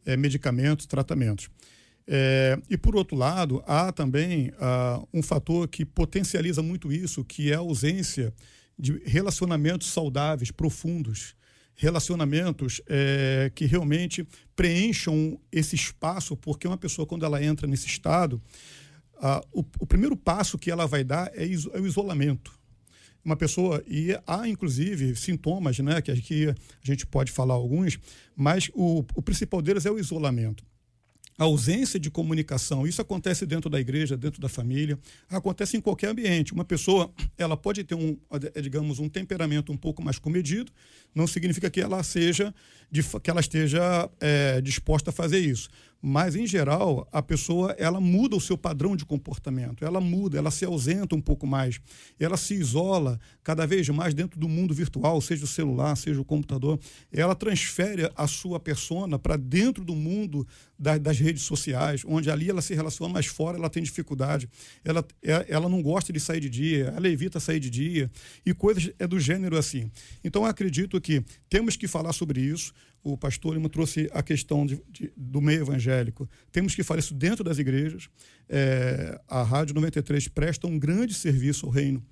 é, 0.05 0.17
medicamentos, 0.17 0.87
tratamentos. 0.87 1.49
É, 2.07 2.59
e 2.71 2.77
por 2.77 2.97
outro 2.97 3.17
lado, 3.17 3.63
há 3.67 3.93
também 3.93 4.51
ah, 4.59 5.03
um 5.13 5.23
fator 5.23 5.69
que 5.69 5.85
potencializa 5.85 6.63
muito 6.63 6.91
isso, 6.91 7.23
que 7.23 7.53
é 7.53 7.55
a 7.55 7.59
ausência 7.59 8.33
de 8.79 9.03
relacionamentos 9.05 9.89
saudáveis, 9.89 10.51
profundos, 10.51 11.35
relacionamentos 11.75 12.81
é, 12.89 13.53
que 13.55 13.67
realmente 13.67 14.27
preencham 14.57 15.39
esse 15.53 15.77
espaço, 15.77 16.35
porque 16.37 16.67
uma 16.67 16.79
pessoa, 16.79 17.07
quando 17.07 17.27
ela 17.27 17.43
entra 17.43 17.67
nesse 17.67 17.87
estado, 17.87 18.41
ah, 19.21 19.43
o, 19.53 19.63
o, 19.79 19.87
primeiro 19.87 20.17
passo 20.17 20.57
que 20.57 20.71
ela 20.71 20.87
vai 20.87 21.05
dar 21.05 21.31
é, 21.35 21.45
é 21.45 21.81
o 21.81 21.87
isolamento 21.87 22.58
uma 23.25 23.37
pessoa, 23.37 23.83
e 23.87 24.19
há 24.27 24.49
inclusive 24.49 25.15
sintomas, 25.17 25.79
né, 25.79 26.01
que 26.01 26.11
aqui 26.11 26.49
a 26.49 26.55
gente 26.83 27.07
pode 27.07 27.31
falar 27.31 27.55
alguns, 27.55 27.99
mas 28.35 28.71
o, 28.75 29.05
o 29.15 29.23
principal 29.23 29.61
deles 29.61 29.87
é 29.87 29.91
o 29.91 29.99
isolamento 29.99 30.65
a 31.39 31.45
ausência 31.45 32.01
de 32.01 32.11
comunicação. 32.11 32.85
Isso 32.85 33.01
acontece 33.01 33.47
dentro 33.47 33.71
da 33.71 33.79
igreja, 33.79 34.17
dentro 34.17 34.41
da 34.41 34.49
família, 34.49 34.99
acontece 35.31 35.77
em 35.77 35.81
qualquer 35.81 36.09
ambiente. 36.09 36.53
Uma 36.53 36.65
pessoa, 36.65 37.13
ela 37.39 37.57
pode 37.57 37.85
ter 37.85 37.95
um, 37.95 38.19
digamos, 38.61 38.99
um 38.99 39.09
temperamento 39.09 39.71
um 39.71 39.77
pouco 39.77 40.03
mais 40.03 40.19
comedido, 40.19 40.73
não 41.15 41.29
significa 41.29 41.71
que 41.71 41.81
ela 41.81 42.03
seja, 42.03 42.53
que 43.23 43.31
ela 43.31 43.41
esteja 43.41 44.11
é, 44.21 44.61
disposta 44.61 45.11
a 45.11 45.13
fazer 45.13 45.39
isso 45.39 45.69
mas 46.01 46.37
em 46.37 46.47
geral 46.47 47.09
a 47.13 47.21
pessoa 47.21 47.75
ela 47.79 48.01
muda 48.01 48.37
o 48.37 48.41
seu 48.41 48.57
padrão 48.57 48.95
de 48.95 49.05
comportamento, 49.05 49.85
ela 49.85 50.01
muda, 50.01 50.39
ela 50.39 50.51
se 50.51 50.65
ausenta 50.65 51.15
um 51.15 51.21
pouco 51.21 51.47
mais, 51.47 51.81
ela 52.19 52.37
se 52.37 52.55
isola 52.55 53.19
cada 53.43 53.67
vez 53.67 53.89
mais 53.89 54.15
dentro 54.15 54.39
do 54.39 54.49
mundo 54.49 54.73
virtual, 54.73 55.21
seja 55.21 55.45
o 55.45 55.49
celular, 55.49 55.97
seja 55.97 56.21
o 56.21 56.25
computador, 56.25 56.79
ela 57.13 57.35
transfere 57.35 58.11
a 58.15 58.27
sua 58.27 58.61
persona 58.61 59.19
para 59.19 59.37
dentro 59.37 59.85
do 59.85 59.95
mundo 59.95 60.47
das, 60.79 61.01
das, 61.01 61.19
redes 61.19 61.43
sociais, 61.43 62.03
onde 62.07 62.31
ali 62.31 62.49
ela 62.49 62.63
se 62.63 62.75
relaciona, 62.75 63.13
mas 63.13 63.27
fora 63.27 63.59
ela 63.59 63.69
tem 63.69 63.83
dificuldade, 63.83 64.49
ela, 64.85 65.05
é, 65.23 65.47
ela 65.49 65.69
não 65.69 65.83
gosta 65.83 66.13
de 66.13 66.21
sair 66.21 66.41
de 66.41 66.49
dia, 66.49 66.93
ela 66.97 67.09
evita 67.09 67.41
sair 67.41 67.59
de 67.59 67.71
dia 67.71 68.11
e 68.47 68.55
coisas 68.55 68.93
é 68.99 69.07
do 69.07 69.19
gênero 69.19 69.57
assim. 69.57 69.91
Então 70.23 70.45
acredito 70.45 71.01
que 71.01 71.25
temos 71.49 71.77
que 71.77 71.89
falar 71.89 72.13
sobre 72.13 72.41
isso 72.41 72.73
o 73.03 73.17
pastor 73.17 73.55
Lima 73.55 73.69
trouxe 73.69 74.09
a 74.13 74.23
questão 74.23 74.67
de, 74.67 74.81
de, 74.91 75.13
do 75.17 75.41
meio 75.41 75.63
evangélico. 75.63 76.29
Temos 76.53 76.75
que 76.75 76.83
fazer 76.83 77.01
isso 77.01 77.15
dentro 77.15 77.45
das 77.45 77.59
igrejas. 77.59 78.09
É, 78.49 79.21
a 79.29 79.43
Rádio 79.43 79.75
93 79.75 80.29
presta 80.29 80.67
um 80.67 80.79
grande 80.79 81.15
serviço 81.15 81.67
ao 81.67 81.73
reino 81.73 82.03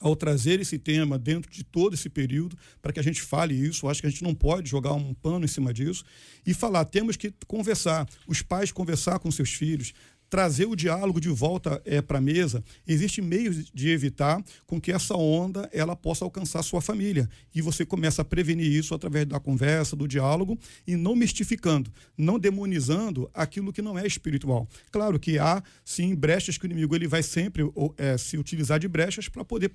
ao 0.00 0.14
trazer 0.14 0.60
esse 0.60 0.78
tema 0.78 1.18
dentro 1.18 1.50
de 1.50 1.64
todo 1.64 1.94
esse 1.94 2.08
período, 2.08 2.56
para 2.82 2.92
que 2.92 3.00
a 3.00 3.02
gente 3.02 3.22
fale 3.22 3.54
isso. 3.54 3.88
Acho 3.88 4.00
que 4.00 4.06
a 4.06 4.10
gente 4.10 4.22
não 4.22 4.34
pode 4.34 4.68
jogar 4.68 4.92
um 4.92 5.14
pano 5.14 5.44
em 5.44 5.48
cima 5.48 5.72
disso 5.72 6.04
e 6.46 6.52
falar. 6.52 6.84
Temos 6.84 7.16
que 7.16 7.32
conversar, 7.46 8.06
os 8.26 8.42
pais 8.42 8.70
conversar 8.70 9.18
com 9.18 9.30
seus 9.30 9.50
filhos, 9.50 9.92
trazer 10.28 10.66
o 10.66 10.76
diálogo 10.76 11.20
de 11.20 11.28
volta 11.28 11.80
é, 11.84 12.02
para 12.02 12.18
a 12.18 12.20
mesa, 12.20 12.62
existem 12.86 13.24
meios 13.24 13.70
de 13.72 13.90
evitar 13.90 14.42
com 14.66 14.80
que 14.80 14.92
essa 14.92 15.16
onda 15.16 15.68
ela 15.72 15.94
possa 15.94 16.24
alcançar 16.24 16.62
sua 16.62 16.80
família. 16.80 17.28
E 17.54 17.62
você 17.62 17.84
começa 17.84 18.22
a 18.22 18.24
prevenir 18.24 18.70
isso 18.70 18.94
através 18.94 19.26
da 19.26 19.38
conversa, 19.38 19.94
do 19.94 20.08
diálogo 20.08 20.58
e 20.86 20.96
não 20.96 21.14
mistificando, 21.14 21.92
não 22.16 22.38
demonizando 22.38 23.30
aquilo 23.32 23.72
que 23.72 23.82
não 23.82 23.98
é 23.98 24.06
espiritual. 24.06 24.68
Claro 24.90 25.18
que 25.18 25.38
há, 25.38 25.62
sim, 25.84 26.14
brechas 26.14 26.58
que 26.58 26.64
o 26.64 26.66
inimigo 26.66 26.94
ele 26.94 27.06
vai 27.06 27.22
sempre 27.22 27.62
é, 27.96 28.18
se 28.18 28.36
utilizar 28.36 28.78
de 28.78 28.88
brechas 28.88 29.28
para 29.28 29.44
poder 29.44 29.70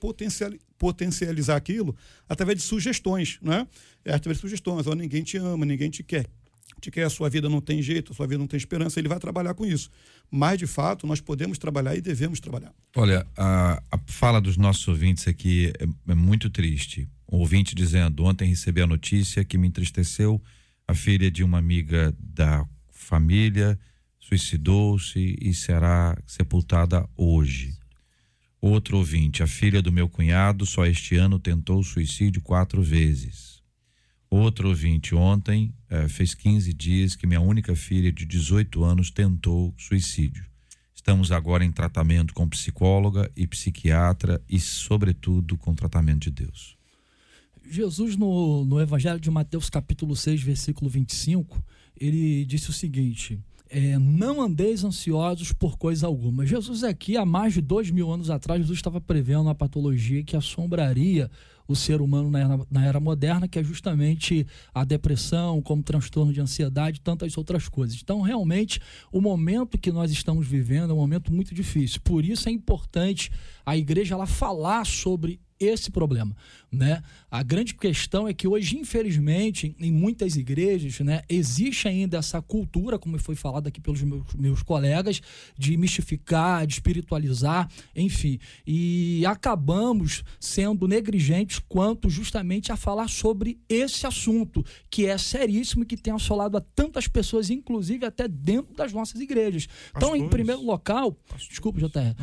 potencializar 0.77 1.55
aquilo 1.55 1.95
através 2.27 2.57
de 2.57 2.63
sugestões, 2.63 3.39
né? 3.41 3.67
É, 4.03 4.13
através 4.13 4.37
de 4.37 4.41
sugestões. 4.41 4.87
Oh, 4.87 4.95
ninguém 4.95 5.23
te 5.23 5.37
ama, 5.37 5.65
ninguém 5.65 5.89
te 5.89 6.03
quer 6.03 6.27
de 6.81 6.89
que 6.89 6.99
a 6.99 7.09
sua 7.09 7.29
vida 7.29 7.47
não 7.47 7.61
tem 7.61 7.81
jeito, 7.81 8.11
a 8.11 8.15
sua 8.15 8.25
vida 8.25 8.39
não 8.39 8.47
tem 8.47 8.57
esperança, 8.57 8.99
ele 8.99 9.07
vai 9.07 9.19
trabalhar 9.19 9.53
com 9.53 9.65
isso. 9.65 9.89
Mas, 10.29 10.57
de 10.57 10.65
fato, 10.65 11.05
nós 11.05 11.21
podemos 11.21 11.57
trabalhar 11.57 11.95
e 11.95 12.01
devemos 12.01 12.39
trabalhar. 12.39 12.73
Olha, 12.95 13.25
a, 13.37 13.81
a 13.91 13.99
fala 14.07 14.41
dos 14.41 14.57
nossos 14.57 14.87
ouvintes 14.87 15.27
aqui 15.27 15.71
é, 15.79 16.11
é 16.11 16.15
muito 16.15 16.49
triste. 16.49 17.07
Um 17.31 17.37
ouvinte 17.37 17.75
dizendo: 17.75 18.23
ontem 18.23 18.49
recebi 18.49 18.81
a 18.81 18.87
notícia 18.87 19.45
que 19.45 19.57
me 19.57 19.67
entristeceu. 19.67 20.41
A 20.87 20.95
filha 20.95 21.29
de 21.29 21.43
uma 21.43 21.59
amiga 21.59 22.13
da 22.19 22.65
família 22.89 23.79
suicidou-se 24.19 25.37
e 25.39 25.53
será 25.53 26.17
sepultada 26.25 27.07
hoje. 27.15 27.77
Outro 28.59 28.97
ouvinte: 28.97 29.43
a 29.43 29.47
filha 29.47 29.81
do 29.81 29.91
meu 29.91 30.09
cunhado 30.09 30.65
só 30.65 30.85
este 30.85 31.15
ano 31.15 31.39
tentou 31.39 31.83
suicídio 31.83 32.41
quatro 32.41 32.81
vezes. 32.81 33.60
Outro 34.33 34.69
ouvinte 34.69 35.13
ontem 35.13 35.73
eh, 35.89 36.07
fez 36.07 36.33
15 36.33 36.73
dias 36.73 37.17
que 37.17 37.27
minha 37.27 37.41
única 37.41 37.75
filha 37.75 38.13
de 38.13 38.25
18 38.25 38.81
anos 38.81 39.11
tentou 39.11 39.73
suicídio. 39.77 40.45
Estamos 40.95 41.33
agora 41.33 41.65
em 41.65 41.71
tratamento 41.71 42.33
com 42.33 42.47
psicóloga 42.47 43.29
e 43.35 43.45
psiquiatra 43.45 44.41
e, 44.47 44.57
sobretudo, 44.57 45.57
com 45.57 45.75
tratamento 45.75 46.21
de 46.21 46.31
Deus. 46.31 46.77
Jesus, 47.69 48.15
no, 48.15 48.63
no 48.63 48.79
Evangelho 48.79 49.19
de 49.19 49.29
Mateus, 49.29 49.69
capítulo 49.69 50.15
6, 50.15 50.41
versículo 50.41 50.89
25, 50.89 51.61
ele 51.99 52.45
disse 52.45 52.69
o 52.69 52.73
seguinte: 52.73 53.37
é, 53.69 53.99
não 53.99 54.41
andeis 54.41 54.85
ansiosos 54.85 55.51
por 55.51 55.77
coisa 55.77 56.07
alguma. 56.07 56.45
Jesus 56.45 56.85
aqui, 56.85 57.17
há 57.17 57.25
mais 57.25 57.53
de 57.53 57.61
dois 57.61 57.91
mil 57.91 58.09
anos 58.09 58.29
atrás, 58.29 58.61
Jesus 58.61 58.79
estava 58.79 59.01
prevendo 59.01 59.43
uma 59.43 59.55
patologia 59.55 60.23
que 60.23 60.37
assombraria 60.37 61.29
o 61.71 61.75
ser 61.75 62.01
humano 62.01 62.29
na 62.29 62.39
era, 62.39 62.59
na 62.69 62.85
era 62.85 62.99
moderna, 62.99 63.47
que 63.47 63.57
é 63.57 63.63
justamente 63.63 64.45
a 64.73 64.83
depressão, 64.83 65.61
como 65.61 65.81
transtorno 65.81 66.33
de 66.33 66.41
ansiedade 66.41 66.97
e 66.97 67.01
tantas 67.01 67.37
outras 67.37 67.67
coisas. 67.69 67.99
Então, 68.01 68.21
realmente, 68.21 68.79
o 69.11 69.21
momento 69.21 69.77
que 69.77 69.91
nós 69.91 70.11
estamos 70.11 70.47
vivendo 70.47 70.91
é 70.91 70.93
um 70.93 70.97
momento 70.97 71.33
muito 71.33 71.55
difícil. 71.55 72.01
Por 72.03 72.25
isso 72.25 72.49
é 72.49 72.51
importante 72.51 73.31
a 73.65 73.77
igreja 73.77 74.15
ela 74.15 74.25
falar 74.25 74.85
sobre 74.85 75.39
esse 75.59 75.91
problema, 75.91 76.35
né? 76.71 77.03
A 77.29 77.43
grande 77.43 77.73
questão 77.75 78.27
é 78.27 78.33
que 78.33 78.47
hoje, 78.47 78.77
infelizmente, 78.77 79.75
em 79.77 79.91
muitas 79.91 80.37
igrejas, 80.37 80.99
né, 81.01 81.21
existe 81.27 81.87
ainda 81.87 82.17
essa 82.17 82.41
cultura, 82.41 82.97
como 82.97 83.19
foi 83.19 83.35
falado 83.35 83.67
aqui 83.67 83.81
pelos 83.81 84.01
meus, 84.01 84.33
meus 84.35 84.63
colegas, 84.63 85.21
de 85.57 85.75
mistificar, 85.75 86.65
de 86.65 86.73
espiritualizar, 86.73 87.69
enfim. 87.95 88.39
E 88.65 89.25
acabamos 89.25 90.23
sendo 90.39 90.87
negligentes 90.87 91.59
quanto 91.59 92.09
justamente 92.09 92.71
a 92.71 92.77
falar 92.77 93.09
sobre 93.09 93.59
esse 93.67 94.07
assunto, 94.07 94.63
que 94.89 95.05
é 95.05 95.17
seríssimo 95.17 95.83
e 95.83 95.85
que 95.85 95.97
tem 95.97 96.13
assolado 96.13 96.57
a 96.57 96.61
tantas 96.61 97.07
pessoas, 97.07 97.49
inclusive 97.49 98.05
até 98.05 98.27
dentro 98.27 98.73
das 98.73 98.93
nossas 98.93 99.19
igrejas. 99.19 99.67
Pastores. 99.67 99.95
Então, 99.97 100.15
em 100.15 100.29
primeiro 100.29 100.61
local, 100.61 101.11
Pastores. 101.11 101.47
desculpa, 101.49 101.79
JR, 101.79 102.15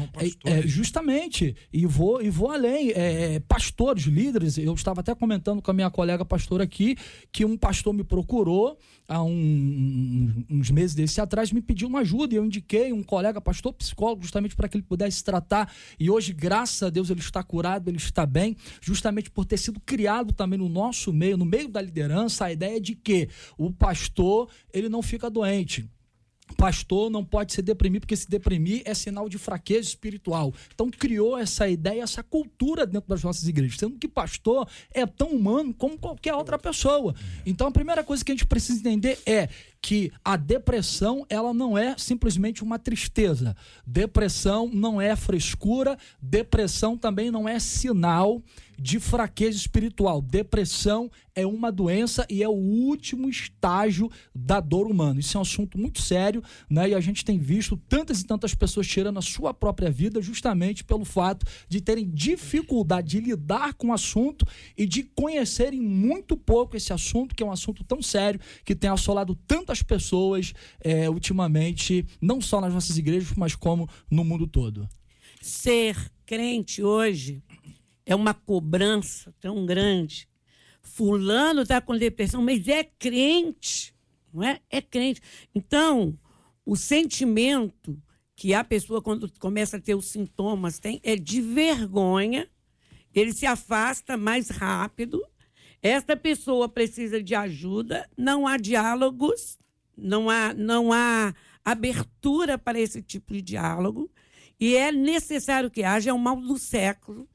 é, 0.45 0.59
é, 0.59 0.63
justamente, 0.63 1.55
e 1.73 1.85
vou, 1.85 2.23
e 2.23 2.31
vou 2.31 2.51
além, 2.51 2.93
é, 2.93 3.41
pastores, 3.41 4.05
líderes, 4.05 4.38
eu 4.43 4.75
estava 4.75 5.01
até 5.01 5.15
comentando 5.15 5.61
com 5.61 5.71
a 5.71 5.75
minha 5.75 5.91
colega 5.91 6.25
pastora 6.25 6.65
aqui, 6.65 6.97
que 7.33 7.45
um 7.45 7.57
pastor 7.57 7.93
me 7.93 8.05
procurou 8.05 8.79
há 9.09 9.23
um, 9.23 10.45
uns 10.51 10.71
meses 10.71 10.95
desse 10.95 11.21
atrás, 11.21 11.51
me 11.51 11.63
pediu 11.63 11.89
uma 11.89 12.01
ajuda, 12.01 12.35
e 12.35 12.37
eu 12.37 12.45
indiquei 12.45 12.93
um 12.93 13.03
colega 13.03 13.41
pastor 13.41 13.73
psicólogo, 13.73 14.23
justamente 14.23 14.55
para 14.55 14.69
que 14.69 14.77
ele 14.77 14.85
pudesse 14.85 15.25
tratar, 15.25 15.73
e 15.99 16.11
hoje, 16.11 16.33
graças 16.33 16.83
a 16.83 16.91
Deus, 16.91 17.11
ele 17.11 17.21
está 17.21 17.43
curado, 17.43 17.89
ele 17.89 17.97
está 17.97 18.27
bem, 18.27 18.57
justamente 18.81 19.31
por 19.31 19.45
ter 19.45 19.57
sido 19.57 19.81
criado 19.81 20.33
também 20.33 20.59
no 20.59 20.69
nosso 20.69 21.13
meio, 21.13 21.37
no 21.37 21.45
meio 21.45 21.69
da 21.69 21.81
liderança, 21.81 22.45
a 22.45 22.53
ideia 22.53 22.81
de 22.81 22.95
que 22.95 23.29
o 23.57 23.73
pastor, 23.73 24.49
ele 24.73 24.89
não 24.89 25.03
fica 25.03 25.31
doente 25.31 25.89
pastor 26.57 27.11
não 27.11 27.25
pode 27.25 27.53
se 27.53 27.63
deprimir, 27.63 28.01
porque 28.01 28.17
se 28.17 28.29
deprimir 28.29 28.83
é 28.85 28.95
sinal 28.95 29.29
de 29.29 29.39
fraqueza 29.39 29.89
espiritual. 29.89 30.53
Então 30.75 30.91
criou 30.91 31.37
essa 31.37 31.69
ideia, 31.69 32.03
essa 32.03 32.23
cultura 32.23 32.87
dentro 32.87 33.09
das 33.09 33.23
nossas 33.23 33.47
igrejas, 33.47 33.79
sendo 33.79 33.99
que 33.99 34.09
pastor 34.09 34.69
é 34.93 35.07
tão 35.07 35.29
humano 35.29 35.75
como 35.75 35.99
qualquer 35.99 36.35
outra 36.35 36.59
pessoa. 36.59 37.15
Então 37.45 37.67
a 37.67 37.73
primeira 37.73 38.03
coisa 38.03 38.25
que 38.25 38.33
a 38.33 38.35
gente 38.35 38.47
precisa 38.47 38.79
entender 38.81 39.19
é 39.27 39.49
que 39.81 40.13
a 40.25 40.37
depressão 40.37 41.25
ela 41.29 41.55
não 41.55 41.77
é 41.77 41.97
simplesmente 41.97 42.63
uma 42.63 42.79
tristeza. 42.79 43.57
Depressão 43.87 44.69
não 44.73 45.01
é 45.01 45.15
frescura, 45.15 45.97
depressão 46.21 46.97
também 46.97 47.31
não 47.31 47.49
é 47.49 47.59
sinal 47.59 48.43
de 48.79 49.01
fraqueza 49.01 49.59
espiritual. 49.59 50.23
Depressão 50.23 51.11
é 51.35 51.47
uma 51.47 51.71
doença 51.71 52.27
e 52.31 52.43
é 52.43 52.49
o 52.49 52.53
último 52.53 53.29
estágio 53.29 54.11
da 54.35 54.61
dor 54.61 54.87
humana. 54.87 55.19
Isso 55.19 55.37
é 55.37 55.39
um 55.39 55.43
assunto 55.43 55.79
muito 55.79 56.01
sério, 56.01 56.43
né? 56.71 56.91
E 56.91 56.95
a 56.95 57.01
gente 57.01 57.25
tem 57.25 57.39
visto 57.39 57.77
tantas 57.89 58.21
e 58.21 58.27
tantas 58.27 58.55
pessoas 58.55 58.87
tirando 58.87 59.19
a 59.19 59.23
sua 59.23 59.53
própria 59.53 59.91
vida 59.91 60.23
justamente 60.23 60.85
pelo 60.85 61.05
fato 61.05 61.45
de 61.69 61.81
terem 61.81 62.09
dificuldade 62.09 63.09
de 63.09 63.21
lidar 63.21 63.75
com 63.75 63.89
o 63.89 63.93
assunto 63.93 64.47
e 64.77 64.87
de 64.87 65.03
conhecerem 65.03 65.81
muito 65.81 66.37
pouco 66.37 66.77
esse 66.77 66.93
assunto, 66.93 67.35
que 67.35 67.43
é 67.43 67.47
um 67.47 67.53
assunto 67.53 67.83
tão 67.83 68.01
sério, 68.01 68.41
que 68.65 68.75
tem 68.75 68.91
assolado 68.91 69.35
tantas 69.69 69.83
pessoas 69.83 70.55
é, 70.81 71.11
ultimamente, 71.11 72.07
não 72.21 72.41
só 72.41 72.61
nas 72.61 72.73
nossas 72.73 72.97
igrejas, 72.97 73.35
mas 73.37 73.55
como 73.55 73.89
no 74.11 74.25
mundo 74.25 74.47
todo. 74.47 74.89
Ser 75.43 76.11
crente 76.25 76.83
hoje 76.83 77.43
é 78.07 78.15
uma 78.15 78.33
cobrança 78.33 79.35
tão 79.39 79.67
grande. 79.67 80.27
Fulano 80.81 81.63
está 81.63 81.81
com 81.81 81.97
depressão, 81.97 82.43
mas 82.43 82.67
é 82.67 82.83
crente, 82.83 83.95
não 84.33 84.43
é? 84.43 84.61
É 84.71 84.81
crente. 84.81 85.21
Então, 85.55 86.19
o 86.65 86.75
sentimento 86.75 88.01
que 88.35 88.55
a 88.55 88.65
pessoa, 88.65 89.03
quando 89.03 89.31
começa 89.39 89.77
a 89.77 89.81
ter 89.81 89.95
os 89.95 90.07
sintomas, 90.07 90.79
tem 90.79 90.99
é 91.03 91.15
de 91.15 91.43
vergonha, 91.43 92.49
ele 93.15 93.33
se 93.33 93.45
afasta 93.45 94.17
mais 94.17 94.49
rápido. 94.49 95.23
Esta 95.83 96.17
pessoa 96.17 96.69
precisa 96.69 97.23
de 97.23 97.35
ajuda, 97.35 98.09
não 98.17 98.47
há 98.47 98.57
diálogos, 98.57 99.58
não 99.99 100.31
há, 100.31 100.55
não 100.55 100.93
há 100.93 101.35
abertura 101.65 102.57
para 102.57 102.79
esse 102.81 103.03
tipo 103.03 103.33
de 103.33 103.43
diálogo. 103.43 104.11
E 104.61 104.77
é 104.77 104.91
necessário 104.91 105.71
que 105.71 105.83
haja, 105.83 106.11
é 106.11 106.13
o 106.13 106.19
mal 106.19 106.37
do 106.37 106.59
século. 106.59 107.29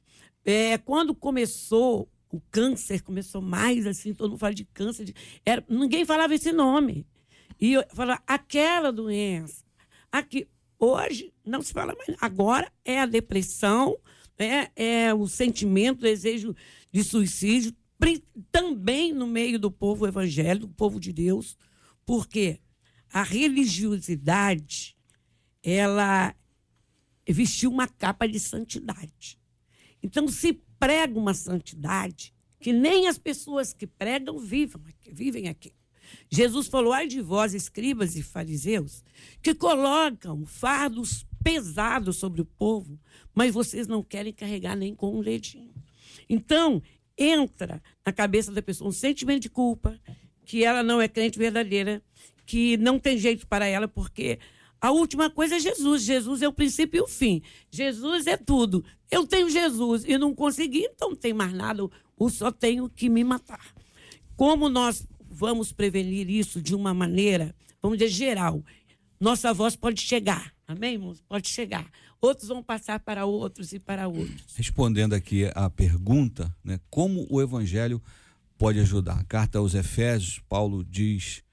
É, 0.44 0.78
quando 0.78 1.16
começou 1.16 2.10
o 2.30 2.42
câncer, 2.52 3.02
começou 3.02 3.42
mais 3.42 3.86
assim, 3.86 4.14
todo 4.14 4.32
mundo 4.32 4.40
fala 4.40 4.54
de 4.54 4.66
câncer. 4.66 5.06
De, 5.06 5.16
era, 5.46 5.64
ninguém 5.70 6.04
falava 6.04 6.34
esse 6.34 6.52
nome. 6.52 7.06
E 7.60 7.74
eu 7.74 7.84
falava, 7.94 8.22
aquela 8.26 8.92
doença. 8.92 9.64
Aqui, 10.12 10.48
hoje 10.80 11.34
não 11.46 11.62
se 11.62 11.72
fala 11.72 11.96
mais. 11.96 12.18
Agora 12.20 12.72
é 12.84 13.00
a 13.00 13.06
depressão, 13.06 13.96
é, 14.38 14.70
é 14.76 15.14
o 15.14 15.28
sentimento, 15.28 16.00
o 16.00 16.04
desejo 16.04 16.56
de 16.92 17.04
suicídio, 17.04 17.74
também 18.52 19.14
no 19.14 19.28
meio 19.28 19.58
do 19.58 19.72
povo 19.72 20.06
evangélico, 20.06 20.68
do 20.68 20.74
povo 20.74 21.00
de 21.00 21.14
Deus. 21.14 21.58
Porque 22.06 22.60
a 23.12 23.24
religiosidade, 23.24 24.96
ela 25.62 26.36
vestiu 27.28 27.72
uma 27.72 27.88
capa 27.88 28.28
de 28.28 28.40
santidade. 28.40 29.40
Então 30.02 30.28
se 30.28 30.54
prega 30.80 31.18
uma 31.18 31.34
santidade 31.34 32.34
que 32.60 32.74
nem 32.74 33.08
as 33.08 33.18
pessoas 33.18 33.74
que 33.74 33.86
pregam 33.86 34.40
vivam, 34.40 34.82
vivem 35.12 35.48
aqui. 35.48 35.74
Jesus 36.30 36.68
falou: 36.68 36.94
ai 36.94 37.08
de 37.08 37.22
vós, 37.22 37.54
escribas 37.54 38.16
e 38.16 38.24
fariseus, 38.24 39.04
que 39.42 39.54
colocam 39.54 40.46
fardos 40.46 41.26
pesados 41.44 42.18
sobre 42.18 42.42
o 42.42 42.46
povo, 42.46 43.00
mas 43.36 43.54
vocês 43.54 43.88
não 43.88 44.02
querem 44.02 44.32
carregar 44.32 44.76
nem 44.76 44.96
com 44.96 45.20
um 45.20 45.22
dedinho. 45.22 45.74
Então, 46.30 46.82
entra 47.18 47.84
na 48.06 48.14
cabeça 48.14 48.52
da 48.52 48.62
pessoa 48.62 48.90
um 48.90 48.94
sentimento 48.94 49.44
de 49.44 49.50
culpa, 49.50 50.00
que 50.46 50.64
ela 50.64 50.84
não 50.84 51.02
é 51.02 51.08
crente 51.08 51.38
verdadeira, 51.38 52.02
que 52.46 52.78
não 52.78 53.00
tem 53.00 53.18
jeito 53.18 53.48
para 53.48 53.66
ela, 53.66 53.88
porque 53.88 54.40
a 54.80 54.92
última 54.92 55.30
coisa 55.30 55.56
é 55.56 55.60
Jesus. 55.60 56.04
Jesus 56.04 56.42
é 56.42 56.48
o 56.48 56.54
princípio 56.54 56.98
e 56.98 57.02
o 57.02 57.08
fim. 57.08 57.42
Jesus 57.72 58.28
é 58.28 58.36
tudo. 58.36 58.84
Eu 59.10 59.26
tenho 59.26 59.50
Jesus 59.50 60.04
e 60.06 60.18
não 60.18 60.36
consegui, 60.36 60.82
então 60.82 61.12
não 61.12 61.16
tem 61.16 61.34
mais 61.34 61.54
nada. 61.54 61.84
Eu 62.20 62.30
só 62.30 62.52
tenho 62.52 62.90
que 62.90 63.10
me 63.10 63.24
matar. 63.24 63.74
Como 64.36 64.68
nós 64.68 65.08
vamos 65.30 65.72
prevenir 65.72 66.30
isso 66.30 66.62
de 66.62 66.76
uma 66.76 66.94
maneira, 66.94 67.56
vamos 67.82 67.98
dizer, 67.98 68.12
geral? 68.12 68.64
Nossa 69.20 69.54
voz 69.54 69.76
pode 69.76 70.02
chegar. 70.02 70.54
Amém, 70.68 70.94
irmãos? 70.94 71.22
Pode 71.22 71.48
chegar. 71.48 71.90
Outros 72.20 72.50
vão 72.50 72.64
passar 72.64 73.00
para 73.00 73.26
outros 73.26 73.74
e 73.74 73.80
para 73.80 74.08
outros. 74.08 74.54
Respondendo 74.56 75.14
aqui 75.14 75.50
a 75.56 75.70
pergunta, 75.70 76.54
né, 76.64 76.80
como 76.90 77.26
o 77.30 77.42
evangelho 77.42 78.02
pode 78.64 78.80
ajudar? 78.80 79.20
A 79.20 79.24
carta 79.26 79.60
aos 79.60 79.76
Efésios, 79.76 80.40
Paulo 80.48 80.86
diz 80.86 81.44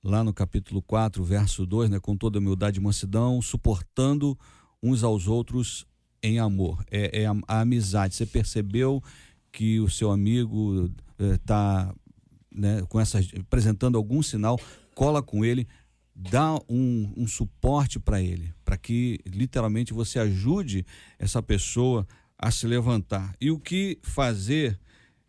lá 0.00 0.22
no 0.22 0.32
capítulo 0.32 0.80
4, 0.80 1.24
verso 1.24 1.66
2, 1.66 1.90
né, 1.90 1.98
com 1.98 2.16
toda 2.16 2.38
humildade 2.38 2.78
e 2.78 2.80
mansidão, 2.80 3.42
suportando 3.42 4.38
uns 4.80 5.02
aos 5.02 5.26
outros 5.26 5.84
em 6.22 6.38
amor. 6.38 6.84
É, 6.88 7.22
é 7.22 7.26
a, 7.26 7.34
a, 7.48 7.62
amizade. 7.62 8.14
Você 8.14 8.24
percebeu 8.24 9.02
que 9.50 9.80
o 9.80 9.90
seu 9.90 10.12
amigo 10.12 10.88
está 11.18 11.92
é, 11.92 12.56
né, 12.56 12.82
com 12.88 13.00
essa, 13.00 13.18
apresentando 13.40 13.98
algum 13.98 14.22
sinal, 14.22 14.56
cola 14.94 15.20
com 15.20 15.44
ele, 15.44 15.66
dá 16.14 16.54
um, 16.68 17.12
um 17.16 17.26
suporte 17.26 17.98
para 17.98 18.22
ele, 18.22 18.54
para 18.64 18.78
que 18.78 19.18
literalmente 19.26 19.92
você 19.92 20.20
ajude 20.20 20.86
essa 21.18 21.42
pessoa 21.42 22.06
a 22.38 22.52
se 22.52 22.68
levantar. 22.68 23.34
E 23.40 23.50
o 23.50 23.58
que 23.58 23.98
fazer 24.00 24.78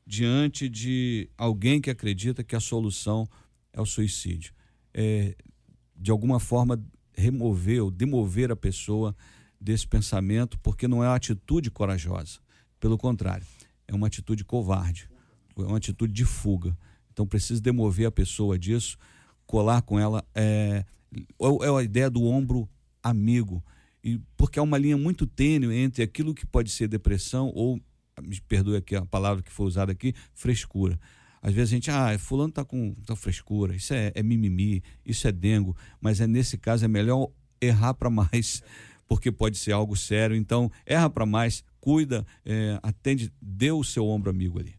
diante 0.06 0.68
de 0.68 1.30
alguém 1.38 1.80
que 1.80 1.89
acredita 1.89 2.43
que 2.43 2.56
a 2.56 2.60
solução 2.60 3.28
é 3.72 3.82
o 3.82 3.86
suicídio? 3.86 4.54
é, 4.93 5.36
de 5.95 6.12
alguma 6.12 6.39
forma, 6.39 6.82
remover 7.14 7.84
ou 7.84 7.91
demover 7.91 8.51
a 8.51 8.56
pessoa 8.56 9.16
desse 9.60 9.88
pensamento, 9.88 10.60
porque 10.60 10.88
não 10.88 11.04
é 11.04 11.08
uma 11.08 11.16
atitude 11.16 11.72
corajosa. 11.72 12.39
Pelo 12.80 12.97
contrário, 12.97 13.45
é 13.88 13.93
uma 13.93 14.08
atitude 14.08 14.43
covarde, 14.43 15.10
é 15.58 15.62
uma 15.62 15.78
atitude 15.78 16.14
de 16.14 16.26
fuga. 16.26 16.78
Então, 17.12 17.26
precisa 17.26 17.62
demover 17.62 18.08
a 18.08 18.12
pessoa 18.12 18.58
disso, 18.60 18.97
colar 19.45 19.82
com 19.82 19.99
ela. 19.99 20.24
É, 20.36 20.86
é 21.39 21.70
a 21.80 21.84
ideia 21.84 22.10
do 22.10 22.24
ombro 22.24 22.70
amigo, 23.01 23.64
e 24.04 24.20
porque 24.36 24.60
há 24.60 24.64
uma 24.64 24.78
linha 24.78 24.97
muito 24.97 25.26
tênue 25.26 25.78
entre 25.78 26.04
aquilo 26.04 26.34
que 26.34 26.45
pode 26.45 26.70
ser 26.70 26.88
depressão 26.88 27.51
ou, 27.56 27.80
me 28.22 28.39
perdoe 28.41 28.78
aqui 28.78 28.95
a 28.95 29.05
palavra 29.05 29.41
que 29.41 29.51
foi 29.51 29.66
usada 29.66 29.91
aqui, 29.91 30.14
frescura. 30.34 30.99
Às 31.41 31.53
vezes 31.53 31.74
a 31.74 31.76
gente, 31.76 31.91
ah, 31.91 32.18
fulano 32.18 32.53
tá 32.53 32.64
com 32.64 32.93
tá 33.05 33.16
frescura, 33.16 33.76
isso 33.76 33.93
é, 33.93 34.11
é 34.16 34.24
mimimi, 34.24 34.82
isso 35.05 35.28
é 35.28 35.32
dengo, 35.32 35.76
mas 35.99 36.22
é 36.22 36.28
nesse 36.28 36.57
caso 36.57 36.86
é 36.86 36.88
melhor 36.88 37.30
errar 37.59 37.93
para 37.93 38.09
mais, 38.09 38.64
porque 39.07 39.32
pode 39.32 39.57
ser 39.57 39.74
algo 39.74 39.95
sério. 39.95 40.36
Então, 40.36 40.72
erra 40.86 41.09
para 41.09 41.26
mais, 41.26 41.64
cuida, 41.82 42.26
é, 42.45 42.80
atende, 42.82 43.32
dê 43.41 43.72
o 43.72 43.84
seu 43.84 44.07
ombro 44.07 44.30
amigo 44.30 44.59
ali. 44.59 44.76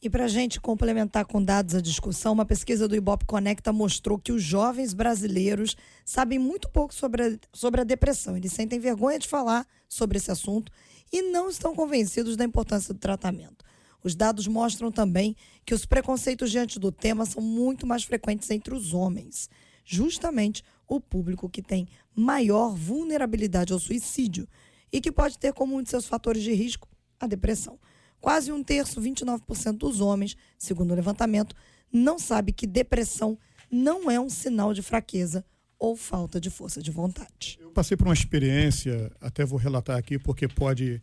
E 0.00 0.10
para 0.10 0.24
a 0.24 0.28
gente 0.28 0.60
complementar 0.60 1.24
com 1.26 1.40
dados 1.40 1.76
a 1.76 1.80
discussão, 1.80 2.32
uma 2.32 2.44
pesquisa 2.44 2.88
do 2.88 2.96
Ibope 2.96 3.24
Conecta 3.24 3.72
mostrou 3.72 4.18
que 4.18 4.32
os 4.32 4.42
jovens 4.42 4.92
brasileiros 4.94 5.76
sabem 6.04 6.40
muito 6.40 6.68
pouco 6.68 6.92
sobre 6.92 7.22
a, 7.22 7.38
sobre 7.52 7.82
a 7.82 7.84
depressão. 7.84 8.36
Eles 8.36 8.52
sentem 8.52 8.80
vergonha 8.80 9.18
de 9.18 9.28
falar 9.28 9.64
sobre 9.88 10.18
esse 10.18 10.28
assunto 10.28 10.72
e 11.12 11.20
não 11.22 11.50
estão 11.50 11.74
convencidos 11.74 12.36
da 12.36 12.44
importância 12.44 12.94
do 12.94 12.98
tratamento. 12.98 13.64
Os 14.02 14.14
dados 14.14 14.46
mostram 14.48 14.90
também 14.90 15.36
que 15.64 15.74
os 15.74 15.84
preconceitos 15.84 16.50
diante 16.50 16.78
do 16.78 16.90
tema 16.90 17.26
são 17.26 17.42
muito 17.42 17.86
mais 17.86 18.02
frequentes 18.02 18.50
entre 18.50 18.74
os 18.74 18.94
homens, 18.94 19.48
justamente 19.84 20.64
o 20.88 21.00
público 21.00 21.48
que 21.48 21.62
tem 21.62 21.86
maior 22.14 22.74
vulnerabilidade 22.74 23.72
ao 23.72 23.78
suicídio 23.78 24.48
e 24.92 25.00
que 25.00 25.12
pode 25.12 25.38
ter 25.38 25.52
como 25.52 25.76
um 25.76 25.82
de 25.82 25.90
seus 25.90 26.06
fatores 26.06 26.42
de 26.42 26.52
risco 26.52 26.88
a 27.20 27.26
depressão. 27.26 27.78
Quase 28.20 28.52
um 28.52 28.62
terço, 28.62 29.00
29% 29.00 29.72
dos 29.78 30.00
homens, 30.00 30.36
segundo 30.58 30.92
o 30.92 30.94
levantamento, 30.94 31.54
não 31.92 32.18
sabe 32.18 32.52
que 32.52 32.66
depressão 32.66 33.38
não 33.70 34.10
é 34.10 34.18
um 34.18 34.28
sinal 34.28 34.74
de 34.74 34.82
fraqueza 34.82 35.44
ou 35.82 35.96
falta 35.96 36.40
de 36.40 36.48
força 36.48 36.80
de 36.80 36.92
vontade. 36.92 37.58
Eu 37.60 37.72
passei 37.72 37.96
por 37.96 38.06
uma 38.06 38.14
experiência, 38.14 39.10
até 39.20 39.44
vou 39.44 39.58
relatar 39.58 39.98
aqui 39.98 40.16
porque 40.16 40.46
pode 40.46 41.02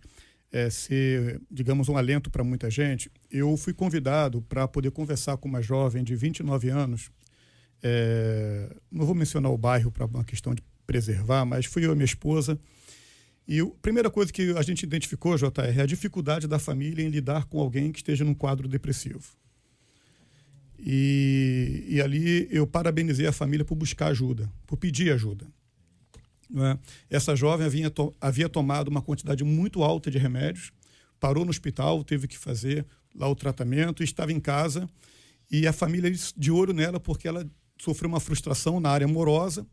é, 0.53 0.69
ser, 0.69 1.41
digamos, 1.51 1.89
um 1.89 1.97
alento 1.97 2.31
para 2.31 2.45
muita 2.45 2.69
gente. 2.69 3.11
Eu 3.29 3.57
fui 3.57 3.73
convidado 3.73 4.41
para 4.43 4.65
poder 4.69 4.91
conversar 4.91 5.35
com 5.35 5.49
uma 5.49 5.61
jovem 5.61 6.01
de 6.01 6.15
29 6.15 6.69
anos. 6.69 7.11
É, 7.83 8.73
não 8.89 9.05
vou 9.05 9.13
mencionar 9.13 9.51
o 9.51 9.57
bairro 9.57 9.91
para 9.91 10.05
uma 10.05 10.23
questão 10.23 10.55
de 10.55 10.63
preservar, 10.87 11.43
mas 11.43 11.65
fui 11.65 11.85
eu 11.85 11.91
e 11.91 11.95
minha 11.95 12.05
esposa. 12.05 12.57
E 13.45 13.59
a 13.59 13.65
primeira 13.81 14.09
coisa 14.09 14.31
que 14.31 14.53
a 14.57 14.61
gente 14.61 14.83
identificou, 14.83 15.35
JR, 15.35 15.77
é 15.77 15.81
a 15.81 15.85
dificuldade 15.85 16.47
da 16.47 16.57
família 16.57 17.03
em 17.03 17.09
lidar 17.09 17.43
com 17.47 17.59
alguém 17.59 17.91
que 17.91 17.99
esteja 17.99 18.23
num 18.23 18.33
quadro 18.33 18.65
depressivo. 18.65 19.38
E, 20.81 21.85
e 21.87 22.01
ali 22.01 22.47
eu 22.51 22.65
parabenizei 22.65 23.27
a 23.27 23.31
família 23.31 23.65
por 23.65 23.75
buscar 23.75 24.07
ajuda, 24.07 24.49
por 24.65 24.77
pedir 24.77 25.11
ajuda. 25.11 25.45
É? 26.55 26.77
Essa 27.09 27.35
jovem 27.35 27.65
havia, 27.65 27.89
to, 27.89 28.13
havia 28.19 28.49
tomado 28.49 28.87
uma 28.87 29.01
quantidade 29.01 29.43
muito 29.43 29.83
alta 29.83 30.09
de 30.09 30.17
remédios, 30.17 30.71
parou 31.19 31.43
no 31.43 31.51
hospital, 31.51 32.03
teve 32.03 32.27
que 32.27 32.37
fazer 32.37 32.85
lá 33.13 33.27
o 33.27 33.35
tratamento, 33.35 34.03
estava 34.03 34.31
em 34.31 34.39
casa 34.39 34.89
e 35.51 35.67
a 35.67 35.73
família 35.73 36.11
de 36.35 36.51
olho 36.51 36.73
nela 36.73 36.99
porque 36.99 37.27
ela 37.27 37.47
sofreu 37.79 38.09
uma 38.09 38.19
frustração 38.19 38.79
na 38.79 38.89
área 38.89 39.05
amorosa 39.05 39.65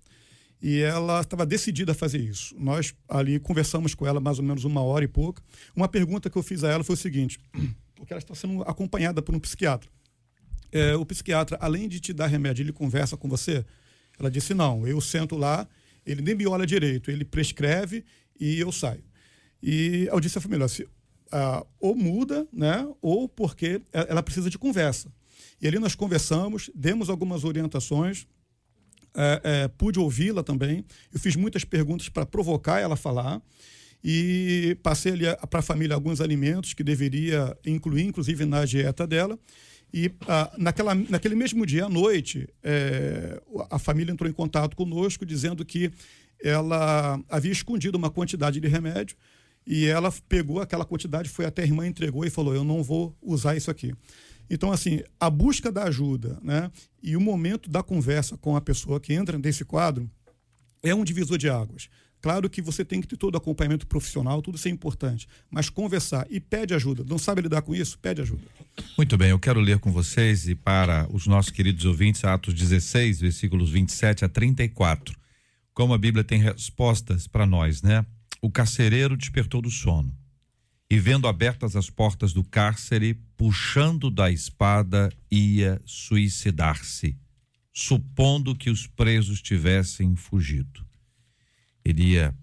e 0.60 0.80
ela 0.80 1.20
estava 1.20 1.46
decidida 1.46 1.92
a 1.92 1.94
fazer 1.94 2.18
isso. 2.18 2.54
Nós 2.58 2.94
ali 3.08 3.38
conversamos 3.38 3.94
com 3.94 4.06
ela 4.06 4.20
mais 4.20 4.38
ou 4.38 4.44
menos 4.44 4.64
uma 4.64 4.82
hora 4.82 5.04
e 5.04 5.08
pouco. 5.08 5.42
Uma 5.74 5.88
pergunta 5.88 6.28
que 6.28 6.36
eu 6.36 6.42
fiz 6.42 6.64
a 6.64 6.70
ela 6.70 6.84
foi 6.84 6.94
o 6.94 6.98
seguinte, 6.98 7.38
porque 7.94 8.12
ela 8.12 8.20
está 8.20 8.34
sendo 8.34 8.62
acompanhada 8.62 9.22
por 9.22 9.34
um 9.34 9.38
psiquiatra. 9.38 9.90
É, 10.76 10.96
o 10.96 11.06
psiquiatra, 11.06 11.56
além 11.60 11.88
de 11.88 12.00
te 12.00 12.12
dar 12.12 12.26
remédio, 12.26 12.62
ele 12.62 12.72
conversa 12.72 13.16
com 13.16 13.28
você? 13.28 13.64
Ela 14.18 14.30
disse, 14.30 14.54
não, 14.54 14.86
eu 14.86 15.00
sento 15.00 15.36
lá, 15.36 15.66
ele 16.04 16.22
nem 16.22 16.34
me 16.34 16.46
olha 16.46 16.66
direito, 16.66 17.10
ele 17.10 17.24
prescreve 17.24 18.04
e 18.38 18.58
eu 18.60 18.70
saio. 18.72 19.04
E 19.62 20.08
eu 20.10 20.20
disse 20.20 20.38
à 20.38 20.40
família, 20.40 20.68
se, 20.68 20.86
ah, 21.32 21.64
ou 21.80 21.94
muda, 21.94 22.46
né, 22.52 22.86
ou 23.00 23.28
porque 23.28 23.80
ela 23.92 24.22
precisa 24.22 24.50
de 24.50 24.58
conversa. 24.58 25.12
E 25.60 25.66
ali 25.66 25.78
nós 25.78 25.94
conversamos, 25.94 26.70
demos 26.74 27.08
algumas 27.08 27.44
orientações, 27.44 28.26
é, 29.14 29.40
é, 29.42 29.68
pude 29.68 29.98
ouvi-la 29.98 30.42
também. 30.42 30.84
Eu 31.12 31.18
fiz 31.18 31.34
muitas 31.36 31.64
perguntas 31.64 32.08
para 32.08 32.26
provocar 32.26 32.80
ela 32.80 32.94
a 32.94 32.98
falar 32.98 33.40
e 34.04 34.76
passei 34.82 35.12
para 35.50 35.60
a 35.60 35.62
família 35.62 35.94
alguns 35.94 36.20
alimentos 36.20 36.74
que 36.74 36.84
deveria 36.84 37.56
incluir, 37.64 38.04
inclusive 38.04 38.44
na 38.44 38.64
dieta 38.64 39.06
dela. 39.06 39.38
E 39.92 40.10
ah, 40.28 40.52
naquela, 40.58 40.94
naquele 40.94 41.34
mesmo 41.34 41.64
dia 41.64 41.86
à 41.86 41.88
noite, 41.88 42.48
é, 42.62 43.40
a 43.70 43.78
família 43.78 44.12
entrou 44.12 44.28
em 44.28 44.32
contato 44.32 44.76
conosco 44.76 45.24
dizendo 45.24 45.64
que 45.64 45.90
ela 46.42 47.20
havia 47.28 47.52
escondido 47.52 47.96
uma 47.96 48.10
quantidade 48.10 48.60
de 48.60 48.68
remédio 48.68 49.16
e 49.66 49.86
ela 49.86 50.12
pegou 50.28 50.60
aquela 50.60 50.84
quantidade, 50.84 51.28
foi 51.28 51.44
até 51.44 51.62
a 51.62 51.64
irmã, 51.64 51.86
entregou 51.86 52.24
e 52.24 52.30
falou: 52.30 52.54
Eu 52.54 52.62
não 52.62 52.82
vou 52.82 53.16
usar 53.20 53.56
isso 53.56 53.70
aqui. 53.70 53.92
Então, 54.48 54.70
assim, 54.70 55.02
a 55.18 55.28
busca 55.28 55.72
da 55.72 55.84
ajuda 55.84 56.38
né, 56.40 56.70
e 57.02 57.16
o 57.16 57.20
momento 57.20 57.68
da 57.68 57.82
conversa 57.82 58.36
com 58.36 58.54
a 58.54 58.60
pessoa 58.60 59.00
que 59.00 59.12
entra 59.12 59.36
nesse 59.38 59.64
quadro 59.64 60.08
é 60.82 60.94
um 60.94 61.02
divisor 61.02 61.36
de 61.36 61.48
águas. 61.48 61.88
Claro 62.20 62.50
que 62.50 62.60
você 62.60 62.84
tem 62.84 63.00
que 63.00 63.06
ter 63.06 63.16
todo 63.16 63.34
o 63.34 63.38
acompanhamento 63.38 63.86
profissional, 63.86 64.42
tudo 64.42 64.56
isso 64.56 64.68
é 64.68 64.70
importante. 64.70 65.28
Mas 65.50 65.68
conversar 65.68 66.26
e 66.30 66.40
pede 66.40 66.74
ajuda. 66.74 67.04
Não 67.08 67.18
sabe 67.18 67.42
lidar 67.42 67.62
com 67.62 67.74
isso? 67.74 67.98
Pede 67.98 68.22
ajuda. 68.22 68.42
Muito 68.96 69.16
bem, 69.16 69.30
eu 69.30 69.38
quero 69.38 69.60
ler 69.60 69.78
com 69.78 69.92
vocês 69.92 70.48
e 70.48 70.54
para 70.54 71.06
os 71.12 71.26
nossos 71.26 71.50
queridos 71.50 71.84
ouvintes, 71.84 72.24
Atos 72.24 72.54
16, 72.54 73.20
versículos 73.20 73.70
27 73.70 74.24
a 74.24 74.28
34. 74.28 75.16
Como 75.72 75.94
a 75.94 75.98
Bíblia 75.98 76.24
tem 76.24 76.40
respostas 76.40 77.26
para 77.26 77.46
nós, 77.46 77.82
né? 77.82 78.04
O 78.40 78.50
carcereiro 78.50 79.16
despertou 79.16 79.60
do 79.60 79.70
sono 79.70 80.12
e, 80.90 80.98
vendo 80.98 81.26
abertas 81.26 81.74
as 81.74 81.90
portas 81.90 82.32
do 82.32 82.44
cárcere, 82.44 83.14
puxando 83.36 84.10
da 84.10 84.30
espada, 84.30 85.12
ia 85.30 85.80
suicidar-se, 85.84 87.16
supondo 87.72 88.54
que 88.54 88.70
os 88.70 88.86
presos 88.86 89.42
tivessem 89.42 90.14
fugido. 90.14 90.85
Ele 91.86 92.02
ia 92.02 92.34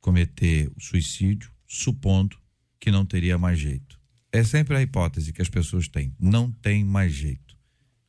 cometer 0.00 0.70
o 0.76 0.80
suicídio, 0.80 1.50
supondo 1.66 2.36
que 2.78 2.88
não 2.88 3.04
teria 3.04 3.36
mais 3.36 3.58
jeito. 3.58 4.00
É 4.30 4.44
sempre 4.44 4.76
a 4.76 4.80
hipótese 4.80 5.32
que 5.32 5.42
as 5.42 5.48
pessoas 5.48 5.88
têm: 5.88 6.14
não 6.20 6.52
tem 6.52 6.84
mais 6.84 7.12
jeito. 7.12 7.58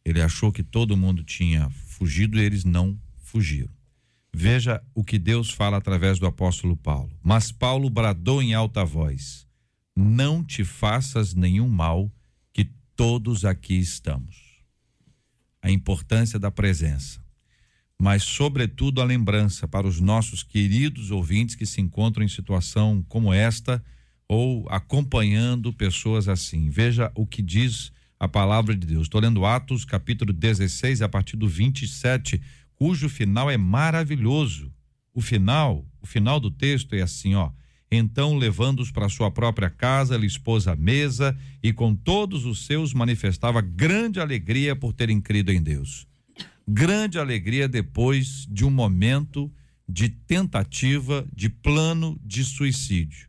Ele 0.06 0.22
achou 0.22 0.52
que 0.52 0.62
todo 0.62 0.96
mundo 0.96 1.24
tinha 1.24 1.68
fugido 1.88 2.38
e 2.38 2.44
eles 2.44 2.64
não 2.64 2.96
fugiram. 3.18 3.74
Veja 4.32 4.84
o 4.94 5.04
que 5.04 5.18
Deus 5.18 5.50
fala 5.50 5.78
através 5.78 6.20
do 6.20 6.28
apóstolo 6.28 6.78
Paulo. 6.78 7.18
Mas 7.24 7.52
Paulo 7.52 7.90
bradou 7.90 8.40
em 8.40 8.54
alta 8.54 8.86
voz: 8.86 9.48
não 9.96 10.44
te 10.44 10.64
faças 10.64 11.34
nenhum 11.34 11.68
mal, 11.68 12.12
que 12.54 12.70
todos 12.96 13.46
aqui 13.46 13.80
estamos. 13.80 14.64
A 15.60 15.72
importância 15.72 16.38
da 16.38 16.52
presença, 16.52 17.23
mas, 18.00 18.24
sobretudo, 18.24 19.02
a 19.02 19.06
lembrança 19.06 19.68
para 19.68 19.88
os 19.88 20.00
nossos 20.00 20.44
queridos 20.44 21.12
ouvintes 21.12 21.56
que 21.56 21.66
se 21.66 21.80
encontram 21.80 22.24
em 22.24 22.28
situação 22.28 23.04
como 23.08 23.34
esta 23.34 23.84
ou 24.28 24.68
acompanhando 24.70 25.72
pessoas 25.72 26.28
assim. 26.28 26.70
Veja 26.70 27.12
o 27.16 27.26
que 27.26 27.42
diz 27.42 27.92
a 28.20 28.28
palavra 28.28 28.76
de 28.76 28.88
Deus. 28.88 29.04
Estou 29.04 29.22
lendo 29.22 29.46
Atos, 29.46 29.86
capítulo 29.86 30.34
16, 30.34 31.02
a 31.02 31.10
partir 31.10 31.36
do 31.36 31.48
27, 31.48 32.42
cujo 32.76 33.10
final 33.10 33.50
é 33.50 33.58
maravilhoso. 33.58 34.74
O 35.14 35.22
final, 35.22 35.86
o 36.02 36.08
final 36.08 36.40
do 36.40 36.50
texto 36.50 36.96
é 36.96 37.02
assim, 37.02 37.36
ó. 37.36 37.52
Então, 37.92 38.36
levando-os 38.36 38.92
para 38.92 39.08
sua 39.08 39.30
própria 39.30 39.70
casa, 39.70 40.18
lhe 40.18 40.26
expôs 40.26 40.68
a 40.68 40.76
mesa 40.76 41.38
e 41.62 41.72
com 41.72 41.96
todos 41.96 42.46
os 42.46 42.66
seus 42.66 42.92
manifestava 42.92 43.62
grande 43.62 44.20
alegria 44.20 44.76
por 44.76 44.94
terem 44.94 45.22
crido 45.22 45.52
em 45.52 45.62
Deus. 45.62 46.08
Grande 46.68 47.20
alegria 47.20 47.68
depois 47.68 48.48
de 48.50 48.66
um 48.66 48.70
momento 48.70 49.52
de 49.88 50.10
tentativa, 50.10 51.28
de 51.34 51.50
plano 51.50 52.20
de 52.24 52.44
suicídio. 52.44 53.28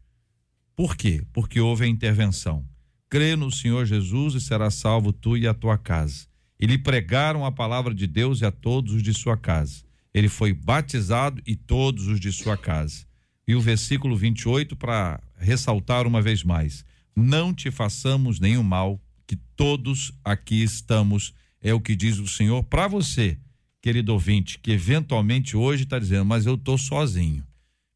Por 0.76 0.96
quê? 0.96 1.24
Porque 1.32 1.60
houve 1.60 1.84
a 1.84 1.88
intervenção. 1.88 2.64
Crê 3.08 3.36
no 3.36 3.50
Senhor 3.50 3.86
Jesus 3.86 4.34
e 4.34 4.40
será 4.40 4.70
salvo 4.70 5.12
tu 5.12 5.36
e 5.36 5.46
a 5.46 5.54
tua 5.54 5.76
casa. 5.76 6.26
E 6.58 6.66
lhe 6.66 6.78
pregaram 6.78 7.44
a 7.44 7.52
palavra 7.52 7.94
de 7.94 8.06
Deus 8.06 8.40
e 8.40 8.44
a 8.44 8.50
todos 8.50 8.94
os 8.94 9.02
de 9.02 9.12
sua 9.12 9.36
casa. 9.36 9.84
Ele 10.12 10.28
foi 10.28 10.52
batizado 10.52 11.42
e 11.46 11.56
todos 11.56 12.06
os 12.06 12.20
de 12.20 12.32
sua 12.32 12.56
casa 12.56 13.04
e 13.46 13.54
o 13.54 13.60
versículo 13.60 14.16
28 14.16 14.76
para 14.76 15.20
ressaltar 15.38 16.06
uma 16.06 16.22
vez 16.22 16.42
mais: 16.42 16.84
Não 17.14 17.54
te 17.54 17.70
façamos 17.70 18.40
nenhum 18.40 18.62
mal, 18.62 19.00
que 19.26 19.36
todos 19.36 20.12
aqui 20.24 20.62
estamos, 20.62 21.34
é 21.64 21.72
o 21.72 21.80
que 21.80 21.96
diz 21.96 22.18
o 22.18 22.28
Senhor 22.28 22.62
para 22.62 22.86
você, 22.86 23.40
querido 23.80 24.12
ouvinte, 24.12 24.58
que 24.58 24.70
eventualmente 24.70 25.56
hoje 25.56 25.84
está 25.84 25.98
dizendo, 25.98 26.26
mas 26.26 26.44
eu 26.44 26.56
estou 26.56 26.76
sozinho, 26.76 27.44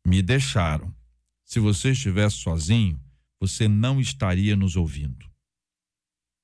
me 0.07 0.23
deixaram. 0.23 0.93
Se 1.45 1.61
você 1.61 1.91
estivesse 1.91 2.37
sozinho, 2.37 2.99
você 3.39 3.69
não 3.69 4.01
estaria 4.01 4.57
nos 4.57 4.75
ouvindo. 4.75 5.27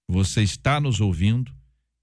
Você 0.07 0.43
está 0.43 0.79
nos 0.79 1.01
ouvindo 1.01 1.51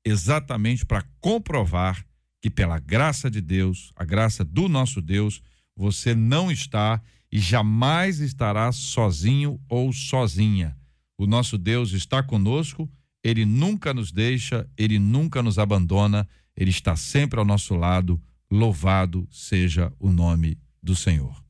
exatamente 0.03 0.87
para 0.87 1.03
comprovar 1.19 2.03
que, 2.41 2.49
pela 2.49 2.79
graça 2.79 3.29
de 3.29 3.39
Deus, 3.41 3.93
a 3.95 4.03
graça 4.03 4.43
do 4.43 4.67
nosso 4.67 4.99
Deus, 5.03 5.39
você 5.75 6.15
não 6.15 6.51
está 6.51 6.99
e 7.31 7.37
jamais 7.37 8.19
estará 8.19 8.71
sozinho 8.71 9.61
ou 9.69 9.93
sozinha. 9.93 10.75
O 11.15 11.27
nosso 11.27 11.59
Deus 11.59 11.91
está 11.91 12.23
conosco, 12.23 12.91
ele 13.23 13.45
nunca 13.45 13.93
nos 13.93 14.11
deixa, 14.11 14.67
ele 14.77 14.97
nunca 14.99 15.41
nos 15.41 15.59
abandona, 15.59 16.27
ele 16.55 16.69
está 16.71 16.95
sempre 16.95 17.39
ao 17.39 17.45
nosso 17.45 17.75
lado. 17.75 18.21
Louvado 18.49 19.27
seja 19.31 19.93
o 19.99 20.11
nome 20.11 20.57
do 20.83 20.95
Senhor. 20.95 21.41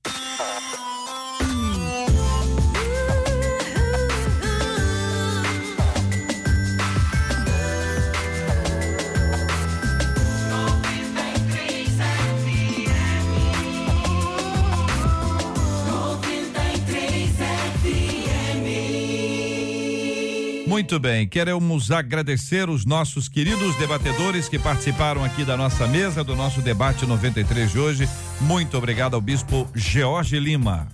Muito 20.82 20.99
bem, 20.99 21.27
queremos 21.27 21.91
agradecer 21.91 22.67
os 22.67 22.86
nossos 22.86 23.29
queridos 23.29 23.75
debatedores 23.75 24.49
que 24.49 24.57
participaram 24.57 25.23
aqui 25.23 25.45
da 25.45 25.55
nossa 25.55 25.86
mesa, 25.86 26.23
do 26.23 26.36
nosso 26.36 26.59
debate 26.59 27.05
93 27.05 27.71
de 27.71 27.77
hoje. 27.77 28.09
Muito 28.41 28.75
obrigado 28.75 29.13
ao 29.13 29.21
Bispo 29.21 29.69
George 29.75 30.39
Lima. 30.39 30.88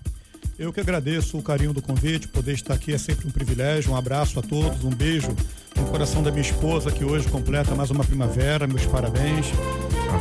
Eu 0.60 0.74
que 0.74 0.82
agradeço 0.82 1.38
o 1.38 1.42
carinho 1.42 1.72
do 1.72 1.82
convite, 1.82 2.28
poder 2.28 2.52
estar 2.52 2.74
aqui 2.74 2.94
é 2.94 2.98
sempre 2.98 3.30
um 3.30 3.32
privilégio. 3.32 3.94
Um 3.94 3.96
abraço 3.96 4.38
a 4.38 4.42
todos, 4.42 4.84
um 4.84 4.90
beijo 4.90 5.34
no 5.78 5.86
coração 5.86 6.22
da 6.22 6.32
minha 6.32 6.42
esposa, 6.42 6.92
que 6.92 7.06
hoje 7.06 7.30
completa 7.30 7.74
mais 7.74 7.90
uma 7.90 8.04
primavera. 8.04 8.68
Meus 8.68 8.86
parabéns. 8.86 9.46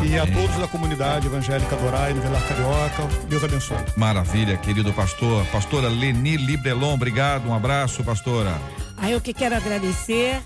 E 0.09 0.17
a 0.17 0.27
todos 0.27 0.57
da 0.59 0.69
comunidade 0.69 1.27
evangélica 1.27 1.75
Dorai, 1.75 2.15
no 2.15 2.23
Velar 2.23 2.47
Carioca. 2.47 3.27
Deus 3.29 3.43
abençoe. 3.43 3.79
Maravilha, 3.97 4.57
querido 4.59 4.93
pastor. 4.93 5.45
Pastora 5.47 5.89
Leni 5.89 6.37
Libelon, 6.37 6.95
obrigado. 6.95 7.49
Um 7.49 7.55
abraço, 7.55 8.05
pastora. 8.05 8.57
Aí 8.99 9.13
eu 9.13 9.21
que 9.21 9.33
quero 9.33 9.55
agradecer 9.55 10.41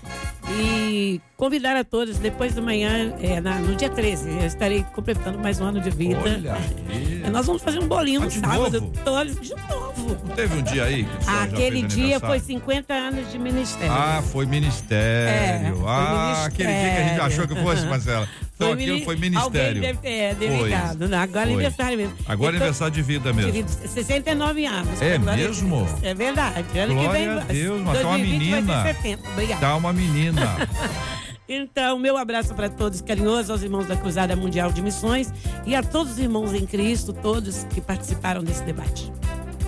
e 0.49 1.21
convidar 1.37 1.75
a 1.77 1.83
todos, 1.83 2.17
depois 2.17 2.53
da 2.53 2.61
manhã, 2.61 3.13
é, 3.21 3.39
na- 3.39 3.59
no 3.59 3.75
dia 3.75 3.89
13, 3.89 4.29
eu 4.29 4.45
estarei 4.45 4.83
completando 4.93 5.39
mais 5.39 5.59
um 5.61 5.65
ano 5.65 5.79
de 5.79 5.89
vida. 5.89 6.19
Olha 6.21 6.53
aí. 6.89 7.23
Nós 7.31 7.45
vamos 7.45 7.61
fazer 7.61 7.79
um 7.79 7.87
bolinho 7.87 8.21
Ah, 8.21 8.25
no 8.25 8.29
de 8.29 8.39
sábado. 8.39 8.81
novo? 8.81 8.93
Todos, 9.05 9.39
de 9.39 9.55
novo. 9.55 10.17
Não 10.27 10.35
teve 10.35 10.55
um 10.57 10.61
dia 10.63 10.83
aí? 10.83 11.07
Aquele 11.25 11.83
dia 11.83 12.19
foi 12.19 12.29
aniversário? 12.37 12.41
50 12.41 12.93
anos 12.93 13.31
de 13.31 13.39
ministério. 13.39 13.93
Ah, 13.93 14.21
foi 14.21 14.45
ministério. 14.45 15.67
É, 15.69 15.71
foi 15.73 15.83
ah, 15.87 16.43
aquele 16.45 16.67
dia 16.67 16.75
que 16.77 16.85
a 16.85 16.89
gente 16.89 16.97
ministério. 16.97 17.23
achou 17.23 17.47
que 17.47 17.55
fosse, 17.55 17.85
Marcela. 17.87 18.27
Então 18.63 18.73
aquilo 18.73 18.93
mini- 18.93 19.05
foi 19.05 19.15
ministério. 19.15 19.81
deve 19.81 19.99
é, 20.07 20.35
Foi. 20.35 21.07
Não, 21.07 21.17
agora 21.17 21.45
é 21.49 21.53
Foi. 21.53 21.53
aniversário 21.53 21.97
mesmo. 21.97 22.13
Agora 22.27 22.33
é 22.33 22.57
Então, 22.57 22.67
aniversário 22.67 22.93
de 22.93 23.01
vida 23.01 23.33
mesmo. 23.33 23.51
querido, 23.51 23.71
69 23.71 24.65
anos. 24.65 25.01
É 25.01 25.15
a 25.15 25.19
mesmo? 25.19 25.85
Deus. 25.85 26.03
É 26.03 26.13
verdade. 26.13 26.79
Ano 26.79 26.93
Glória 26.93 27.11
que 27.11 27.17
vem, 27.17 27.27
a 27.29 27.39
Deus, 27.43 27.81
mas 27.81 27.99
tá 28.01 28.07
uma 28.07 28.17
2020 28.17 28.49
vai 28.51 28.61
menina. 28.61 28.83
ter 28.83 28.93
70. 28.95 29.29
Obrigada. 29.29 29.61
Tá 29.61 29.75
uma 29.75 29.93
menina. 29.93 30.41
Então, 31.53 31.99
meu 31.99 32.15
abraço 32.15 32.53
para 32.55 32.69
todos, 32.69 33.01
carinhoso 33.01 33.51
aos 33.51 33.61
irmãos 33.61 33.85
da 33.85 33.97
Cruzada 33.97 34.33
Mundial 34.37 34.71
de 34.71 34.81
Missões 34.81 35.33
e 35.65 35.75
a 35.75 35.83
todos 35.83 36.13
os 36.13 36.19
irmãos 36.19 36.53
em 36.53 36.65
Cristo, 36.65 37.11
todos 37.11 37.65
que 37.71 37.81
participaram 37.81 38.41
desse 38.41 38.63
debate. 38.63 39.11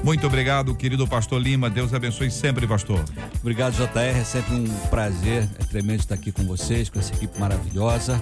Muito 0.02 0.26
obrigado, 0.26 0.74
querido 0.76 1.06
pastor 1.06 1.42
Lima. 1.42 1.70
Deus 1.70 1.94
abençoe 1.94 2.32
sempre, 2.32 2.66
pastor. 2.66 3.04
Obrigado, 3.42 3.74
JR. 3.74 4.18
É 4.18 4.24
sempre 4.24 4.54
um 4.56 4.64
prazer, 4.90 5.44
é 5.60 5.64
tremendo 5.66 6.00
estar 6.00 6.16
aqui 6.16 6.32
com 6.32 6.44
vocês, 6.44 6.88
com 6.90 7.00
essa 7.00 7.14
equipe 7.14 7.38
maravilhosa. 7.38 8.22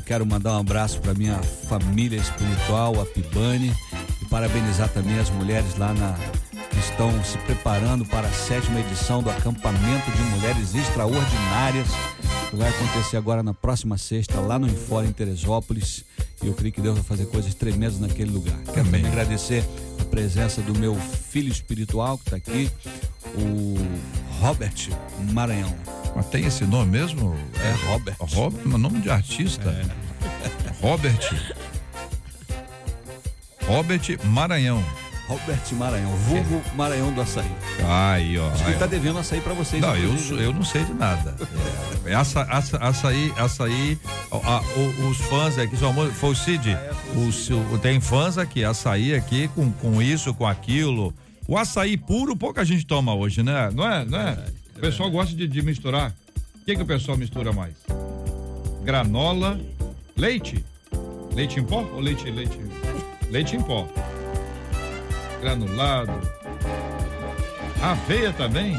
Eu 0.00 0.04
quero 0.04 0.24
mandar 0.24 0.56
um 0.56 0.60
abraço 0.60 0.98
para 0.98 1.12
minha 1.12 1.36
família 1.68 2.16
espiritual, 2.16 2.98
a 3.02 3.04
Pibane, 3.04 3.70
e 4.22 4.24
parabenizar 4.30 4.88
também 4.88 5.18
as 5.18 5.28
mulheres 5.28 5.76
lá 5.76 5.92
na 5.92 6.14
que 6.70 6.78
estão 6.78 7.22
se 7.22 7.36
preparando 7.38 8.06
para 8.06 8.26
a 8.26 8.32
sétima 8.32 8.80
edição 8.80 9.22
do 9.22 9.28
acampamento 9.28 10.10
de 10.10 10.22
mulheres 10.22 10.74
extraordinárias 10.74 11.88
que 12.48 12.56
vai 12.56 12.70
acontecer 12.70 13.18
agora 13.18 13.42
na 13.42 13.52
próxima 13.52 13.98
sexta 13.98 14.40
lá 14.40 14.58
no 14.58 14.66
Infora 14.66 15.06
em 15.06 15.12
Teresópolis. 15.12 16.02
E 16.42 16.46
eu 16.46 16.54
creio 16.54 16.72
que 16.72 16.80
Deus 16.80 16.94
vai 16.94 17.04
fazer 17.04 17.26
coisas 17.26 17.52
tremendas 17.52 18.00
naquele 18.00 18.30
lugar. 18.30 18.56
Quero 18.72 18.86
também 18.86 19.04
agradecer 19.06 19.62
a 20.00 20.04
presença 20.06 20.62
do 20.62 20.76
meu 20.78 20.94
filho 20.94 21.52
espiritual 21.52 22.16
que 22.16 22.24
está 22.24 22.36
aqui, 22.36 22.70
o 23.36 23.76
Robert 24.40 24.88
Maranhão. 25.30 25.99
Mas 26.14 26.26
tem 26.26 26.44
esse 26.44 26.64
nome 26.64 26.90
mesmo? 26.90 27.36
É 27.62 27.86
Robert. 27.86 28.16
Robert, 28.20 28.62
mas 28.64 28.80
nome 28.80 29.00
de 29.00 29.10
artista. 29.10 29.74
Robert. 30.80 31.18
Robert 33.66 34.18
Maranhão. 34.24 34.82
Robert 35.28 35.60
Maranhão, 35.74 36.10
vulgo 36.16 36.60
Maranhão 36.74 37.12
do 37.12 37.20
Açaí. 37.20 37.46
Aí, 37.86 38.36
ó. 38.36 38.48
Acho 38.50 38.56
que 38.56 38.62
aí, 38.64 38.70
ele 38.70 38.78
tá 38.80 38.84
ó. 38.86 38.88
devendo 38.88 39.18
açaí 39.20 39.40
para 39.40 39.52
vocês. 39.54 39.80
Não, 39.80 39.94
eu, 39.96 40.18
sou- 40.18 40.38
eu 40.40 40.52
não 40.52 40.64
sei 40.64 40.82
de 40.84 40.92
nada. 40.92 41.36
É, 42.04 42.12
aça, 42.14 42.42
aça, 42.42 42.76
açaí, 42.78 43.32
açaí, 43.36 43.96
a- 44.32 44.36
a- 44.56 44.60
o- 44.60 45.08
os 45.08 45.18
fãs 45.18 45.56
aqui, 45.56 45.76
seu 45.76 45.88
amor, 45.88 46.10
foi 46.10 46.30
o 46.30 46.34
Cid. 46.34 46.76
O, 47.14 47.30
seu- 47.30 47.78
tem 47.80 48.00
fãs 48.00 48.38
aqui, 48.38 48.64
açaí 48.64 49.14
aqui 49.14 49.46
com, 49.54 49.70
com 49.70 50.02
isso, 50.02 50.34
com 50.34 50.44
aquilo. 50.44 51.14
O 51.46 51.56
açaí 51.56 51.96
puro 51.96 52.34
pouca 52.36 52.64
gente 52.64 52.84
toma 52.84 53.14
hoje, 53.14 53.40
né? 53.44 53.70
Não 53.72 53.88
é? 53.88 54.04
Não 54.04 54.18
é? 54.20 54.36
O 54.80 54.82
pessoal 54.82 55.10
gosta 55.10 55.36
de, 55.36 55.46
de 55.46 55.60
misturar. 55.60 56.10
O 56.54 56.64
que, 56.64 56.74
que 56.74 56.82
o 56.82 56.86
pessoal 56.86 57.14
mistura 57.14 57.52
mais? 57.52 57.74
Granola, 58.82 59.60
leite. 60.16 60.64
Leite 61.34 61.60
em 61.60 61.62
pó 61.62 61.84
ou 61.92 62.00
leite, 62.00 62.30
leite? 62.30 62.58
Leite 63.30 63.56
em 63.56 63.60
pó. 63.60 63.86
Granulado. 65.42 66.12
Aveia 67.82 68.32
também. 68.32 68.74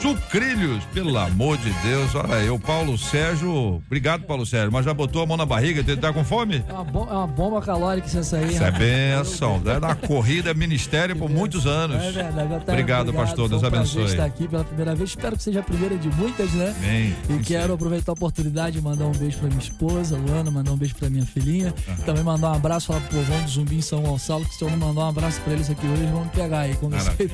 Sucrilhos, 0.00 0.84
pelo 0.92 1.16
amor 1.18 1.56
de 1.58 1.70
Deus. 1.82 2.14
Olha 2.14 2.36
aí, 2.36 2.50
o 2.50 2.58
Paulo 2.58 2.96
Sérgio. 2.98 3.82
Obrigado, 3.86 4.22
Paulo 4.24 4.44
Sérgio. 4.46 4.70
Mas 4.72 4.84
já 4.84 4.92
botou 4.94 5.22
a 5.22 5.26
mão 5.26 5.36
na 5.36 5.46
barriga? 5.46 5.82
Tá 5.96 6.12
com 6.12 6.24
fome? 6.24 6.62
É 6.68 6.72
uma, 6.72 6.84
bom- 6.84 7.08
é 7.10 7.12
uma 7.14 7.26
bomba 7.26 7.60
calórica 7.62 8.06
isso 8.06 8.36
aí. 8.36 8.52
Isso 8.52 8.62
é 8.62 8.70
benção. 8.70 9.60
É 9.66 9.80
na 9.80 9.94
corrida 9.94 10.52
ministério 10.54 11.16
por 11.16 11.28
muitos 11.30 11.66
anos. 11.66 11.96
É 12.02 12.10
verdade, 12.12 12.48
Natália, 12.48 12.62
Obrigado, 12.68 13.12
pastor. 13.12 13.48
Deus 13.48 13.62
um 13.62 13.66
abençoe. 13.66 14.04
estar 14.04 14.24
aqui 14.24 14.46
pela 14.46 14.64
primeira 14.64 14.94
vez. 14.94 15.10
Espero 15.10 15.36
que 15.36 15.42
seja 15.42 15.60
a 15.60 15.62
primeira 15.62 15.96
de 15.96 16.08
muitas, 16.10 16.50
né? 16.52 16.74
Amém. 16.78 17.14
E 17.28 17.32
Sim, 17.34 17.42
quero 17.42 17.72
aproveitar 17.74 18.12
a 18.12 18.14
oportunidade 18.14 18.76
de 18.76 18.82
mandar 18.82 19.06
um 19.06 19.12
beijo 19.12 19.38
pra 19.38 19.48
minha 19.48 19.60
esposa, 19.60 20.16
Luana, 20.16 20.50
mandar 20.50 20.72
um 20.72 20.76
beijo 20.76 20.94
pra 20.94 21.08
minha 21.08 21.24
filhinha. 21.26 21.72
Também 22.04 22.22
mandar 22.22 22.52
um 22.52 22.54
abraço 22.54 22.86
falar 22.88 23.00
pro 23.00 23.18
povão 23.18 23.42
do 23.42 23.48
Zumbi 23.50 23.76
em 23.76 23.82
São 23.82 24.02
Gonçalo, 24.02 24.44
que 24.44 24.54
se 24.54 24.62
eu 24.62 24.70
não 24.70 24.76
mandar 24.76 25.00
um 25.06 25.08
abraço 25.08 25.40
pra 25.40 25.52
eles 25.54 25.68
aqui 25.70 25.86
hoje, 25.86 26.02
eles 26.02 26.10
vão 26.10 26.24
me 26.24 26.30
pegar 26.30 26.60
aí 26.60 26.76
quando 26.76 26.94
eu 26.96 27.04
daqui. 27.04 27.28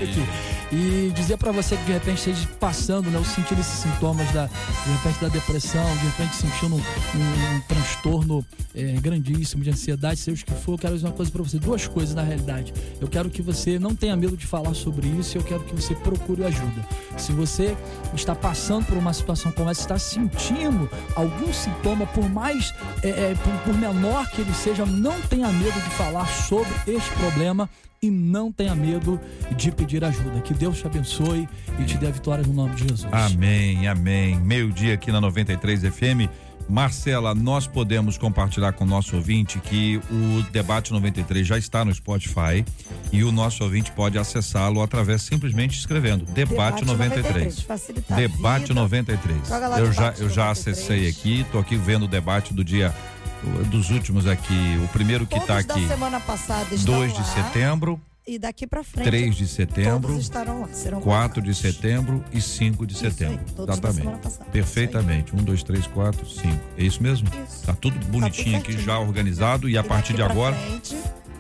E 0.72 1.12
dizer 1.14 1.36
pra 1.36 1.52
você 1.52 1.76
que 1.76 1.84
de 1.84 1.92
repente 1.92 2.18
esteja 2.18 2.48
passando, 2.56 3.10
né, 3.10 3.18
ou 3.18 3.22
esses 3.22 3.78
sintomas 3.80 4.30
da, 4.32 4.46
de 4.46 4.92
repente 4.92 5.20
da 5.20 5.28
depressão, 5.28 5.84
de 5.96 6.06
repente 6.06 6.36
sentindo 6.36 6.76
um, 6.76 6.78
um- 6.78 7.60
transtorno 7.68 8.44
é, 8.74 8.92
grandíssimo 9.00 9.62
de 9.62 9.70
ansiedade, 9.70 10.18
seja 10.20 10.42
o 10.42 10.46
que 10.46 10.54
for, 10.54 10.72
eu 10.72 10.78
quero 10.78 10.94
dizer 10.94 11.06
uma 11.06 11.12
coisa 11.12 11.30
pra 11.30 11.42
você, 11.42 11.58
duas 11.58 11.86
coisas 11.86 12.14
na 12.14 12.22
realidade. 12.22 12.72
Eu 13.00 13.08
quero 13.08 13.28
que 13.30 13.42
você 13.42 13.78
não 13.78 13.94
tenha 13.94 14.16
medo 14.16 14.36
de 14.36 14.46
falar 14.46 14.74
sobre 14.74 15.06
isso 15.08 15.36
eu 15.36 15.42
quero 15.42 15.64
que 15.64 15.74
você 15.74 15.94
procure 15.94 16.44
ajuda. 16.44 16.86
Se 17.16 17.32
você 17.32 17.76
está 18.14 18.34
passando 18.34 18.86
por 18.86 18.96
uma 18.96 19.12
situação 19.12 19.52
como 19.52 19.70
essa, 19.70 19.80
está 19.80 19.98
sentindo 19.98 20.88
algum 21.14 21.52
sintoma, 21.52 22.06
por 22.06 22.28
mais, 22.28 22.74
é, 23.02 23.08
é, 23.08 23.34
por, 23.34 23.52
por 23.64 23.74
menor 23.74 24.28
que 24.30 24.40
ele 24.40 24.54
seja, 24.54 24.84
não 24.86 25.20
tenha 25.22 25.48
medo 25.48 25.80
de 25.80 25.90
falar 25.90 26.26
sobre 26.26 26.70
este 26.86 27.10
problema 27.16 27.68
e 28.04 28.10
não 28.10 28.50
tenha 28.50 28.74
medo 28.74 29.20
de 29.56 29.70
pedir 29.70 30.04
ajuda. 30.04 30.40
Que 30.40 30.52
Deus 30.52 30.76
te 30.78 30.86
abençoe 30.86 31.48
e 31.78 31.84
te 31.84 31.96
dê 31.96 32.08
a 32.08 32.10
vitória 32.10 32.44
no 32.44 32.52
nome 32.52 32.74
de 32.74 32.88
Jesus. 32.88 33.06
Amém, 33.12 33.86
amém. 33.86 34.36
Meio-dia 34.40 34.94
aqui 34.94 35.12
na 35.12 35.20
93 35.20 35.82
FM. 35.82 36.28
Marcela, 36.68 37.32
nós 37.34 37.66
podemos 37.66 38.18
compartilhar 38.18 38.72
com 38.72 38.82
o 38.84 38.86
nosso 38.86 39.14
ouvinte 39.16 39.60
que 39.60 40.00
o 40.10 40.42
Debate 40.50 40.92
93 40.92 41.46
já 41.46 41.58
está 41.58 41.84
no 41.84 41.94
Spotify 41.94 42.64
e 43.12 43.22
o 43.22 43.30
nosso 43.30 43.62
ouvinte 43.62 43.92
pode 43.92 44.18
acessá-lo 44.18 44.80
através 44.80 45.22
simplesmente 45.22 45.78
escrevendo 45.78 46.24
Debate, 46.24 46.84
93. 46.84 47.62
facilitar 47.62 48.16
a 48.16 48.20
Debate 48.20 48.68
vida. 48.68 48.74
93. 48.80 49.48
Joga 49.48 49.68
lá 49.68 49.78
Eu 49.78 49.92
já, 49.92 50.14
eu 50.18 50.28
já 50.30 50.46
93. 50.46 50.50
acessei 50.50 51.08
aqui, 51.08 51.44
tô 51.52 51.58
aqui 51.58 51.76
vendo 51.76 52.04
o 52.04 52.08
debate 52.08 52.54
do 52.54 52.64
dia 52.64 52.94
dos 53.70 53.90
últimos 53.90 54.26
aqui. 54.26 54.78
O 54.84 54.88
primeiro 54.88 55.26
que 55.26 55.38
tá 55.40 55.60
da 55.60 55.74
aqui, 55.74 55.86
semana 55.88 56.20
passada 56.20 56.74
estão 56.74 56.94
2 56.94 57.12
de 57.12 57.18
lá, 57.18 57.24
setembro, 57.24 58.00
E 58.26 58.38
daqui 58.38 58.66
pra 58.66 58.84
frente. 58.84 59.04
3 59.06 59.34
de 59.34 59.48
setembro, 59.48 60.08
Todos 60.10 60.22
estarão 60.22 60.60
lá. 60.62 60.68
Serão 60.72 61.00
4 61.00 61.42
de 61.42 61.54
setembro 61.54 62.24
e 62.32 62.40
5 62.40 62.86
de 62.86 62.94
aí, 62.94 63.00
setembro. 63.00 63.40
semana 63.48 63.72
Exatamente. 63.72 64.22
passada. 64.22 64.50
Perfeitamente. 64.50 65.34
1, 65.34 65.38
2, 65.42 65.62
3, 65.64 65.86
4, 65.88 66.28
5. 66.30 66.60
É 66.78 66.84
isso 66.84 67.02
mesmo? 67.02 67.28
Isso. 67.48 67.66
Tá 67.66 67.74
tudo 67.74 67.98
bonitinho 68.06 68.56
aqui, 68.58 68.72
certinho. 68.72 68.86
já 68.86 68.98
organizado 68.98 69.68
e 69.68 69.76
a 69.76 69.80
E 69.80 69.84
partir 69.84 70.12
daqui 70.12 70.24
de 70.24 70.30
agora, 70.32 70.54
frente, 70.56 70.96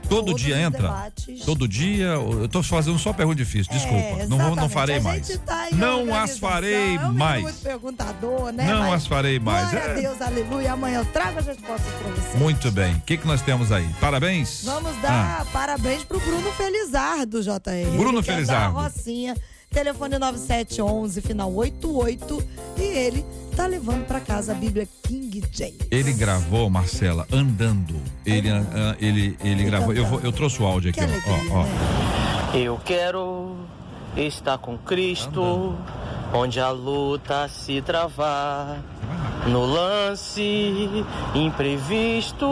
todo 0.08 0.26
todos 0.26 0.40
dia 0.42 0.58
entra? 0.60 0.82
debates. 0.82 1.44
Todo 1.44 1.66
dia, 1.68 2.06
eu 2.06 2.48
tô 2.48 2.62
fazendo 2.62 2.98
só 2.98 3.12
pergunta 3.12 3.36
difícil, 3.36 3.72
desculpa. 3.72 3.96
É, 4.22 4.26
não, 4.26 4.38
vou, 4.38 4.56
não 4.56 4.68
farei 4.68 4.96
A 4.98 5.00
mais. 5.00 5.28
tá 5.38 5.68
não 5.72 6.14
as 6.14 6.38
farei 6.38 6.96
é 6.96 7.00
um 7.00 7.12
mais. 7.12 7.42
muito 7.42 7.60
perguntador, 7.62 8.52
né? 8.52 8.64
Não 8.66 8.82
Mas 8.84 8.94
as 8.94 9.06
farei 9.06 9.38
mais. 9.38 9.70
Glória 9.70 9.92
a 9.92 9.98
É. 9.98 10.00
Deus, 10.02 10.20
aleluia. 10.22 10.72
Amanhã 10.72 10.98
eu 11.00 11.04
trago 11.06 11.38
as 11.38 11.46
respostas 11.46 11.92
pra 11.94 12.10
você. 12.10 12.38
Muito 12.38 12.70
bem. 12.70 12.94
O 12.94 13.00
que, 13.00 13.16
que 13.16 13.26
nós 13.26 13.42
temos 13.42 13.70
aí? 13.72 13.88
Parabéns. 14.00 14.62
Vamos 14.64 14.94
dar 15.02 15.44
parabéns 15.52 16.04
pro 16.04 16.20
Bruno 16.20 16.50
Felizardo, 16.52 17.42
JR. 17.42 17.96
Bruno 17.96 18.18
ele 18.18 18.22
Felizardo. 18.22 18.78
a 18.78 18.82
Rocinha, 18.82 19.36
telefone 19.70 20.18
9711, 20.18 21.20
final 21.20 21.52
88. 21.54 22.48
E 22.78 22.82
ele 22.82 23.24
tá 23.54 23.66
levando 23.66 24.06
pra 24.06 24.20
casa 24.20 24.52
a 24.52 24.54
Bíblia 24.54 24.88
King 25.02 25.42
James. 25.52 25.78
Ele 25.90 26.12
gravou, 26.12 26.68
Marcela, 26.70 27.26
andando. 27.32 27.94
Ele, 28.24 28.50
ah, 28.50 28.96
ele, 29.00 29.36
ele 29.44 29.64
gravou. 29.64 29.92
Eu, 29.94 30.06
vou- 30.06 30.20
eu 30.20 30.32
trouxe 30.32 30.62
o 30.62 30.66
áudio 30.66 30.92
Que 30.92 31.00
aqui, 31.00 31.10
ó, 31.10 31.32
alegria, 31.32 31.52
ó, 31.52 31.58
ó. 31.60 31.62
né? 31.64 31.70
Eu 32.54 32.80
quero 32.84 33.56
estar 34.16 34.58
com 34.58 34.76
Cristo, 34.78 35.74
onde 36.34 36.60
a 36.60 36.70
luta 36.70 37.48
se 37.48 37.80
travar. 37.82 38.82
No 39.46 39.64
lance 39.66 41.04
imprevisto, 41.34 42.46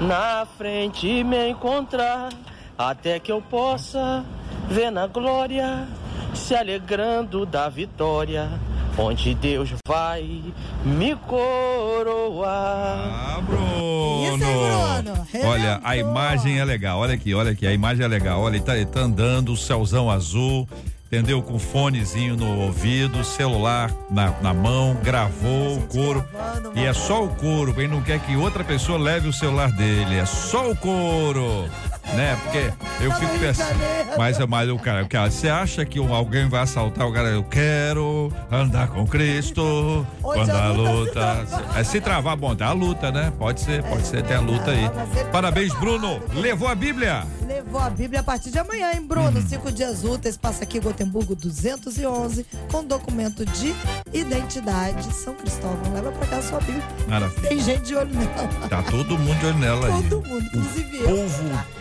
na 0.00 0.46
frente 0.56 1.24
me 1.24 1.50
encontrar, 1.50 2.30
até 2.78 3.18
que 3.18 3.32
eu 3.32 3.40
possa 3.42 4.24
ver 4.68 4.90
na 4.90 5.06
glória 5.06 5.86
se 6.34 6.54
alegrando 6.54 7.44
da 7.46 7.68
vitória, 7.68 8.48
onde 8.96 9.34
Deus 9.34 9.74
vai 9.86 10.42
me 10.84 11.14
coroar. 11.16 12.54
Ah, 12.56 13.40
Bruno. 13.44 14.36
Isso 14.36 14.44
aí, 14.44 15.02
Bruno. 15.02 15.48
Olha, 15.50 15.80
a 15.82 15.96
imagem 15.96 16.58
é 16.58 16.64
legal. 16.64 16.98
Olha 16.98 17.14
aqui, 17.14 17.34
olha 17.34 17.52
aqui. 17.52 17.66
A 17.66 17.72
imagem 17.72 18.04
é 18.04 18.08
legal. 18.08 18.40
Olha, 18.40 18.56
ele 18.56 18.64
tá, 18.64 18.76
ele 18.76 18.86
tá 18.86 19.00
andando, 19.00 19.52
o 19.52 19.56
céuzão 19.56 20.10
azul, 20.10 20.68
entendeu? 21.06 21.42
Com 21.42 21.58
fonezinho 21.58 22.36
no 22.36 22.60
ouvido, 22.60 23.24
celular 23.24 23.90
na, 24.10 24.30
na 24.40 24.54
mão, 24.54 24.96
gravou 25.02 25.78
o 25.78 25.82
couro. 25.82 26.24
E 26.74 26.84
é 26.84 26.92
só 26.92 27.24
o 27.24 27.28
couro. 27.28 27.74
Ele 27.76 27.88
não 27.88 28.02
quer 28.02 28.20
que 28.20 28.36
outra 28.36 28.62
pessoa 28.64 28.98
leve 28.98 29.28
o 29.28 29.32
celular 29.32 29.70
dele. 29.72 30.16
É 30.16 30.24
só 30.26 30.70
o 30.70 30.76
couro. 30.76 31.68
Né? 32.12 32.38
Porque 32.44 32.72
eu 33.02 33.10
Tá 33.10 33.16
fico 33.16 33.38
pensando. 33.38 33.78
Mas, 34.48 34.70
o 34.70 34.78
cara, 34.78 35.02
o 35.02 35.08
cara, 35.08 35.30
você 35.30 35.48
acha 35.48 35.84
que 35.84 35.98
alguém 35.98 36.48
vai 36.48 36.62
assaltar 36.62 37.06
o 37.06 37.12
cara? 37.12 37.28
Eu 37.28 37.42
quero 37.42 38.32
andar 38.50 38.88
com 38.88 39.06
Cristo. 39.06 40.06
Quando 40.22 40.50
a 40.50 40.64
a 40.64 40.68
luta 40.68 40.90
se 40.90 40.92
luta. 40.92 41.12
travar. 41.12 41.78
É 41.80 41.84
se 41.84 42.00
travar, 42.00 42.36
bom, 42.36 42.54
tem 42.54 42.66
a 42.66 42.72
luta, 42.72 43.10
né? 43.10 43.32
Pode 43.38 43.60
ser, 43.60 43.82
pode 43.82 44.06
ser, 44.06 44.22
tem 44.22 44.36
a 44.36 44.40
luta 44.40 44.70
aí. 44.70 44.88
Tá 44.88 45.24
Parabéns. 45.32 45.72
Bruno. 45.74 46.20
Levou 46.34 46.68
a 46.68 46.74
Bíblia. 46.74 47.24
Levou 47.46 47.80
a 47.80 47.90
Bíblia 47.90 48.20
a 48.20 48.22
partir 48.22 48.50
de 48.50 48.58
amanhã, 48.58 48.92
hein, 48.94 49.02
Bruno? 49.06 49.38
Uhum. 49.38 49.46
Cinco 49.46 49.70
dias 49.72 50.04
úteis, 50.04 50.36
passa 50.36 50.64
aqui 50.64 50.78
Gotemburgo 50.80 51.34
211, 51.34 52.46
com 52.70 52.84
documento 52.84 53.44
de 53.44 53.74
identidade. 54.12 55.12
São 55.12 55.34
Cristóvão, 55.34 55.92
leva 55.92 56.10
pra 56.12 56.26
casa 56.26 56.48
sua 56.48 56.60
Bíblia. 56.60 56.82
Maravilha. 57.08 57.48
Tem 57.48 57.58
gente 57.60 57.82
de 57.82 57.94
olho 57.96 58.14
nela. 58.14 58.48
Tá 58.68 58.82
todo 58.82 59.18
mundo 59.18 59.38
de 59.38 59.46
olho 59.46 59.58
nela 59.58 59.86
aí. 59.86 60.02
Todo 60.08 60.26
mundo, 60.28 60.44
inclusive 60.46 60.96
eu. 60.98 61.04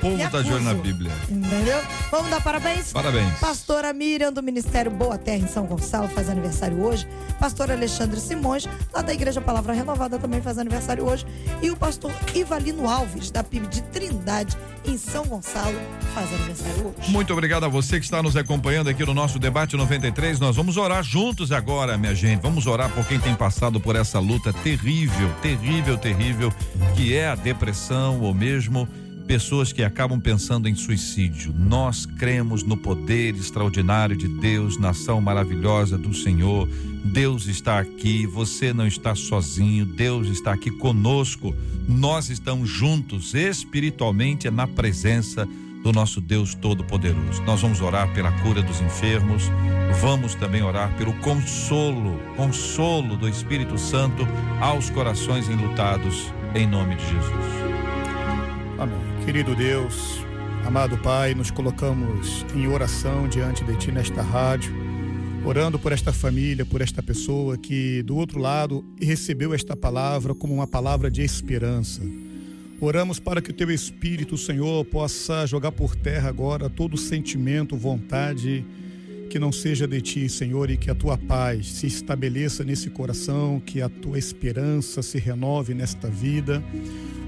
Povo, 0.02 0.13
o 0.13 0.13
povo 0.14 0.24
Me 0.24 0.30
tá 0.30 0.42
de 0.42 0.54
olho 0.54 0.64
na. 0.64 0.74
Bíblia. 0.74 1.12
Entendeu? 1.30 1.80
Vamos 2.12 2.30
dar 2.30 2.42
parabéns? 2.42 2.92
Parabéns. 2.92 3.34
Pastora 3.40 3.94
Miriam, 3.94 4.34
do 4.34 4.44
Ministério 4.44 4.92
Boa 4.92 5.18
Terra, 5.18 5.38
em 5.38 5.48
São 5.48 5.66
Gonçalo, 5.66 6.08
faz 6.10 6.30
aniversário 6.30 6.84
hoje. 6.84 7.08
Pastor 7.40 7.72
Alexandre 7.72 8.20
Simões, 8.20 8.68
lá 8.94 9.02
da 9.02 9.14
Igreja 9.14 9.40
Palavra 9.40 9.74
Renovada, 9.74 10.20
também 10.20 10.42
faz 10.42 10.58
aniversário 10.58 11.06
hoje. 11.06 11.26
E 11.62 11.70
o 11.70 11.76
pastor 11.76 12.12
Ivalino 12.34 12.90
Alves, 12.90 13.32
da 13.32 13.44
PIB 13.44 13.68
de 13.68 13.82
Trindade, 13.84 14.58
em 14.86 14.98
São 14.98 15.26
Gonçalo, 15.26 15.80
faz 16.14 16.34
aniversário 16.34 16.94
hoje. 16.98 17.12
Muito 17.12 17.32
obrigado 17.32 17.64
a 17.64 17.68
você 17.68 18.00
que 18.00 18.06
está 18.06 18.22
nos 18.22 18.36
acompanhando 18.36 18.90
aqui 18.90 19.06
no 19.06 19.14
nosso 19.14 19.40
debate 19.40 19.78
93. 19.78 20.40
Nós 20.40 20.56
vamos 20.56 20.76
orar 20.78 21.04
juntos 21.04 21.52
agora, 21.52 21.98
minha 21.98 22.16
gente. 22.16 22.42
Vamos 22.42 22.68
orar 22.68 22.90
por 22.90 23.06
quem 23.08 23.20
tem 23.20 23.36
passado 23.36 23.80
por 23.80 23.96
essa 23.96 24.20
luta 24.20 24.52
terrível, 24.52 25.32
terrível, 25.42 25.98
terrível, 25.98 26.54
que 26.96 27.16
é 27.16 27.28
a 27.28 27.36
depressão 27.36 28.20
ou 28.22 28.34
mesmo 28.34 28.88
pessoas 29.28 29.72
que 29.72 29.84
acabam 29.84 30.20
pensando 30.20 30.68
em 30.68 30.76
suicídio. 30.76 31.54
Nós 31.58 32.06
cremos 32.06 32.64
no 32.64 32.78
poder 32.78 33.36
extraordinário 33.36 34.16
de 34.16 34.28
Deus, 34.28 34.78
nação 34.78 35.22
maravilhosa 35.22 35.98
do 35.98 36.14
Senhor. 36.14 36.68
Deus 37.06 37.48
está 37.48 37.80
aqui, 37.80 38.26
você 38.26 38.74
não 38.74 38.88
está 38.88 39.16
sozinho, 39.16 39.86
Deus 39.86 40.28
está 40.28 40.54
aqui 40.54 40.72
conosco. 40.72 41.56
Nós 41.88 42.30
estamos 42.30 42.70
juntos 42.70 43.34
espiritualmente 43.34 44.50
na 44.50 44.68
presença 44.68 45.48
do 45.84 45.92
nosso 45.92 46.22
Deus 46.22 46.56
Todo-Poderoso. 46.56 47.42
Nós 47.44 47.62
vamos 47.62 47.82
orar 47.82 48.14
pela 48.14 48.32
cura 48.42 48.62
dos 48.62 48.80
enfermos, 48.80 49.44
vamos 50.00 50.34
também 50.34 50.64
orar 50.64 50.96
pelo 50.96 51.14
consolo, 51.16 52.18
consolo 52.38 53.18
do 53.18 53.28
Espírito 53.28 53.78
Santo 53.78 54.26
aos 54.62 54.90
corações 54.90 55.50
enlutados, 55.50 56.32
em 56.56 56.66
nome 56.66 56.96
de 56.96 57.04
Jesus. 57.04 57.93
Querido 59.26 59.56
Deus, 59.56 60.20
amado 60.66 60.98
Pai, 60.98 61.34
nos 61.34 61.50
colocamos 61.50 62.46
em 62.54 62.68
oração 62.68 63.26
diante 63.26 63.64
de 63.64 63.74
Ti 63.78 63.90
nesta 63.90 64.22
rádio, 64.22 64.76
orando 65.46 65.80
por 65.80 65.94
esta 65.94 66.12
família, 66.12 66.66
por 66.66 66.82
esta 66.82 67.02
pessoa 67.02 67.58
que 67.58 68.04
do 68.04 68.18
outro 68.18 68.38
lado 68.38 68.84
recebeu 69.02 69.54
esta 69.54 69.78
palavra 69.78 70.36
como 70.36 70.54
uma 70.54 70.68
palavra 70.68 71.10
de 71.10 71.22
esperança. 71.22 72.02
Oramos 72.82 73.18
para 73.18 73.42
que 73.42 73.52
o 73.52 73.54
Teu 73.54 73.72
Espírito, 73.72 74.38
Senhor, 74.38 74.84
possa 74.84 75.46
jogar 75.46 75.72
por 75.72 75.96
terra 75.96 76.28
agora 76.28 76.70
todo 76.70 76.98
sentimento, 76.98 77.78
vontade 77.78 78.66
que 79.30 79.40
não 79.40 79.54
seja 79.54 79.88
de 79.88 80.02
Ti, 80.02 80.28
Senhor, 80.28 80.70
e 80.70 80.76
que 80.76 80.92
a 80.92 80.96
Tua 80.96 81.18
paz 81.18 81.68
se 81.68 81.88
estabeleça 81.88 82.66
nesse 82.66 82.90
coração, 82.90 83.62
que 83.66 83.82
a 83.82 83.88
Tua 83.88 84.20
esperança 84.20 85.02
se 85.02 85.18
renove 85.18 85.74
nesta 85.74 86.10
vida. 86.10 86.62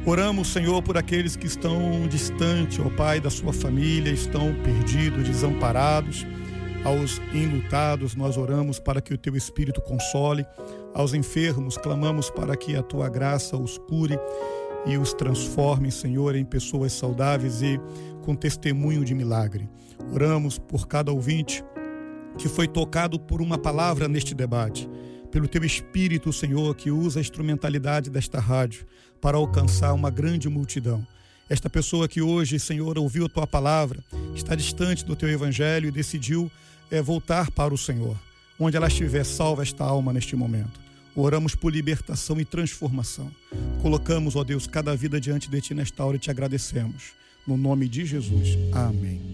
Oramos, 0.08 0.50
Senhor, 0.50 0.84
por 0.84 1.00
aqueles 1.00 1.36
que 1.36 1.48
estão 1.48 2.08
distantes, 2.08 2.78
ó 2.80 2.92
Pai, 2.92 3.20
da 3.20 3.32
sua 3.32 3.52
família, 3.52 4.12
estão 4.12 4.54
perdidos, 4.62 5.28
desamparados. 5.28 6.28
Aos 6.84 7.20
enlutados, 7.34 8.14
nós 8.14 8.38
oramos 8.38 8.80
para 8.80 9.02
que 9.02 9.16
o 9.16 9.18
teu 9.18 9.36
Espírito 9.36 9.82
console. 9.82 10.46
Aos 10.94 11.16
enfermos, 11.16 11.76
clamamos 11.76 12.30
para 12.30 12.56
que 12.56 12.76
a 12.76 12.84
tua 12.84 13.10
graça 13.10 13.58
os 13.58 13.80
cure 13.80 14.16
e 14.86 14.96
os 14.96 15.12
transforme, 15.12 15.92
Senhor, 15.92 16.36
em 16.36 16.46
pessoas 16.46 16.94
saudáveis 16.94 17.64
e 17.64 17.80
com 18.22 18.36
testemunho 18.36 19.04
de 19.04 19.16
milagre. 19.16 19.68
Oramos 20.14 20.60
por 20.60 20.88
cada 20.88 21.12
ouvinte 21.12 21.66
que 22.38 22.48
foi 22.48 22.68
tocado 22.68 23.20
por 23.20 23.42
uma 23.42 23.58
palavra 23.58 24.08
neste 24.08 24.36
debate, 24.36 24.88
pelo 25.32 25.48
teu 25.48 25.64
Espírito, 25.64 26.32
Senhor, 26.32 26.76
que 26.76 26.92
usa 26.92 27.20
a 27.20 27.22
instrumentalidade 27.22 28.12
desta 28.12 28.40
rádio 28.40 28.86
para 29.26 29.38
alcançar 29.38 29.92
uma 29.94 30.12
grande 30.12 30.48
multidão. 30.48 31.04
Esta 31.50 31.68
pessoa 31.68 32.08
que 32.08 32.22
hoje, 32.22 32.60
Senhor, 32.60 32.96
ouviu 32.96 33.26
a 33.26 33.30
tua 33.30 33.48
palavra, 33.48 34.00
está 34.36 34.54
distante 34.54 35.04
do 35.04 35.16
teu 35.16 35.28
evangelho 35.28 35.88
e 35.88 35.92
decidiu 35.92 36.52
eh, 36.92 37.02
voltar 37.02 37.50
para 37.50 37.74
o 37.74 37.78
Senhor. 37.78 38.16
Onde 38.60 38.78
ela 38.78 38.86
estiver, 38.86 39.26
salva 39.26 39.64
esta 39.64 39.84
alma 39.84 40.14
neste 40.14 40.36
momento. 40.36 40.80
Oramos 41.16 41.56
por 41.56 41.74
libertação 41.74 42.40
e 42.40 42.46
transformação. 42.46 43.32
Colocamos, 43.82 44.36
ó 44.36 44.44
Deus, 44.44 44.68
cada 44.68 44.96
vida 44.96 45.20
diante 45.20 45.50
de 45.50 45.60
ti 45.60 45.74
nesta 45.74 46.06
hora 46.06 46.18
e 46.18 46.20
te 46.20 46.30
agradecemos. 46.30 47.14
No 47.48 47.58
nome 47.58 47.90
de 47.90 48.06
Jesus. 48.06 48.50
Amém. 48.72 49.34